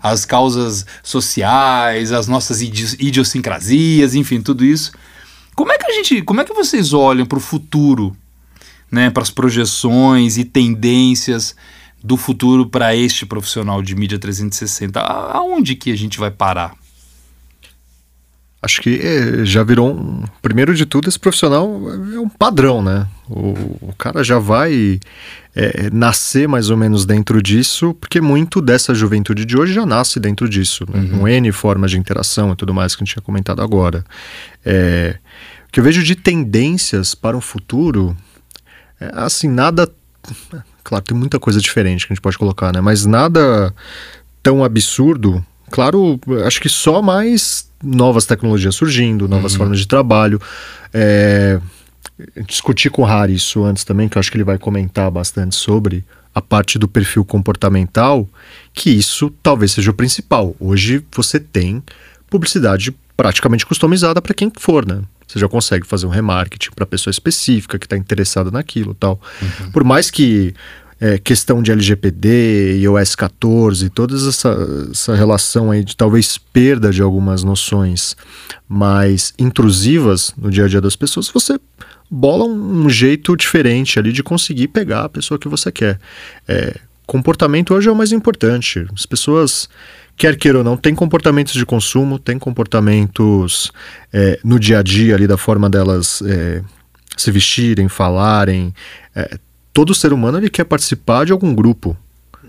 as 0.02 0.26
causas 0.26 0.86
sociais, 1.04 2.12
as 2.12 2.28
nossas 2.28 2.62
idi 2.62 2.96
idiosincrasias, 3.00 4.16
enfim, 4.16 4.42
tudo 4.42 4.66
isso. 4.66 4.92
Como 5.56 5.72
é 5.72 5.78
que 5.78 5.86
a 5.86 5.94
gente, 5.94 6.22
como 6.22 6.42
é 6.42 6.46
que 6.46 6.54
vocês 6.54 6.94
olham 6.94 7.26
para 7.26 7.38
o 7.38 7.42
futuro, 7.42 8.16
né, 8.92 9.10
para 9.10 9.24
as 9.24 9.30
projeções 9.30 10.38
e 10.38 10.44
tendências 10.44 11.56
do 12.04 12.18
futuro 12.18 12.66
para 12.66 12.96
este 12.96 13.26
profissional 13.26 13.82
de 13.82 13.96
mídia 13.96 14.20
360? 14.20 15.00
Aonde 15.00 15.76
que 15.76 15.92
a 15.92 15.98
gente 15.98 16.20
vai 16.20 16.32
parar? 16.32 16.74
Acho 18.62 18.82
que 18.82 19.00
é, 19.02 19.46
já 19.46 19.64
virou 19.64 19.90
um. 19.90 20.26
Primeiro 20.42 20.76
de 20.76 20.86
tudo, 20.86 21.08
esse 21.08 21.18
profissional 21.18 21.66
é 22.14 22.20
um 22.20 22.28
padrão, 22.28 22.82
né? 22.82 23.08
O, 23.30 23.52
o 23.90 23.94
cara 23.98 24.22
já 24.22 24.38
vai 24.38 25.00
é, 25.56 25.90
nascer 25.94 26.46
mais 26.46 26.70
ou 26.70 26.76
menos 26.76 27.06
dentro 27.06 27.42
disso, 27.42 27.94
porque 27.94 28.20
muito 28.20 28.62
dessa 28.62 28.94
juventude 28.94 29.46
de 29.46 29.58
hoje 29.58 29.74
já 29.74 29.86
nasce 29.86 30.20
dentro 30.20 30.50
disso, 30.50 30.86
né? 30.92 31.00
Uhum. 31.00 31.20
Com 31.20 31.28
N 31.28 31.52
formas 31.54 31.92
de 31.92 31.98
interação 31.98 32.52
e 32.52 32.56
tudo 32.56 32.74
mais 32.74 32.96
que 32.96 33.02
a 33.02 33.06
gente 33.06 33.14
tinha 33.14 33.24
comentado 33.24 33.62
agora. 33.62 34.04
É, 34.66 35.18
o 35.68 35.72
que 35.72 35.80
eu 35.80 35.84
vejo 35.84 36.04
de 36.04 36.16
tendências 36.16 37.16
para 37.16 37.38
o 37.38 37.42
futuro, 37.42 38.16
é, 39.00 39.10
assim, 39.14 39.48
nada. 39.48 39.90
Claro, 40.84 41.04
tem 41.04 41.18
muita 41.18 41.40
coisa 41.40 41.60
diferente 41.60 42.06
que 42.06 42.14
a 42.14 42.16
gente 42.16 42.22
pode 42.22 42.38
colocar, 42.38 42.74
né? 42.74 42.82
Mas 42.82 43.06
nada 43.06 43.74
tão 44.42 44.64
absurdo. 44.64 45.46
Claro, 45.70 46.20
acho 46.46 46.60
que 46.60 46.70
só 46.70 47.02
mais 47.02 47.70
novas 47.84 48.26
tecnologias 48.26 48.76
surgindo, 48.76 49.28
novas 49.28 49.54
uhum. 49.54 49.60
formas 49.60 49.80
de 49.80 49.88
trabalho. 49.88 50.42
É, 50.94 51.60
discuti 52.48 52.90
com 52.90 53.04
o 53.04 53.06
Harry 53.06 53.36
isso 53.36 53.64
antes 53.64 53.84
também, 53.84 54.10
que 54.10 54.18
eu 54.18 54.20
acho 54.20 54.32
que 54.32 54.38
ele 54.38 54.44
vai 54.44 54.58
comentar 54.58 55.10
bastante 55.12 55.56
sobre 55.56 56.04
a 56.34 56.42
parte 56.42 56.78
do 56.78 56.88
perfil 56.88 57.26
comportamental, 57.26 58.28
que 58.74 58.90
isso 58.90 59.32
talvez 59.42 59.72
seja 59.72 59.92
o 59.92 59.94
principal. 59.94 60.56
Hoje 60.60 61.04
você 61.12 61.40
tem 61.40 61.84
publicidade 62.30 62.96
praticamente 63.18 63.66
customizada 63.66 64.22
para 64.22 64.34
quem 64.34 64.52
for, 64.58 64.86
né? 64.86 65.02
Você 65.30 65.38
já 65.38 65.48
consegue 65.48 65.86
fazer 65.86 66.08
um 66.08 66.10
remarketing 66.10 66.72
para 66.76 66.88
pessoa 66.88 67.12
específica 67.12 67.78
que 67.78 67.86
está 67.86 67.96
interessada 67.96 68.50
naquilo, 68.50 68.96
tal. 68.96 69.22
Uhum. 69.40 69.72
Por 69.72 69.84
mais 69.84 70.10
que 70.10 70.56
é, 71.00 71.20
questão 71.20 71.62
de 71.62 71.72
LGPD, 71.72 72.80
iOS 72.80 73.14
14, 73.14 73.92
toda 73.92 74.16
essa, 74.16 74.58
essa 74.92 75.16
relação 75.16 75.70
aí 75.70 75.84
de 75.84 75.96
talvez 75.96 76.40
perda 76.40 76.90
de 76.90 77.04
algumas 77.04 77.44
noções 77.44 78.18
mais 78.68 79.32
intrusivas 79.38 80.34
no 80.36 80.50
dia 80.50 80.66
a 80.66 80.68
dia 80.68 80.82
das 80.82 80.96
pessoas, 80.96 81.30
você 81.30 81.60
bola 82.10 82.46
um, 82.46 82.86
um 82.86 82.90
jeito 82.90 83.38
diferente 83.38 84.00
ali 84.00 84.12
de 84.12 84.24
conseguir 84.24 84.70
pegar 84.70 85.06
a 85.06 85.10
pessoa 85.10 85.38
que 85.38 85.48
você 85.48 85.72
quer. 85.72 86.00
É, 86.48 86.76
comportamento 87.06 87.76
hoje 87.76 87.88
é 87.88 87.92
o 87.92 87.96
mais 87.96 88.12
importante. 88.12 88.88
As 88.96 89.06
pessoas 89.06 89.70
quer 90.20 90.36
queira 90.36 90.58
ou 90.58 90.64
não, 90.66 90.76
tem 90.76 90.94
comportamentos 90.94 91.54
de 91.54 91.66
consumo, 91.66 92.20
tem 92.20 92.38
comportamentos 92.38 93.72
é, 94.12 94.38
no 94.44 94.60
dia 94.60 94.80
a 94.80 94.84
dia 94.84 95.16
ali 95.16 95.26
da 95.26 95.38
forma 95.38 95.70
delas 95.70 96.22
é, 96.26 96.62
se 97.16 97.32
vestirem, 97.32 97.88
falarem, 97.88 98.74
é, 99.16 99.40
todo 99.74 99.96
ser 99.96 100.12
humano 100.12 100.38
ele 100.38 100.50
quer 100.50 100.66
participar 100.66 101.26
de 101.26 101.32
algum 101.32 101.56
grupo. 101.56 101.96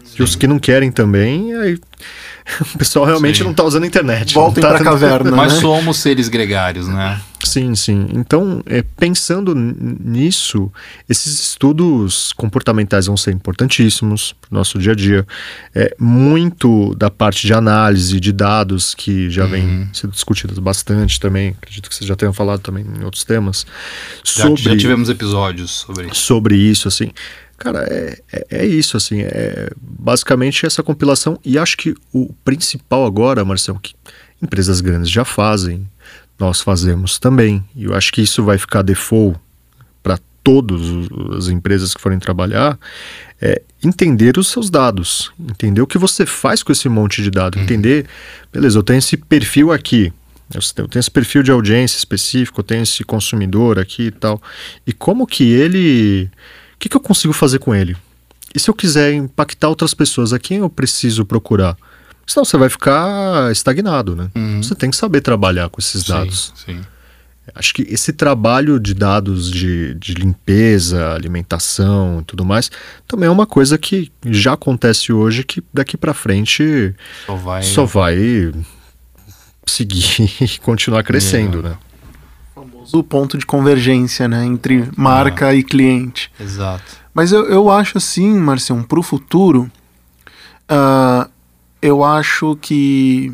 Sim. 0.03 0.17
E 0.19 0.23
os 0.25 0.35
que 0.35 0.49
não 0.49 0.59
querem 0.59 0.91
também, 0.91 1.55
aí 1.55 1.79
o 2.75 2.79
pessoal 2.79 3.05
realmente 3.05 3.39
sim. 3.39 3.45
não 3.45 3.53
está 3.53 3.63
usando 3.63 3.85
a 3.85 3.87
internet. 3.87 4.35
Voltem 4.35 4.61
tá 4.61 4.71
para 4.71 4.81
a 4.81 4.85
caverna. 4.85 5.31
Mas 5.31 5.55
né? 5.55 5.61
somos 5.61 5.99
seres 5.99 6.29
gregários, 6.29 6.89
né? 6.89 7.21
Sim, 7.45 7.75
sim. 7.75 8.07
Então, 8.13 8.63
é, 8.67 8.83
pensando 8.83 9.55
nisso, 9.55 10.71
esses 11.09 11.41
estudos 11.41 12.33
comportamentais 12.33 13.07
vão 13.07 13.17
ser 13.17 13.33
importantíssimos 13.33 14.35
para 14.41 14.49
o 14.51 14.55
nosso 14.55 14.79
dia 14.79 14.93
a 14.93 14.95
dia. 14.95 15.27
É, 15.75 15.95
muito 15.99 16.95
da 16.97 17.11
parte 17.11 17.47
de 17.47 17.55
análise 17.55 18.21
de 18.21 18.33
dados, 18.33 18.95
que 18.95 19.31
já 19.31 19.45
uhum. 19.45 19.51
vem 19.51 19.91
sendo 19.93 20.13
discutidas 20.13 20.59
bastante 20.59 21.19
também, 21.19 21.51
acredito 21.51 21.89
que 21.89 21.95
vocês 21.95 22.07
já 22.07 22.15
tenham 22.15 22.33
falado 22.33 22.61
também 22.61 22.85
em 22.85 23.05
outros 23.05 23.25
temas. 23.25 23.67
Já, 24.25 24.45
sobre, 24.45 24.63
já 24.63 24.77
tivemos 24.77 25.09
episódios 25.09 25.71
sobre 25.71 26.07
isso. 26.09 26.21
Sobre 26.21 26.57
isso, 26.57 26.89
assim. 26.89 27.11
Cara, 27.57 27.87
é, 27.91 28.19
é, 28.33 28.47
é, 28.51 28.67
isso, 28.67 28.97
assim, 28.97 29.21
é 29.21 29.71
basicamente 29.77 30.65
essa 30.65 30.83
compilação. 30.83 31.39
E 31.45 31.59
acho 31.59 31.77
que 31.77 31.95
o 32.13 32.33
principal 32.45 33.05
agora, 33.05 33.45
Marcelo, 33.45 33.79
que 33.79 33.95
empresas 34.43 34.81
grandes 34.81 35.11
já 35.11 35.27
fazem, 35.27 35.87
nós 36.41 36.61
fazemos 36.61 37.19
também. 37.19 37.63
E 37.77 37.85
eu 37.85 37.95
acho 37.95 38.13
que 38.13 38.23
isso 38.23 38.43
vai 38.43 38.57
ficar 38.59 38.83
default 38.83 39.39
para 40.03 40.19
todas 40.43 40.81
as 41.37 41.49
empresas 41.49 41.95
que 41.95 42.01
forem 42.01 42.19
trabalhar, 42.19 42.79
é 43.41 43.63
entender 43.85 44.39
os 44.39 44.49
seus 44.49 44.71
dados, 44.71 45.31
entender 45.39 45.83
o 45.83 45.87
que 45.87 45.99
você 45.99 46.25
faz 46.25 46.63
com 46.63 46.73
esse 46.73 46.89
monte 46.89 47.23
de 47.23 47.31
dados, 47.31 47.59
uhum. 47.59 47.65
entender, 47.65 48.07
beleza, 48.53 48.79
eu 48.79 48.83
tenho 48.83 48.99
esse 48.99 49.17
perfil 49.19 49.71
aqui, 49.71 50.13
eu 50.77 50.89
tenho 50.89 51.01
esse 51.01 51.11
perfil 51.11 51.43
de 51.43 51.51
audiência 51.51 51.99
específico, 51.99 52.61
eu 52.61 52.65
tenho 52.65 52.83
esse 52.83 53.05
consumidor 53.05 53.79
aqui 53.79 54.05
e 54.05 54.11
tal, 54.11 54.43
e 54.87 54.93
como 54.93 55.27
que 55.27 55.45
ele, 55.45 56.31
o 56.75 56.79
que, 56.79 56.89
que 56.89 56.97
eu 56.97 57.01
consigo 57.01 57.35
fazer 57.35 57.59
com 57.59 57.75
ele? 57.75 57.97
E 58.55 58.59
se 58.59 58.69
eu 58.69 58.75
quiser 58.75 59.13
impactar 59.13 59.69
outras 59.69 59.95
pessoas, 59.95 60.33
a 60.33 60.39
quem 60.39 60.59
eu 60.59 60.71
preciso 60.71 61.25
procurar? 61.25 61.77
Senão 62.27 62.45
você 62.45 62.57
vai 62.57 62.69
ficar 62.69 63.51
estagnado, 63.51 64.15
né? 64.15 64.31
Uhum. 64.35 64.63
Você 64.63 64.75
tem 64.75 64.91
que 64.91 64.97
saber 64.97 65.21
trabalhar 65.21 65.69
com 65.69 65.81
esses 65.81 66.05
dados. 66.05 66.53
Sim, 66.55 66.77
sim. 66.77 66.81
Acho 67.55 67.75
que 67.75 67.83
esse 67.83 68.13
trabalho 68.13 68.79
de 68.79 68.95
dados 68.95 69.51
de, 69.51 69.95
de 69.95 70.15
limpeza, 70.15 71.13
alimentação 71.13 72.21
e 72.21 72.25
tudo 72.25 72.45
mais, 72.45 72.71
também 73.09 73.27
é 73.27 73.31
uma 73.31 73.47
coisa 73.47 73.77
que 73.77 74.13
já 74.27 74.53
acontece 74.53 75.13
hoje 75.13 75.43
que 75.43 75.63
daqui 75.73 75.97
para 75.97 76.15
frente 76.15 76.95
só 77.27 77.35
vai, 77.35 77.63
só 77.63 77.85
vai 77.85 78.53
seguir 79.67 80.31
e 80.41 80.59
continuar 80.59 81.03
crescendo, 81.03 81.61
é. 81.61 81.63
né? 81.63 81.79
O 82.55 82.61
famoso 82.61 83.03
ponto 83.03 83.39
de 83.39 83.47
convergência, 83.47 84.29
né? 84.29 84.45
Entre 84.45 84.89
marca 84.97 85.49
ah, 85.49 85.55
e 85.55 85.63
cliente. 85.63 86.31
Exato. 86.39 87.01
Mas 87.13 87.33
eu, 87.33 87.47
eu 87.47 87.71
acho 87.71 87.99
assim, 87.99 88.33
Marcião, 88.39 88.83
para 88.83 89.01
o 89.01 89.03
futuro, 89.03 89.71
uh, 90.71 91.29
eu 91.83 92.05
acho 92.05 92.57
que 92.61 93.33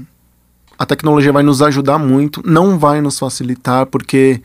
a 0.79 0.85
tecnologia 0.85 1.33
vai 1.33 1.43
nos 1.43 1.63
ajudar 1.63 1.99
muito, 1.99 2.43
não 2.45 2.79
vai 2.79 3.01
nos 3.01 3.19
facilitar, 3.19 3.87
porque 3.87 4.41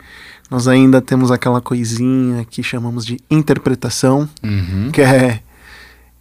nós 0.50 0.66
ainda 0.66 1.00
temos 1.00 1.30
aquela 1.30 1.60
coisinha 1.60 2.44
que 2.44 2.62
chamamos 2.62 3.04
de 3.04 3.18
interpretação, 3.30 4.28
uhum. 4.42 4.90
que 4.92 5.00
é 5.00 5.40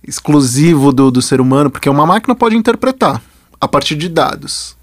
exclusivo 0.05 0.91
do, 0.91 1.11
do 1.11 1.21
ser 1.21 1.39
humano, 1.39 1.69
porque 1.69 1.89
uma 1.89 2.05
máquina 2.05 2.35
pode 2.35 2.55
interpretar 2.55 3.21
a 3.59 3.67
partir 3.67 3.95
de 3.95 4.09
dados. 4.09 4.75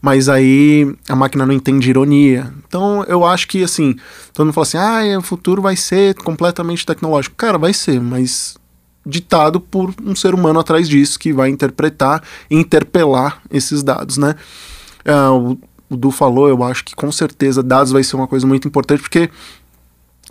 Mas 0.00 0.28
aí 0.28 0.94
a 1.08 1.16
máquina 1.16 1.46
não 1.46 1.54
entende 1.54 1.88
ironia. 1.88 2.52
Então 2.68 3.02
eu 3.08 3.24
acho 3.24 3.48
que 3.48 3.64
assim, 3.64 3.96
todo 4.32 4.46
mundo 4.46 4.54
fala 4.54 4.66
assim: 4.66 4.78
ah, 4.78 5.18
o 5.18 5.22
futuro 5.22 5.62
vai 5.62 5.74
ser 5.74 6.14
completamente 6.16 6.84
tecnológico. 6.84 7.34
Cara, 7.34 7.58
vai 7.58 7.72
ser, 7.72 8.00
mas 8.00 8.56
ditado 9.06 9.60
por 9.60 9.94
um 10.04 10.16
ser 10.16 10.34
humano 10.34 10.58
atrás 10.58 10.88
disso 10.88 11.18
que 11.18 11.32
vai 11.32 11.48
interpretar 11.48 12.22
e 12.50 12.56
interpelar 12.56 13.40
esses 13.50 13.82
dados, 13.82 14.16
né? 14.16 14.34
Uh, 15.06 15.52
o, 15.52 15.58
Du 15.88 16.10
falou, 16.10 16.48
eu 16.48 16.64
acho 16.64 16.84
que 16.84 16.96
com 16.96 17.12
certeza 17.12 17.62
dados 17.62 17.92
vai 17.92 18.02
ser 18.02 18.16
uma 18.16 18.26
coisa 18.26 18.44
muito 18.44 18.66
importante 18.66 19.00
porque 19.00 19.30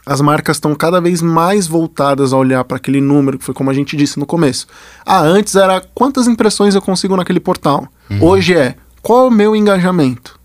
as 0.06 0.20
marcas 0.20 0.58
estão 0.58 0.76
cada 0.76 1.00
vez 1.00 1.22
mais 1.22 1.66
voltadas 1.66 2.34
a 2.34 2.38
olhar 2.38 2.64
para 2.66 2.78
aquele 2.78 3.00
número, 3.02 3.40
que 3.40 3.46
foi 3.46 3.54
como 3.54 3.70
a 3.70 3.74
gente 3.74 3.96
disse 3.96 4.20
no 4.20 4.26
começo. 4.26 4.68
Ah, 5.06 5.22
antes 5.22 5.56
era 5.56 5.82
quantas 5.96 6.28
impressões 6.28 6.76
eu 6.76 6.82
consigo 6.82 7.16
naquele 7.16 7.40
portal. 7.40 7.88
Uhum. 8.10 8.24
Hoje 8.24 8.54
é 8.54 8.76
qual 9.02 9.26
é 9.26 9.28
o 9.30 9.32
meu 9.32 9.56
engajamento. 9.56 10.40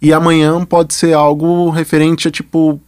E 0.00 0.12
amanhã 0.12 0.64
pode 0.64 0.94
ser 0.94 1.12
algo 1.12 1.68
referente 1.70 2.28
a 2.28 2.30
tipo 2.30 2.80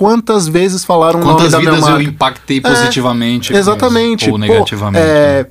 quantas 0.00 0.48
vezes 0.48 0.82
falaram 0.82 1.20
quantas 1.20 1.48
o 1.48 1.50
nome 1.50 1.66
da 1.66 1.72
minha 1.72 1.80
marca. 1.82 2.02
eu 2.02 2.08
impactei 2.08 2.56
é, 2.56 2.60
positivamente 2.62 3.54
é, 3.54 3.58
exatamente 3.58 4.22
isso, 4.22 4.32
ou 4.32 4.38
negativamente 4.38 5.06
é, 5.06 5.46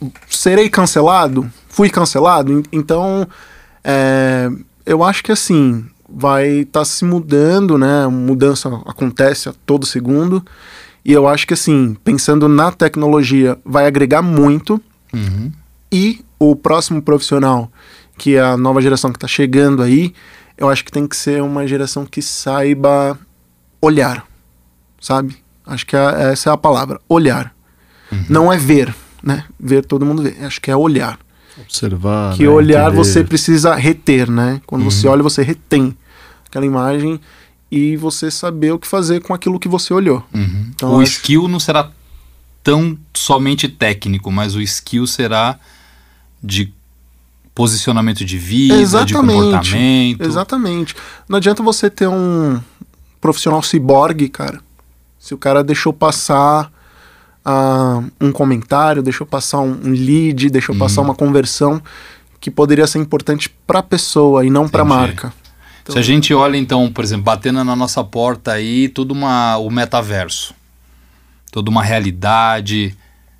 né? 0.00 0.08
serei 0.30 0.70
cancelado 0.70 1.46
fui 1.68 1.90
cancelado 1.90 2.62
então 2.72 3.28
é, 3.84 4.48
eu 4.86 5.04
acho 5.04 5.22
que 5.22 5.30
assim 5.30 5.84
vai 6.08 6.60
estar 6.60 6.80
tá 6.80 6.84
se 6.86 7.04
mudando 7.04 7.76
né 7.76 8.06
mudança 8.06 8.70
acontece 8.86 9.50
a 9.50 9.54
todo 9.66 9.84
segundo 9.84 10.42
e 11.04 11.12
eu 11.12 11.28
acho 11.28 11.46
que 11.46 11.52
assim 11.52 11.94
pensando 12.02 12.48
na 12.48 12.72
tecnologia 12.72 13.58
vai 13.62 13.86
agregar 13.86 14.22
muito 14.22 14.80
uhum. 15.12 15.52
e 15.92 16.24
o 16.38 16.56
próximo 16.56 17.02
profissional 17.02 17.70
que 18.16 18.36
é 18.36 18.40
a 18.40 18.56
nova 18.56 18.80
geração 18.80 19.12
que 19.12 19.18
está 19.18 19.28
chegando 19.28 19.82
aí 19.82 20.14
eu 20.56 20.70
acho 20.70 20.82
que 20.82 20.90
tem 20.90 21.06
que 21.06 21.14
ser 21.14 21.42
uma 21.42 21.66
geração 21.66 22.06
que 22.06 22.22
saiba 22.22 23.18
olhar, 23.80 24.26
sabe? 25.00 25.36
Acho 25.66 25.84
que 25.86 25.96
é, 25.96 26.32
essa 26.32 26.50
é 26.50 26.52
a 26.52 26.56
palavra, 26.56 27.00
olhar. 27.08 27.54
Uhum. 28.10 28.24
Não 28.28 28.52
é 28.52 28.56
ver, 28.56 28.94
né? 29.22 29.44
Ver 29.58 29.84
todo 29.84 30.06
mundo 30.06 30.22
vê. 30.22 30.36
Acho 30.44 30.60
que 30.60 30.70
é 30.70 30.76
olhar. 30.76 31.18
Observar. 31.58 32.34
Que 32.36 32.44
né? 32.44 32.48
olhar 32.48 32.86
Entender. 32.88 32.96
você 32.96 33.24
precisa 33.24 33.74
reter, 33.74 34.30
né? 34.30 34.60
Quando 34.66 34.82
uhum. 34.82 34.90
você 34.90 35.08
olha, 35.08 35.22
você 35.22 35.42
retém 35.42 35.96
aquela 36.46 36.66
imagem 36.66 37.20
e 37.70 37.96
você 37.96 38.30
saber 38.30 38.72
o 38.72 38.78
que 38.78 38.86
fazer 38.86 39.20
com 39.20 39.34
aquilo 39.34 39.58
que 39.58 39.68
você 39.68 39.92
olhou. 39.92 40.24
Uhum. 40.32 40.70
Então, 40.74 40.94
o 40.94 41.00
acho- 41.00 41.12
skill 41.12 41.48
não 41.48 41.58
será 41.58 41.90
tão 42.62 42.96
somente 43.14 43.68
técnico, 43.68 44.30
mas 44.30 44.54
o 44.54 44.60
skill 44.60 45.06
será 45.06 45.58
de 46.42 46.72
posicionamento 47.54 48.24
de 48.24 48.38
vida, 48.38 48.76
de 48.76 48.82
Exatamente. 48.82 49.40
comportamento. 49.40 50.22
Exatamente. 50.22 50.94
Não 51.28 51.38
adianta 51.38 51.62
você 51.62 51.88
ter 51.88 52.06
um 52.06 52.60
profissional 53.20 53.62
ciborgue, 53.62 54.28
cara. 54.28 54.60
Se 55.18 55.34
o 55.34 55.38
cara 55.38 55.64
deixou 55.64 55.92
passar 55.92 56.70
ah, 57.44 58.02
um 58.20 58.30
comentário, 58.32 59.02
deixou 59.02 59.26
passar 59.26 59.60
um, 59.60 59.80
um 59.84 59.90
lead, 59.90 60.50
deixou 60.50 60.74
Uhum. 60.74 60.78
passar 60.80 61.02
uma 61.02 61.14
conversão 61.14 61.80
que 62.40 62.50
poderia 62.50 62.86
ser 62.86 62.98
importante 62.98 63.48
para 63.66 63.80
a 63.80 63.82
pessoa 63.82 64.44
e 64.44 64.50
não 64.50 64.68
para 64.68 64.82
a 64.82 64.84
marca. 64.84 65.32
Se 65.88 65.98
a 65.98 66.02
gente 66.02 66.34
olha 66.34 66.56
então, 66.56 66.90
por 66.92 67.04
exemplo, 67.04 67.24
batendo 67.24 67.62
na 67.62 67.76
nossa 67.76 68.02
porta 68.02 68.52
aí, 68.52 68.88
tudo 68.88 69.12
uma, 69.12 69.56
o 69.56 69.70
metaverso. 69.70 70.54
Toda 71.52 71.70
uma 71.70 71.82
realidade 71.82 72.96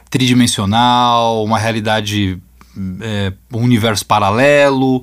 tridimensional, 0.09 1.45
uma 1.45 1.59
realidade, 1.59 2.39
é, 3.01 3.33
um 3.53 3.62
universo 3.62 4.07
paralelo, 4.07 5.03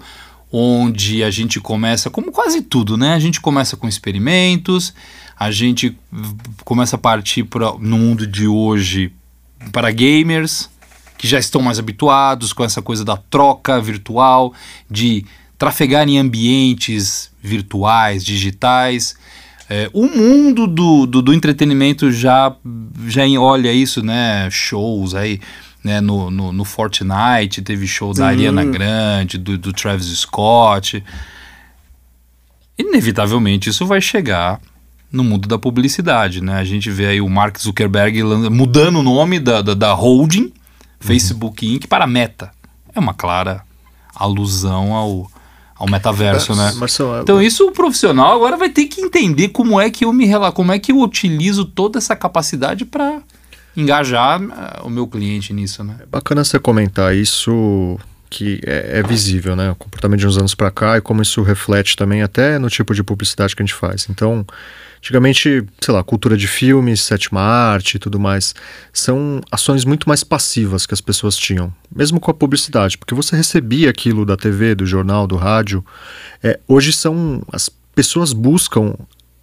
onde 0.56 1.24
a 1.24 1.32
gente 1.32 1.60
começa, 1.60 2.12
como 2.12 2.32
quase 2.32 2.62
tudo, 2.62 2.96
né? 2.96 3.16
A 3.16 3.20
gente 3.20 3.42
começa 3.42 3.76
com 3.76 3.88
experimentos, 3.88 4.94
a 5.38 5.50
gente 5.50 5.98
começa 6.64 6.96
a 6.96 7.00
partir 7.00 7.44
pra, 7.46 7.74
no 7.80 7.98
mundo 7.98 8.28
de 8.28 8.46
hoje 8.46 9.12
para 9.72 9.90
gamers, 9.90 10.70
que 11.18 11.28
já 11.28 11.40
estão 11.40 11.60
mais 11.60 11.80
habituados 11.80 12.54
com 12.54 12.64
essa 12.64 12.84
coisa 12.84 13.04
da 13.04 13.18
troca 13.18 13.82
virtual, 13.82 14.54
de 14.88 15.26
trafegar 15.58 16.08
em 16.08 16.20
ambientes 16.20 17.32
virtuais, 17.42 18.24
digitais. 18.24 19.16
É, 19.68 19.90
o 19.92 20.06
mundo 20.06 20.68
do, 20.68 21.08
do, 21.08 21.22
do 21.24 21.34
entretenimento 21.34 22.12
já, 22.12 22.56
já 23.08 23.24
olha 23.40 23.74
isso, 23.74 24.04
né? 24.04 24.48
Shows 24.52 25.16
aí, 25.16 25.40
né? 25.84 26.00
No, 26.02 26.32
no, 26.32 26.52
no 26.54 26.64
Fortnite 26.66 27.62
teve 27.62 27.86
show 27.88 28.10
da 28.14 28.24
Sim. 28.24 28.30
Ariana 28.30 28.64
Grande, 28.66 29.38
do, 29.38 29.58
do 29.58 29.74
Travis 29.74 30.08
Scott. 30.18 31.04
Inevitavelmente 32.78 33.70
isso 33.70 33.86
vai 33.86 34.02
chegar 34.02 34.60
no 35.12 35.24
mundo 35.24 35.48
da 35.48 35.60
publicidade, 35.60 36.42
né? 36.42 36.56
A 36.58 36.64
gente 36.64 36.90
vê 36.90 37.06
aí 37.08 37.22
o 37.22 37.30
Mark 37.30 37.60
Zuckerberg 37.60 38.24
mudando 38.50 38.98
o 39.00 39.04
nome 39.04 39.40
da, 39.40 39.62
da, 39.62 39.74
da 39.76 39.94
holding 39.94 40.52
Facebook 41.00 41.66
Inc. 41.72 41.86
para 41.88 42.08
Meta. 42.08 42.52
É 42.96 43.00
uma 43.00 43.14
clara 43.14 43.62
alusão 44.16 44.94
ao, 44.96 45.32
ao 45.76 45.88
metaverso, 45.88 46.56
né? 46.56 46.72
Marcelo, 46.78 47.22
Então 47.22 47.40
isso 47.40 47.68
o 47.68 47.72
profissional 47.72 48.34
agora 48.36 48.58
vai 48.58 48.70
ter 48.70 48.86
que 48.86 49.02
entender 49.02 49.50
como 49.50 49.80
é 49.80 49.92
que 49.92 50.04
eu 50.06 50.12
me 50.12 50.26
rela- 50.26 50.52
como 50.52 50.72
é 50.72 50.80
que 50.80 50.92
eu 50.92 51.00
utilizo 51.00 51.66
toda 51.66 52.00
essa 52.00 52.16
capacidade 52.16 52.84
para 52.86 53.22
engajar 53.76 54.42
eh, 54.42 54.82
o 54.84 54.90
meu 54.90 55.08
cliente 55.08 55.54
nisso, 55.54 55.84
né? 55.84 55.98
é 56.02 56.06
bacana 56.06 56.44
você 56.44 56.60
comentar 56.60 57.16
isso 57.16 58.00
que 58.34 58.60
é, 58.66 59.00
é 59.00 59.04
visível, 59.04 59.56
né? 59.56 59.70
O 59.70 59.76
comportamento 59.76 60.20
de 60.20 60.28
uns 60.28 60.38
anos 60.38 60.56
para 60.56 60.72
cá 60.72 60.98
e 60.98 61.02
como 61.02 61.22
isso 61.22 61.44
reflete 61.44 61.96
também 61.96 62.24
até 62.24 62.58
no 62.58 62.68
tipo 62.68 62.96
de 62.96 63.04
publicidade 63.04 63.56
que 63.56 63.62
a 63.62 63.66
gente 63.66 63.76
faz. 63.76 64.08
Então, 64.10 64.44
antigamente, 64.98 65.64
sei 65.80 65.94
lá, 65.94 66.04
cultura 66.04 66.36
de 66.36 66.48
filmes, 66.48 67.02
sétima 67.02 67.42
arte 67.42 67.96
e 67.96 68.00
tudo 68.00 68.20
mais, 68.20 68.56
são 68.92 69.40
ações 69.52 69.86
muito 69.86 70.10
mais 70.10 70.24
passivas 70.24 70.88
que 70.88 70.96
as 70.96 71.02
pessoas 71.02 71.38
tinham, 71.38 71.72
mesmo 71.96 72.20
com 72.20 72.32
a 72.32 72.34
publicidade, 72.34 72.98
porque 72.98 73.14
você 73.14 73.36
recebia 73.36 73.92
aquilo 73.92 74.26
da 74.26 74.36
TV, 74.36 74.74
do 74.74 74.86
jornal, 74.86 75.28
do 75.28 75.36
rádio. 75.36 75.86
É, 76.42 76.60
hoje 76.68 76.92
são 76.92 77.44
as 77.52 77.70
pessoas 77.94 78.34
buscam 78.34 78.96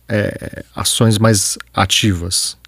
é, 0.08 0.64
ações 0.74 1.16
mais 1.16 1.56
ativas. 1.72 2.58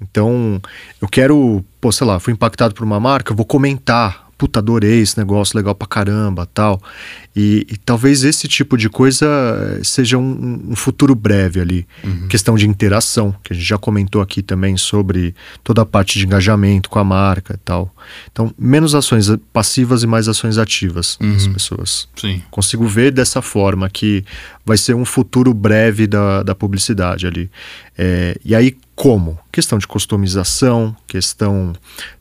Então, 0.00 0.60
eu 1.00 1.08
quero, 1.08 1.64
pô, 1.80 1.92
sei 1.92 2.06
lá, 2.06 2.18
fui 2.18 2.32
impactado 2.32 2.74
por 2.74 2.84
uma 2.84 2.98
marca, 2.98 3.34
vou 3.34 3.44
comentar. 3.44 4.28
Puta, 4.38 4.58
adorei 4.58 5.00
esse 5.00 5.18
negócio, 5.18 5.54
legal 5.54 5.74
pra 5.74 5.86
caramba, 5.86 6.46
tal. 6.46 6.80
E, 7.36 7.66
e 7.70 7.76
talvez 7.76 8.24
esse 8.24 8.48
tipo 8.48 8.74
de 8.74 8.88
coisa 8.88 9.28
seja 9.82 10.16
um, 10.16 10.68
um 10.70 10.74
futuro 10.74 11.14
breve 11.14 11.60
ali. 11.60 11.86
Questão 12.26 12.56
de 12.56 12.66
interação, 12.66 13.34
que 13.42 13.52
a 13.52 13.56
gente 13.56 13.68
já 13.68 13.76
comentou 13.76 14.22
aqui 14.22 14.40
também 14.40 14.78
sobre 14.78 15.34
toda 15.62 15.82
a 15.82 15.84
parte 15.84 16.18
de 16.18 16.24
engajamento 16.24 16.88
com 16.88 16.98
a 16.98 17.04
marca 17.04 17.52
e 17.52 17.58
tal. 17.58 17.94
Então, 18.32 18.50
menos 18.58 18.94
ações 18.94 19.30
passivas 19.52 20.02
e 20.02 20.06
mais 20.06 20.26
ações 20.26 20.56
ativas 20.56 21.18
das 21.20 21.46
pessoas 21.46 22.08
Sim. 22.16 22.42
consigo 22.50 22.86
ver 22.86 23.12
dessa 23.12 23.42
forma 23.42 23.90
que 23.90 24.24
vai 24.64 24.78
ser 24.78 24.94
um 24.94 25.04
futuro 25.04 25.52
breve 25.52 26.06
da, 26.06 26.42
da 26.42 26.54
publicidade 26.54 27.26
ali. 27.26 27.50
É, 27.98 28.38
e 28.42 28.54
aí, 28.54 28.74
como? 29.00 29.38
Questão 29.50 29.78
de 29.78 29.86
customização, 29.86 30.94
questão 31.06 31.72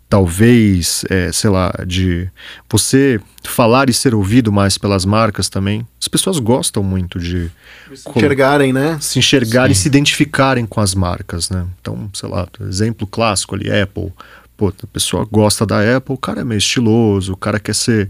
talvez, 0.07 1.03
é, 1.09 1.29
sei 1.29 1.49
lá, 1.49 1.73
de 1.85 2.31
você 2.69 3.19
falar 3.43 3.89
e 3.89 3.93
ser 3.93 4.15
ouvido 4.15 4.49
mais 4.49 4.77
pelas 4.77 5.03
marcas 5.03 5.49
também. 5.49 5.85
As 6.01 6.07
pessoas 6.07 6.39
gostam 6.39 6.81
muito 6.81 7.19
de 7.19 7.51
Se 7.93 8.09
enxergarem, 8.09 8.71
né? 8.71 8.97
se 9.01 9.19
enxergarem 9.19 9.73
e 9.73 9.75
Sim. 9.75 9.81
se 9.81 9.87
identificarem 9.89 10.65
com 10.65 10.79
as 10.79 10.95
marcas, 10.95 11.49
né? 11.49 11.67
Então, 11.81 12.09
sei 12.13 12.29
lá, 12.29 12.47
exemplo 12.61 13.05
clássico 13.05 13.55
ali, 13.55 13.69
Apple. 13.69 14.13
Pô, 14.55 14.69
a 14.69 14.87
pessoa 14.87 15.27
gosta 15.29 15.65
da 15.65 15.97
Apple, 15.97 16.15
o 16.15 16.17
cara 16.17 16.41
é 16.41 16.43
meio 16.45 16.59
estiloso, 16.59 17.33
o 17.33 17.37
cara 17.37 17.59
quer 17.59 17.75
ser. 17.75 18.09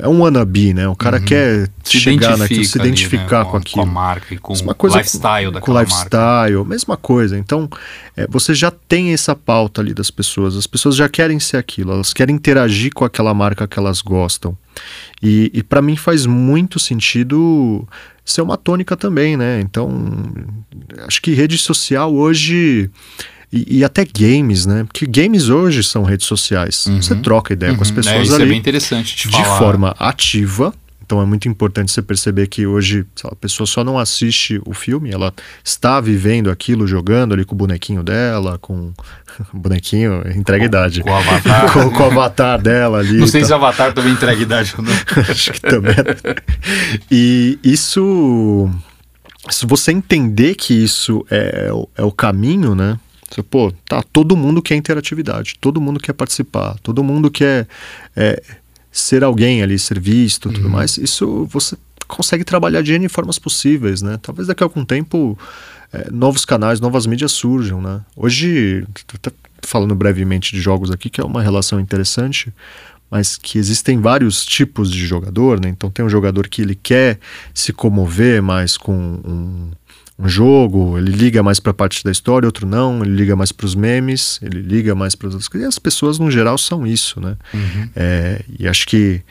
É 0.00 0.06
um 0.06 0.20
wannabe, 0.20 0.74
né? 0.74 0.86
O 0.88 0.94
cara 0.94 1.18
quer 1.18 1.70
Se 1.82 1.98
chegar 1.98 2.36
naquilo, 2.36 2.64
se 2.66 2.78
ali, 2.78 2.88
né, 2.90 2.94
identificar 2.94 3.44
com, 3.46 3.52
com 3.52 3.56
aquilo. 3.56 3.82
a 3.82 3.86
marca 3.86 4.34
e 4.34 4.38
com 4.38 4.52
Mesma 4.52 4.76
o 4.78 4.86
lifestyle 4.86 5.46
com, 5.46 5.52
daquela 5.52 5.60
com 5.60 5.70
o 5.70 5.74
marca. 5.74 5.84
lifestyle, 5.88 6.64
mesma 6.66 6.96
coisa. 6.98 7.38
Então, 7.38 7.66
é, 8.14 8.26
você 8.28 8.54
já 8.54 8.70
tem 8.70 9.14
essa 9.14 9.34
pauta 9.34 9.80
ali 9.80 9.94
das 9.94 10.10
pessoas. 10.10 10.54
As 10.54 10.66
pessoas 10.66 10.96
já 10.96 11.08
querem 11.08 11.40
ser 11.40 11.56
aquilo, 11.56 11.92
elas 11.92 12.12
querem 12.12 12.36
interagir 12.36 12.92
com 12.92 13.06
aquela 13.06 13.32
marca 13.32 13.66
que 13.66 13.78
elas 13.78 14.02
gostam. 14.02 14.54
E, 15.22 15.50
e 15.54 15.62
para 15.62 15.80
mim 15.80 15.96
faz 15.96 16.26
muito 16.26 16.78
sentido 16.78 17.88
ser 18.22 18.42
uma 18.42 18.58
tônica 18.58 18.96
também, 18.98 19.34
né? 19.34 19.60
Então, 19.60 19.90
acho 21.06 21.22
que 21.22 21.32
rede 21.32 21.56
social 21.56 22.14
hoje. 22.14 22.90
E, 23.52 23.78
e 23.78 23.84
até 23.84 24.04
games, 24.04 24.64
né? 24.64 24.84
Porque 24.84 25.06
games 25.06 25.48
hoje 25.48 25.82
são 25.82 26.04
redes 26.04 26.26
sociais. 26.26 26.86
Você 27.00 27.16
troca 27.16 27.52
ideia 27.52 27.74
com 27.74 27.82
as 27.82 27.88
Uhum. 27.88 27.96
pessoas 27.96 28.16
é, 28.16 28.22
isso 28.22 28.34
ali 28.34 28.44
é 28.44 28.46
bem 28.46 28.58
interessante 28.58 29.16
de, 29.16 29.28
falar. 29.32 29.58
forma 29.58 29.94
ativa. 29.98 30.72
Então 31.04 31.20
é 31.20 31.24
muito 31.26 31.48
importante 31.48 31.90
você 31.90 32.00
perceber 32.00 32.46
que 32.46 32.64
hoje 32.68 33.04
lá, 33.24 33.32
a 33.32 33.34
pessoa 33.34 33.66
só 33.66 33.82
não 33.82 33.98
assiste 33.98 34.60
o 34.64 34.72
filme, 34.72 35.10
ela 35.10 35.34
está 35.64 36.00
vivendo 36.00 36.48
aquilo, 36.48 36.86
jogando 36.86 37.34
ali 37.34 37.44
com 37.44 37.52
o 37.56 37.58
bonequinho 37.58 38.04
dela, 38.04 38.56
com 38.58 38.92
o 39.52 39.58
bonequinho, 39.58 40.22
entrega 40.36 40.62
a 40.62 40.66
idade. 40.66 41.00
com 41.02 41.10
o 41.10 41.14
avatar. 41.16 41.72
com, 41.74 41.90
com 41.90 42.02
o 42.04 42.06
avatar 42.06 42.62
dela 42.62 42.98
ali. 43.00 43.16
Não 43.18 43.26
sei 43.26 43.44
se 43.44 43.50
o 43.50 43.56
Avatar 43.56 43.92
também 43.92 44.12
entrega 44.12 44.40
idade 44.40 44.72
ou 44.78 44.84
não. 44.84 44.92
Acho 45.28 45.50
que 45.52 45.60
também. 45.60 45.96
E 47.10 47.58
isso. 47.64 48.70
Se 49.48 49.66
você 49.66 49.90
entender 49.90 50.54
que 50.54 50.74
isso 50.74 51.26
é, 51.28 51.70
é 51.96 52.02
o 52.04 52.12
caminho, 52.12 52.74
né? 52.76 52.96
Você, 53.30 53.42
pô, 53.42 53.72
tá, 53.88 54.02
todo 54.02 54.36
mundo 54.36 54.60
quer 54.60 54.74
interatividade, 54.74 55.56
todo 55.60 55.80
mundo 55.80 56.00
quer 56.00 56.12
participar, 56.12 56.76
todo 56.82 57.04
mundo 57.04 57.30
quer 57.30 57.68
é, 58.16 58.42
ser 58.90 59.22
alguém 59.22 59.62
ali, 59.62 59.78
ser 59.78 60.00
visto 60.00 60.50
tudo 60.50 60.68
mais. 60.68 60.98
Isso 60.98 61.46
você 61.46 61.76
consegue 62.08 62.42
trabalhar 62.42 62.82
de 62.82 62.92
N 62.92 63.08
formas 63.08 63.38
possíveis, 63.38 64.02
né? 64.02 64.18
Talvez 64.20 64.48
daqui 64.48 64.64
a 64.64 64.66
algum 64.66 64.84
tempo 64.84 65.38
é, 65.92 66.10
novos 66.10 66.44
canais, 66.44 66.80
novas 66.80 67.06
mídias 67.06 67.30
surjam, 67.30 67.80
né? 67.80 68.00
Hoje, 68.16 68.84
até 69.14 69.30
falando 69.62 69.94
brevemente 69.94 70.52
de 70.52 70.60
jogos 70.60 70.90
aqui, 70.90 71.08
que 71.08 71.20
é 71.20 71.24
uma 71.24 71.42
relação 71.42 71.78
interessante, 71.78 72.52
mas 73.10 73.36
que 73.36 73.58
existem 73.58 74.00
vários 74.00 74.44
tipos 74.44 74.90
de 74.90 75.06
jogador, 75.06 75.60
né? 75.60 75.68
Então 75.68 75.90
tem 75.90 76.04
um 76.04 76.08
jogador 76.08 76.48
que 76.48 76.62
ele 76.62 76.74
quer 76.74 77.18
se 77.54 77.72
comover 77.72 78.42
mais 78.42 78.76
com 78.76 78.94
um, 78.94 79.70
um 80.20 80.28
jogo, 80.28 80.98
ele 80.98 81.10
liga 81.10 81.42
mais 81.42 81.58
para 81.58 81.70
a 81.70 81.74
parte 81.74 82.04
da 82.04 82.10
história, 82.10 82.46
outro 82.46 82.66
não, 82.66 83.02
ele 83.02 83.14
liga 83.14 83.34
mais 83.34 83.52
para 83.52 83.64
os 83.64 83.74
memes, 83.74 84.38
ele 84.42 84.60
liga 84.60 84.94
mais 84.94 85.14
para 85.14 85.28
as 85.28 85.34
outras 85.34 85.48
coisas. 85.48 85.66
E 85.66 85.68
as 85.68 85.78
pessoas 85.78 86.18
no 86.18 86.30
geral 86.30 86.58
são 86.58 86.86
isso, 86.86 87.20
né? 87.20 87.36
É, 87.96 88.44
e 88.58 88.68
acho 88.68 88.86
que 88.86 89.22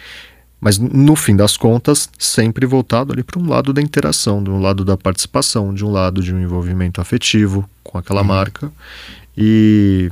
mas 0.61 0.77
no 0.77 1.15
fim 1.15 1.35
das 1.35 1.55
contas, 1.55 2.09
sempre 2.17 2.65
voltado 2.65 3.13
ali 3.13 3.23
para 3.23 3.39
um 3.39 3.47
lado 3.47 3.71
da 3.71 3.81
interação, 3.81 4.43
de 4.43 4.49
um 4.49 4.59
lado 4.59 4.83
da 4.83 4.97
participação, 4.97 5.73
de 5.73 5.85
um 5.85 5.89
lado 5.89 6.21
de 6.21 6.33
um 6.33 6.41
envolvimento 6.41 6.99
afetivo 6.99 7.69
com 7.81 7.97
aquela 7.97 8.23
marca 8.23 8.69
e 9.37 10.11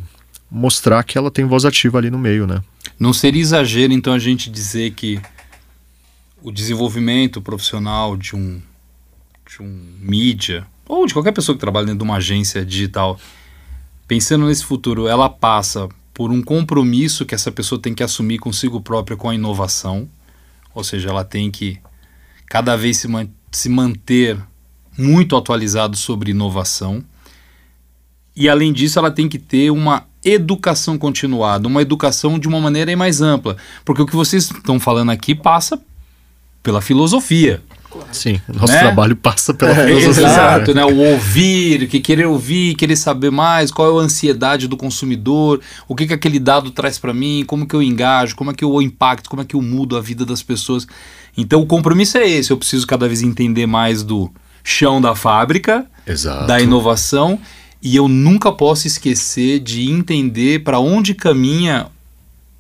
mostrar 0.49 1.03
que 1.03 1.17
ela 1.17 1.29
tem 1.29 1.43
voz 1.43 1.65
ativa 1.65 1.97
ali 1.97 2.09
no 2.09 2.17
meio, 2.17 2.47
né? 2.47 2.61
Não 2.97 3.11
seria 3.11 3.41
exagero, 3.41 3.91
então, 3.91 4.13
a 4.13 4.19
gente 4.19 4.49
dizer 4.49 4.91
que 4.91 5.19
o 6.41 6.49
desenvolvimento 6.49 7.41
profissional 7.41 8.15
de 8.15 8.33
um, 8.33 8.61
de 9.47 9.61
um 9.61 9.95
mídia, 9.99 10.67
ou 10.85 11.05
de 11.05 11.13
qualquer 11.13 11.31
pessoa 11.31 11.55
que 11.55 11.61
trabalha 11.61 11.85
dentro 11.85 11.99
de 11.99 12.03
uma 12.03 12.17
agência 12.17 12.65
digital, 12.65 13.19
pensando 14.07 14.45
nesse 14.45 14.65
futuro, 14.65 15.07
ela 15.07 15.29
passa 15.29 15.87
por 16.13 16.31
um 16.31 16.41
compromisso 16.41 17.25
que 17.25 17.35
essa 17.35 17.51
pessoa 17.51 17.79
tem 17.79 17.93
que 17.93 18.03
assumir 18.03 18.39
consigo 18.39 18.81
própria 18.81 19.15
com 19.15 19.29
a 19.29 19.35
inovação, 19.35 20.09
ou 20.73 20.83
seja, 20.83 21.09
ela 21.09 21.23
tem 21.23 21.49
que 21.49 21.79
cada 22.47 22.75
vez 22.75 22.97
se, 22.97 23.07
man- 23.07 23.29
se 23.51 23.69
manter 23.69 24.37
muito 24.97 25.35
atualizado 25.35 25.95
sobre 25.95 26.31
inovação. 26.31 27.03
E 28.35 28.47
além 28.49 28.71
disso, 28.73 28.97
ela 28.99 29.11
tem 29.11 29.27
que 29.27 29.39
ter 29.39 29.71
uma 29.71 30.05
educação 30.23 30.97
continuada, 30.97 31.67
uma 31.67 31.81
educação 31.81 32.37
de 32.37 32.47
uma 32.47 32.59
maneira 32.59 32.95
mais 32.95 33.21
ampla, 33.21 33.57
porque 33.85 34.01
o 34.01 34.05
que 34.05 34.15
vocês 34.15 34.49
estão 34.49 34.79
falando 34.79 35.11
aqui 35.11 35.33
passa 35.33 35.81
pela 36.63 36.81
filosofia. 36.81 37.61
Sim, 38.11 38.39
nosso 38.47 38.73
Né? 38.73 38.79
trabalho 38.79 39.15
passa 39.15 39.53
pela 39.53 39.71
É, 39.71 39.87
filosofia. 39.87 40.27
Exato, 40.27 40.73
né? 40.73 40.83
O 40.85 40.95
ouvir, 40.95 41.87
que 41.87 41.99
querer 41.99 42.25
ouvir, 42.25 42.75
querer 42.75 42.95
saber 42.95 43.31
mais, 43.31 43.71
qual 43.71 43.97
é 43.99 44.01
a 44.01 44.05
ansiedade 44.05 44.67
do 44.67 44.77
consumidor, 44.77 45.59
o 45.87 45.95
que, 45.95 46.07
que 46.07 46.13
aquele 46.13 46.39
dado 46.39 46.71
traz 46.71 46.97
para 46.99 47.13
mim, 47.13 47.43
como 47.45 47.67
que 47.67 47.75
eu 47.75 47.81
engajo, 47.81 48.35
como 48.35 48.51
é 48.51 48.53
que 48.53 48.63
eu 48.63 48.81
impacto, 48.81 49.29
como 49.29 49.41
é 49.41 49.45
que 49.45 49.55
eu 49.55 49.61
mudo 49.61 49.97
a 49.97 50.01
vida 50.01 50.25
das 50.25 50.41
pessoas. 50.43 50.87
Então 51.37 51.61
o 51.61 51.65
compromisso 51.65 52.17
é 52.17 52.27
esse, 52.27 52.51
eu 52.51 52.57
preciso 52.57 52.85
cada 52.87 53.07
vez 53.07 53.21
entender 53.21 53.67
mais 53.67 54.03
do 54.03 54.31
chão 54.63 54.99
da 54.99 55.15
fábrica, 55.15 55.85
Exato. 56.05 56.47
da 56.47 56.59
inovação, 56.59 57.39
e 57.81 57.95
eu 57.95 58.07
nunca 58.07 58.51
posso 58.51 58.87
esquecer 58.87 59.59
de 59.59 59.89
entender 59.89 60.63
para 60.63 60.79
onde 60.79 61.13
caminha 61.13 61.87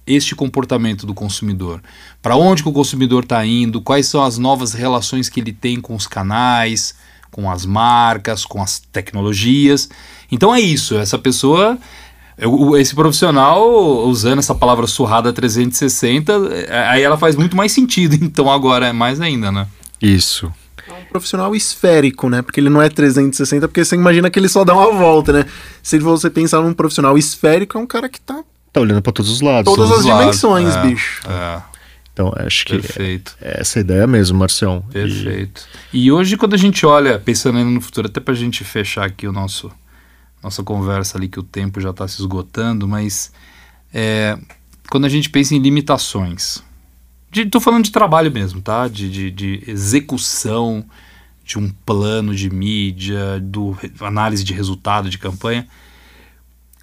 este 0.07 0.33
comportamento 0.35 1.05
do 1.05 1.13
consumidor. 1.13 1.81
Para 2.21 2.35
onde 2.35 2.63
que 2.63 2.69
o 2.69 2.73
consumidor 2.73 3.23
está 3.23 3.45
indo, 3.45 3.81
quais 3.81 4.07
são 4.07 4.23
as 4.23 4.37
novas 4.37 4.73
relações 4.73 5.27
que 5.29 5.39
ele 5.39 5.51
tem 5.53 5.79
com 5.81 5.93
os 5.95 6.07
canais, 6.07 6.95
com 7.29 7.51
as 7.51 7.65
marcas, 7.65 8.45
com 8.45 8.61
as 8.63 8.79
tecnologias. 8.79 9.89
Então 10.31 10.53
é 10.55 10.59
isso, 10.61 10.97
essa 10.97 11.17
pessoa, 11.19 11.77
eu- 12.37 12.77
esse 12.77 12.95
profissional, 12.95 13.69
usando 14.07 14.39
essa 14.39 14.55
palavra 14.55 14.87
surrada 14.87 15.31
360, 15.33 16.33
é, 16.69 16.87
aí 16.87 17.01
ela 17.03 17.17
faz 17.17 17.35
muito 17.35 17.55
mais 17.55 17.71
sentido, 17.71 18.15
então 18.23 18.51
agora 18.51 18.87
é 18.87 18.93
mais 18.93 19.19
ainda, 19.21 19.51
né? 19.51 19.67
Isso. 20.01 20.51
É 20.87 20.93
um 20.93 21.03
profissional 21.05 21.53
esférico, 21.53 22.29
né? 22.29 22.41
Porque 22.41 22.61
ele 22.61 22.69
não 22.69 22.81
é 22.81 22.87
360, 22.89 23.67
porque 23.67 23.83
você 23.83 23.95
imagina 23.95 24.29
que 24.29 24.39
ele 24.39 24.47
só 24.47 24.63
dá 24.63 24.73
uma 24.73 24.91
volta, 24.97 25.33
né? 25.33 25.45
Se 25.83 25.99
você 25.99 26.29
pensar 26.29 26.61
num 26.61 26.73
profissional 26.73 27.17
esférico, 27.17 27.77
é 27.77 27.81
um 27.81 27.85
cara 27.85 28.07
que 28.07 28.21
tá 28.21 28.41
Tá 28.77 28.81
olhando 28.81 29.01
para 29.01 29.11
todos 29.13 29.31
os 29.31 29.41
lados. 29.41 29.73
todas 29.73 29.91
as 29.91 30.05
lados, 30.05 30.19
dimensões, 30.21 30.75
é, 30.75 30.81
bicho. 30.87 31.21
É, 31.27 31.61
Então, 32.13 32.31
acho 32.37 32.65
que 32.65 32.77
perfeito. 32.79 33.35
é 33.41 33.61
essa 33.61 33.79
a 33.79 33.81
ideia 33.81 34.05
mesmo, 34.07 34.37
Marcião. 34.37 34.83
E- 34.89 34.93
Perfeito. 34.93 35.65
E 35.91 36.11
hoje, 36.11 36.37
quando 36.37 36.53
a 36.53 36.57
gente 36.57 36.85
olha, 36.85 37.17
pensando 37.19 37.57
ainda 37.57 37.69
no 37.71 37.81
futuro, 37.81 38.07
até 38.07 38.19
pra 38.19 38.33
gente 38.33 38.63
fechar 38.63 39.05
aqui 39.05 39.27
o 39.27 39.31
nosso 39.31 39.71
nossa 40.43 40.61
conversa 40.63 41.17
ali, 41.17 41.27
que 41.27 41.39
o 41.39 41.43
tempo 41.43 41.81
já 41.81 41.89
está 41.89 42.07
se 42.07 42.21
esgotando, 42.21 42.87
mas 42.87 43.31
é, 43.91 44.37
quando 44.89 45.05
a 45.05 45.09
gente 45.09 45.29
pensa 45.31 45.55
em 45.55 45.59
limitações, 45.59 46.63
tô 47.51 47.59
falando 47.59 47.83
de 47.85 47.91
trabalho 47.91 48.31
mesmo, 48.31 48.61
tá? 48.61 48.87
De, 48.87 49.09
de, 49.09 49.31
de 49.31 49.63
execução 49.67 50.85
de 51.43 51.57
um 51.57 51.69
plano 51.85 52.35
de 52.35 52.49
mídia, 52.51 53.39
do 53.41 53.75
análise 54.01 54.43
de 54.43 54.53
resultado 54.53 55.09
de 55.09 55.17
campanha. 55.17 55.67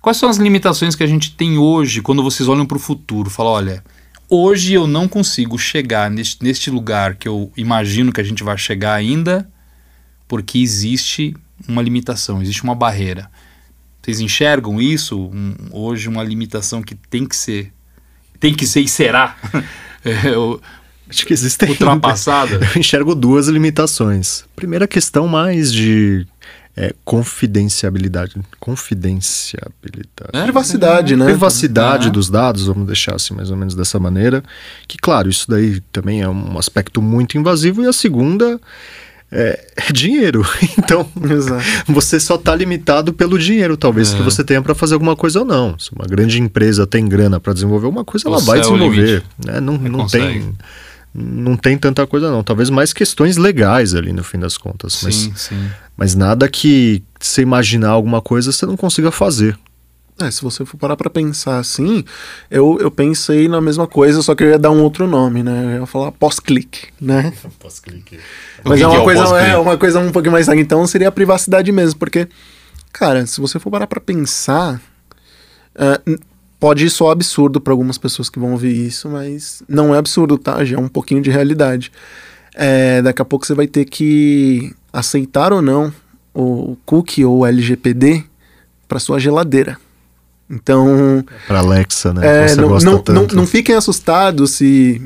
Quais 0.04 0.18
são 0.18 0.28
as 0.28 0.36
limitações 0.36 0.94
que 0.94 1.02
a 1.02 1.06
gente 1.06 1.30
tem 1.34 1.56
hoje 1.56 2.02
quando 2.02 2.22
vocês 2.22 2.46
olham 2.46 2.66
para 2.66 2.76
o 2.76 2.78
futuro? 2.80 3.30
Fala, 3.30 3.48
olha, 3.48 3.84
hoje 4.28 4.74
eu 4.74 4.86
não 4.86 5.08
consigo 5.08 5.58
chegar 5.58 6.10
neste, 6.10 6.44
neste 6.44 6.70
lugar 6.70 7.14
que 7.14 7.26
eu 7.26 7.50
imagino 7.56 8.12
que 8.12 8.20
a 8.20 8.24
gente 8.24 8.44
vai 8.44 8.58
chegar 8.58 8.92
ainda, 8.92 9.48
porque 10.28 10.58
existe 10.58 11.34
uma 11.66 11.80
limitação, 11.80 12.42
existe 12.42 12.62
uma 12.62 12.74
barreira. 12.74 13.30
Vocês 14.02 14.20
enxergam 14.20 14.78
isso 14.78 15.18
um- 15.18 15.54
hoje 15.70 16.06
uma 16.06 16.22
limitação 16.22 16.82
que 16.82 16.94
tem 16.94 17.24
que 17.24 17.34
ser, 17.34 17.72
tem 18.38 18.52
que 18.52 18.66
ser 18.66 18.80
e 18.82 18.88
será 18.88 19.34
é, 20.04 20.36
o- 20.36 20.60
Acho 21.08 21.24
que 21.24 21.32
existem. 21.32 21.70
ultrapassada? 21.70 22.60
Eu 22.76 22.78
enxergo 22.80 23.14
duas 23.14 23.48
limitações. 23.48 24.44
Primeira 24.54 24.86
questão 24.86 25.26
mais 25.26 25.72
de 25.72 26.26
é, 26.76 26.92
confidenciabilidade. 27.04 28.34
Confidenciabilidade. 28.60 30.30
É, 30.32 30.42
Privacidade, 30.42 31.16
né? 31.16 31.24
Privacidade 31.26 32.08
Ah. 32.08 32.10
dos 32.10 32.28
dados, 32.28 32.66
vamos 32.66 32.86
deixar 32.86 33.14
assim 33.14 33.34
mais 33.34 33.50
ou 33.50 33.56
menos 33.56 33.74
dessa 33.74 33.98
maneira. 33.98 34.42
Que, 34.88 34.96
claro, 34.98 35.28
isso 35.28 35.48
daí 35.48 35.80
também 35.92 36.22
é 36.22 36.28
um 36.28 36.58
aspecto 36.58 37.00
muito 37.00 37.38
invasivo. 37.38 37.82
E 37.82 37.86
a 37.86 37.92
segunda 37.92 38.60
é, 39.30 39.64
é 39.76 39.92
dinheiro. 39.92 40.44
Então, 40.78 41.08
Exato. 41.30 41.64
você 41.88 42.20
só 42.20 42.34
está 42.34 42.54
limitado 42.54 43.12
pelo 43.12 43.38
dinheiro, 43.38 43.76
talvez, 43.76 44.12
É. 44.12 44.16
que 44.16 44.22
você 44.22 44.44
tenha 44.44 44.60
para 44.60 44.74
fazer 44.74 44.94
alguma 44.94 45.16
coisa 45.16 45.40
ou 45.40 45.44
não. 45.44 45.78
Se 45.78 45.92
uma 45.92 46.04
grande 46.06 46.40
empresa 46.40 46.86
tem 46.86 47.08
grana 47.08 47.40
para 47.40 47.52
desenvolver 47.54 47.86
uma 47.86 48.04
coisa, 48.04 48.28
ela 48.28 48.36
O 48.38 48.40
vai 48.40 48.58
é 48.58 48.60
o 48.60 48.64
desenvolver. 48.64 49.22
Né? 49.44 49.60
Não 49.60 49.78
consegue. 49.78 50.40
tem. 50.40 50.54
Não 51.14 51.56
tem 51.56 51.78
tanta 51.78 52.04
coisa, 52.06 52.30
não. 52.30 52.42
Talvez 52.42 52.68
mais 52.70 52.92
questões 52.92 53.36
legais 53.36 53.94
ali 53.94 54.12
no 54.12 54.24
fim 54.24 54.38
das 54.38 54.56
contas. 54.56 55.00
Mas, 55.04 55.14
Sim, 55.14 55.32
sim. 55.36 55.70
mas 55.96 56.14
nada 56.16 56.48
que 56.48 57.04
você 57.20 57.42
imaginar 57.42 57.90
alguma 57.90 58.20
coisa 58.20 58.50
você 58.50 58.66
não 58.66 58.76
consiga 58.76 59.10
fazer. 59.12 59.56
É, 60.20 60.30
se 60.30 60.42
você 60.42 60.64
for 60.64 60.76
parar 60.76 60.96
pra 60.96 61.10
pensar 61.10 61.58
assim, 61.58 62.04
eu, 62.50 62.78
eu 62.80 62.88
pensei 62.90 63.48
na 63.48 63.60
mesma 63.60 63.86
coisa, 63.86 64.22
só 64.22 64.32
que 64.34 64.44
eu 64.44 64.48
ia 64.48 64.58
dar 64.58 64.70
um 64.70 64.80
outro 64.80 65.08
nome, 65.08 65.42
né? 65.42 65.74
Eu 65.76 65.80
ia 65.80 65.86
falar 65.86 66.12
pós-clique, 66.12 66.88
né? 67.00 67.32
O 68.64 68.68
Mas 68.68 68.80
é 68.80 68.86
uma, 68.86 69.00
o 69.00 69.04
coisa, 69.04 69.22
pós-clique? 69.22 69.50
é 69.50 69.56
uma 69.56 69.76
coisa 69.76 69.98
um 70.00 70.12
pouquinho 70.12 70.32
mais. 70.32 70.48
Então 70.48 70.86
seria 70.86 71.08
a 71.08 71.12
privacidade 71.12 71.70
mesmo, 71.72 71.98
porque, 71.98 72.28
cara, 72.92 73.26
se 73.26 73.40
você 73.40 73.58
for 73.58 73.70
parar 73.70 73.86
pra 73.88 74.00
pensar, 74.00 74.80
é, 75.74 76.00
n- 76.06 76.18
pode 76.58 76.88
soar 76.90 77.12
absurdo 77.12 77.60
pra 77.60 77.72
algumas 77.72 77.98
pessoas 77.98 78.28
que 78.30 78.38
vão 78.38 78.52
ouvir 78.52 78.74
isso, 78.86 79.08
mas 79.08 79.62
não 79.68 79.94
é 79.94 79.98
absurdo, 79.98 80.38
tá? 80.38 80.64
Já 80.64 80.76
é 80.76 80.80
um 80.80 80.88
pouquinho 80.88 81.20
de 81.22 81.30
realidade. 81.30 81.92
É, 82.54 83.02
daqui 83.02 83.20
a 83.20 83.24
pouco 83.24 83.44
você 83.46 83.54
vai 83.54 83.66
ter 83.66 83.84
que 83.84 84.72
aceitar 84.92 85.52
ou 85.52 85.60
não 85.60 85.92
o 86.32 86.76
cookie 86.84 87.24
ou 87.24 87.38
o 87.38 87.46
LGPD 87.46 88.24
pra 88.88 88.98
sua 88.98 89.18
geladeira. 89.18 89.76
Então, 90.50 91.24
Para 91.48 91.60
Alexa, 91.60 92.12
né? 92.12 92.50
é, 92.52 92.54
não, 92.56 92.68
não, 92.78 93.02
não, 93.08 93.26
não 93.26 93.46
fiquem 93.46 93.74
assustados 93.74 94.52
se 94.52 95.02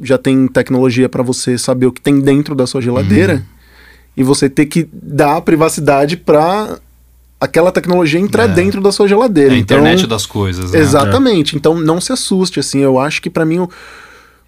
já 0.00 0.18
tem 0.18 0.46
tecnologia 0.48 1.08
para 1.08 1.22
você 1.22 1.56
saber 1.56 1.86
o 1.86 1.92
que 1.92 2.00
tem 2.00 2.20
dentro 2.20 2.54
da 2.54 2.66
sua 2.66 2.82
geladeira 2.82 3.34
Uhum. 3.34 3.42
e 4.16 4.22
você 4.24 4.50
ter 4.50 4.66
que 4.66 4.88
dar 4.92 5.40
privacidade 5.42 6.16
para 6.16 6.78
aquela 7.40 7.70
tecnologia 7.72 8.18
entrar 8.20 8.44
É. 8.44 8.48
dentro 8.54 8.80
da 8.80 8.90
sua 8.92 9.06
É 9.06 9.08
geladeira. 9.08 9.54
a 9.54 9.56
então, 9.56 9.78
internet 9.78 10.06
das 10.06 10.24
coisas, 10.26 10.70
né? 10.72 10.78
Exatamente. 10.78 11.56
Então 11.56 11.74
não 11.78 12.00
se 12.00 12.12
assuste, 12.12 12.60
assim. 12.60 12.80
Eu 12.80 12.98
acho 12.98 13.20
que 13.20 13.28
para 13.30 13.44
mim 13.44 13.58
o, 13.60 13.68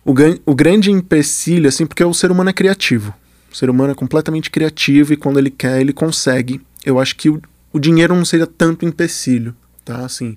o, 0.05 0.15
o 0.47 0.55
grande 0.55 0.91
empecilho, 0.91 1.69
assim, 1.69 1.87
porque 1.87 2.03
o 2.05 2.15
ser 2.15 2.31
humano 2.31 2.51
é 2.51 2.53
criativo. 2.53 3.13
O 3.53 3.57
ser 3.57 3.71
humano 3.71 3.93
é 3.93 3.95
completamente 3.95 4.51
criativo 4.51 5.13
e 5.13 5.17
quando 5.17 5.39
ele 5.39 5.51
quer, 5.51 5.81
ele 5.81 5.93
consegue. 5.93 6.61
Eu 6.85 6.99
acho 6.99 7.17
que 7.17 7.29
o, 7.31 7.41
o 7.73 7.79
dinheiro 7.79 8.15
não 8.15 8.25
seria 8.25 8.47
tanto 8.47 8.85
empecilho, 8.85 9.55
tá? 9.85 9.99
Assim, 10.05 10.37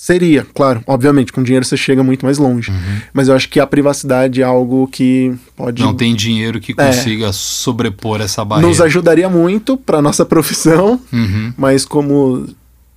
seria, 0.00 0.46
claro. 0.54 0.80
Obviamente, 0.86 1.32
com 1.32 1.42
dinheiro 1.42 1.64
você 1.66 1.76
chega 1.76 2.02
muito 2.04 2.24
mais 2.24 2.38
longe. 2.38 2.72
Mas 3.12 3.26
eu 3.28 3.34
acho 3.34 3.48
que 3.48 3.58
a 3.58 3.66
privacidade 3.66 4.40
é 4.40 4.44
algo 4.44 4.86
que 4.86 5.34
pode 5.56 5.82
Não 5.82 5.92
tem 5.92 6.14
dinheiro 6.14 6.60
que 6.60 6.72
consiga 6.72 7.32
sobrepor 7.32 8.20
essa 8.20 8.44
barreira. 8.44 8.68
É. 8.68 8.70
nos 8.70 8.80
ajudaria 8.80 9.28
muito 9.28 9.76
para 9.76 10.00
nossa 10.00 10.24
profissão, 10.24 11.00
Uhum. 11.12 11.52
mas 11.56 11.84
como 11.84 12.46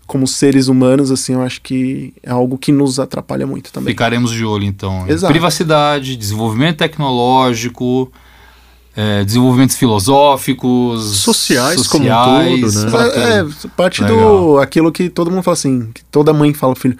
como 0.06 0.28
seres 0.28 0.68
humanos, 0.68 1.10
assim, 1.10 1.32
eu 1.36 1.42
acho 1.42 1.62
que 1.62 2.14
é 2.22 2.30
algo 2.30 2.58
que 2.58 2.70
nos 2.74 3.00
atrapalha 3.00 3.48
muito 3.48 3.72
também. 3.72 3.94
Ficaremos 3.94 4.32
de 4.32 4.44
olho, 4.44 4.66
então. 4.66 5.06
Exato. 5.08 5.32
Privacidade, 5.32 6.18
desenvolvimento 6.18 6.80
tecnológico, 6.80 8.12
é, 8.96 9.24
desenvolvimentos 9.24 9.76
filosóficos, 9.76 11.18
Sociais 11.18 11.88
como 11.88 12.06
um 12.06 12.08
sociais, 12.08 12.74
todo, 12.74 12.92
né? 12.92 13.10
É, 13.16 13.40
é, 13.40 13.70
parte 13.76 14.02
Legal. 14.02 14.18
do 14.18 14.58
aquilo 14.60 14.92
que 14.92 15.10
todo 15.10 15.32
mundo 15.32 15.44
fala 15.44 15.54
assim, 15.54 15.92
que 15.94 16.04
toda 16.06 16.34
mãe 16.34 16.54
fala, 16.54 16.76
filho, 16.76 16.98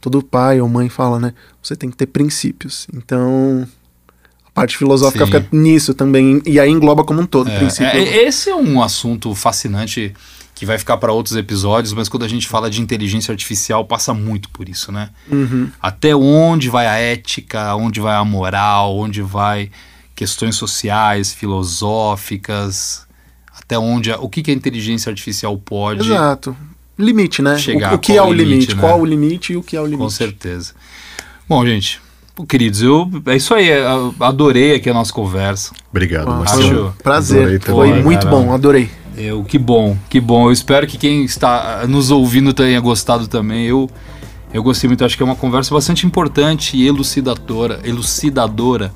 todo 0.00 0.22
pai 0.22 0.60
ou 0.60 0.68
mãe 0.68 0.88
fala, 0.88 1.18
né? 1.18 1.34
Você 1.62 1.74
tem 1.76 1.90
que 1.90 1.96
ter 1.96 2.06
princípios. 2.06 2.86
Então, 2.94 3.66
a 4.46 4.50
parte 4.52 4.76
filosófica 4.76 5.26
Sim. 5.26 5.32
fica 5.32 5.48
nisso 5.52 5.94
também, 5.94 6.40
e 6.46 6.60
aí 6.60 6.70
engloba 6.70 7.04
como 7.04 7.20
um 7.20 7.26
todo, 7.26 7.50
É, 7.50 7.58
princípio. 7.58 7.86
é, 7.86 8.24
esse 8.24 8.48
é 8.48 8.54
um 8.54 8.82
assunto 8.82 9.34
fascinante 9.34 10.14
que 10.54 10.64
vai 10.66 10.78
ficar 10.78 10.96
para 10.96 11.12
outros 11.12 11.34
episódios, 11.34 11.92
mas 11.92 12.08
quando 12.08 12.24
a 12.24 12.28
gente 12.28 12.46
fala 12.46 12.70
de 12.70 12.80
inteligência 12.80 13.32
artificial, 13.32 13.84
passa 13.84 14.14
muito 14.14 14.48
por 14.50 14.68
isso, 14.68 14.92
né? 14.92 15.10
Uhum. 15.28 15.68
Até 15.80 16.14
onde 16.14 16.68
vai 16.68 16.86
a 16.86 16.94
ética, 16.94 17.74
onde 17.74 18.00
vai 18.00 18.14
a 18.14 18.24
moral, 18.24 18.96
onde 18.96 19.22
vai 19.22 19.70
questões 20.14 20.56
sociais, 20.56 21.32
filosóficas, 21.32 23.06
até 23.58 23.78
onde 23.78 24.10
a- 24.12 24.18
o 24.18 24.28
que, 24.28 24.42
que 24.42 24.50
a 24.50 24.54
inteligência 24.54 25.10
artificial 25.10 25.56
pode. 25.58 26.06
Exato. 26.10 26.56
Limite, 26.98 27.42
né? 27.42 27.58
Chegar 27.58 27.92
O, 27.92 27.96
o 27.96 27.98
que 27.98 28.16
é 28.16 28.22
o 28.22 28.32
limite, 28.32 28.48
limite? 28.50 28.74
né? 28.76 28.80
Qual 28.80 29.00
o 29.00 29.04
limite 29.04 29.52
e 29.52 29.56
o 29.56 29.62
que 29.62 29.76
é 29.76 29.80
o 29.80 29.84
Com 29.84 29.90
limite? 29.90 30.12
certeza. 30.12 30.72
Bom, 31.48 31.64
gente, 31.66 32.00
pô, 32.34 32.44
queridos, 32.46 32.82
eu 32.82 33.10
é 33.26 33.36
isso 33.36 33.54
aí, 33.54 33.68
adorei 34.20 34.74
aqui 34.74 34.88
a 34.90 34.94
nossa 34.94 35.12
conversa. 35.12 35.72
Obrigado, 35.90 36.28
Ah, 36.30 36.36
Marcelo. 36.38 36.88
um 36.88 37.02
prazer. 37.02 37.60
Foi 37.62 38.02
muito 38.02 38.26
bom, 38.28 38.52
adorei. 38.52 38.90
Eu, 39.16 39.44
que 39.44 39.58
bom, 39.58 39.96
que 40.08 40.20
bom. 40.20 40.46
Eu 40.48 40.52
espero 40.52 40.86
que 40.86 40.96
quem 40.96 41.24
está 41.24 41.86
nos 41.86 42.10
ouvindo 42.10 42.52
tenha 42.54 42.80
gostado 42.80 43.26
também. 43.28 43.66
Eu, 43.66 43.90
eu 44.54 44.62
gostei 44.62 44.88
muito, 44.88 45.04
acho 45.04 45.16
que 45.16 45.22
é 45.22 45.26
uma 45.26 45.36
conversa 45.36 45.74
bastante 45.74 46.06
importante 46.06 46.76
e 46.76 46.86
elucidadora, 46.86 47.80
elucidadora 47.84 48.92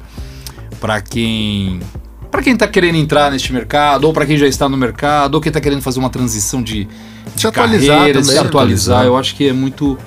para 0.87 1.01
quem 1.01 1.80
para 2.30 2.43
quem 2.43 2.53
está 2.53 2.68
querendo 2.68 2.97
entrar 2.97 3.30
neste 3.32 3.53
mercado, 3.53 4.05
ou 4.05 4.12
para 4.12 4.24
quem 4.26 4.37
já 4.37 4.47
está 4.47 4.68
no 4.68 4.76
mercado, 4.76 5.34
ou 5.34 5.41
quem 5.41 5.51
está 5.51 5.61
querendo 5.61 5.80
fazer 5.82 5.99
uma 5.99 6.11
transição 6.11 6.62
de, 6.62 6.84
de 7.34 7.41
Se 7.41 7.47
atualizar 7.47 7.97
carreira, 7.99 8.20
também, 8.20 8.32
se 8.34 8.39
atualizar, 8.39 8.47
atualizar. 8.47 9.05
eu 9.05 9.16
acho 9.16 9.34
que 9.34 9.49
é 9.49 9.53
muito 9.53 9.99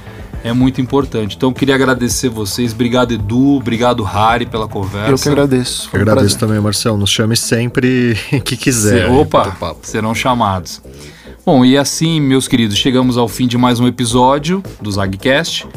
é 0.41 0.53
muito 0.53 0.79
importante. 0.79 1.35
Então 1.35 1.49
eu 1.49 1.53
queria 1.53 1.75
agradecer 1.75 2.29
vocês, 2.29 2.71
obrigado 2.71 3.13
Edu, 3.13 3.55
obrigado 3.57 4.03
Harry 4.03 4.45
pela 4.45 4.69
conversa. 4.69 5.11
Eu 5.11 5.17
que 5.17 5.27
agradeço. 5.27 5.89
Eu 5.91 5.99
um 5.99 6.01
agradeço 6.01 6.37
prazer. 6.37 6.39
também, 6.39 6.61
Marcel. 6.63 6.95
Nos 6.97 7.09
chame 7.09 7.35
sempre 7.35 8.15
que 8.45 8.55
quiser. 8.55 9.07
Se- 9.07 9.11
opa, 9.13 9.75
serão 9.81 10.15
chamados. 10.15 10.81
Bom, 11.45 11.65
e 11.65 11.77
assim, 11.77 12.21
meus 12.21 12.47
queridos, 12.47 12.77
chegamos 12.77 13.17
ao 13.17 13.27
fim 13.27 13.47
de 13.47 13.57
mais 13.57 13.81
um 13.81 13.87
episódio 13.87 14.63
do 14.79 14.89
Zagcast. 14.89 15.67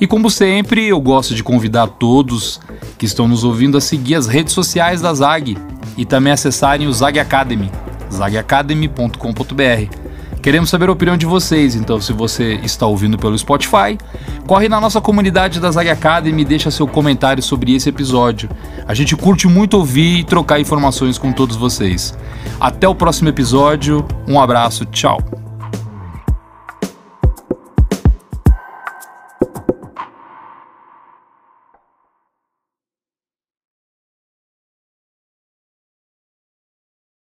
E 0.00 0.06
como 0.06 0.30
sempre, 0.30 0.86
eu 0.88 0.98
gosto 0.98 1.34
de 1.34 1.44
convidar 1.44 1.86
todos 1.86 2.58
que 2.96 3.04
estão 3.04 3.28
nos 3.28 3.44
ouvindo 3.44 3.76
a 3.76 3.80
seguir 3.80 4.14
as 4.14 4.26
redes 4.26 4.54
sociais 4.54 5.02
da 5.02 5.12
Zag 5.12 5.58
e 5.96 6.04
também 6.06 6.32
acessarem 6.32 6.86
o 6.86 6.92
Zag 6.92 7.18
Academy, 7.18 7.70
zagacademy.com.br. 8.10 9.96
Queremos 10.42 10.70
saber 10.70 10.88
a 10.88 10.92
opinião 10.92 11.18
de 11.18 11.26
vocês, 11.26 11.74
então 11.74 12.00
se 12.00 12.14
você 12.14 12.54
está 12.62 12.86
ouvindo 12.86 13.18
pelo 13.18 13.36
Spotify, 13.36 13.98
corre 14.46 14.70
na 14.70 14.80
nossa 14.80 14.98
comunidade 14.98 15.60
da 15.60 15.70
Zag 15.70 15.90
Academy 15.90 16.40
e 16.40 16.46
deixa 16.46 16.70
seu 16.70 16.86
comentário 16.86 17.42
sobre 17.42 17.74
esse 17.74 17.90
episódio. 17.90 18.48
A 18.88 18.94
gente 18.94 19.14
curte 19.14 19.46
muito 19.46 19.74
ouvir 19.74 20.20
e 20.20 20.24
trocar 20.24 20.58
informações 20.58 21.18
com 21.18 21.30
todos 21.30 21.56
vocês. 21.56 22.16
Até 22.58 22.88
o 22.88 22.94
próximo 22.94 23.28
episódio, 23.28 24.06
um 24.26 24.40
abraço, 24.40 24.86
tchau! 24.86 25.49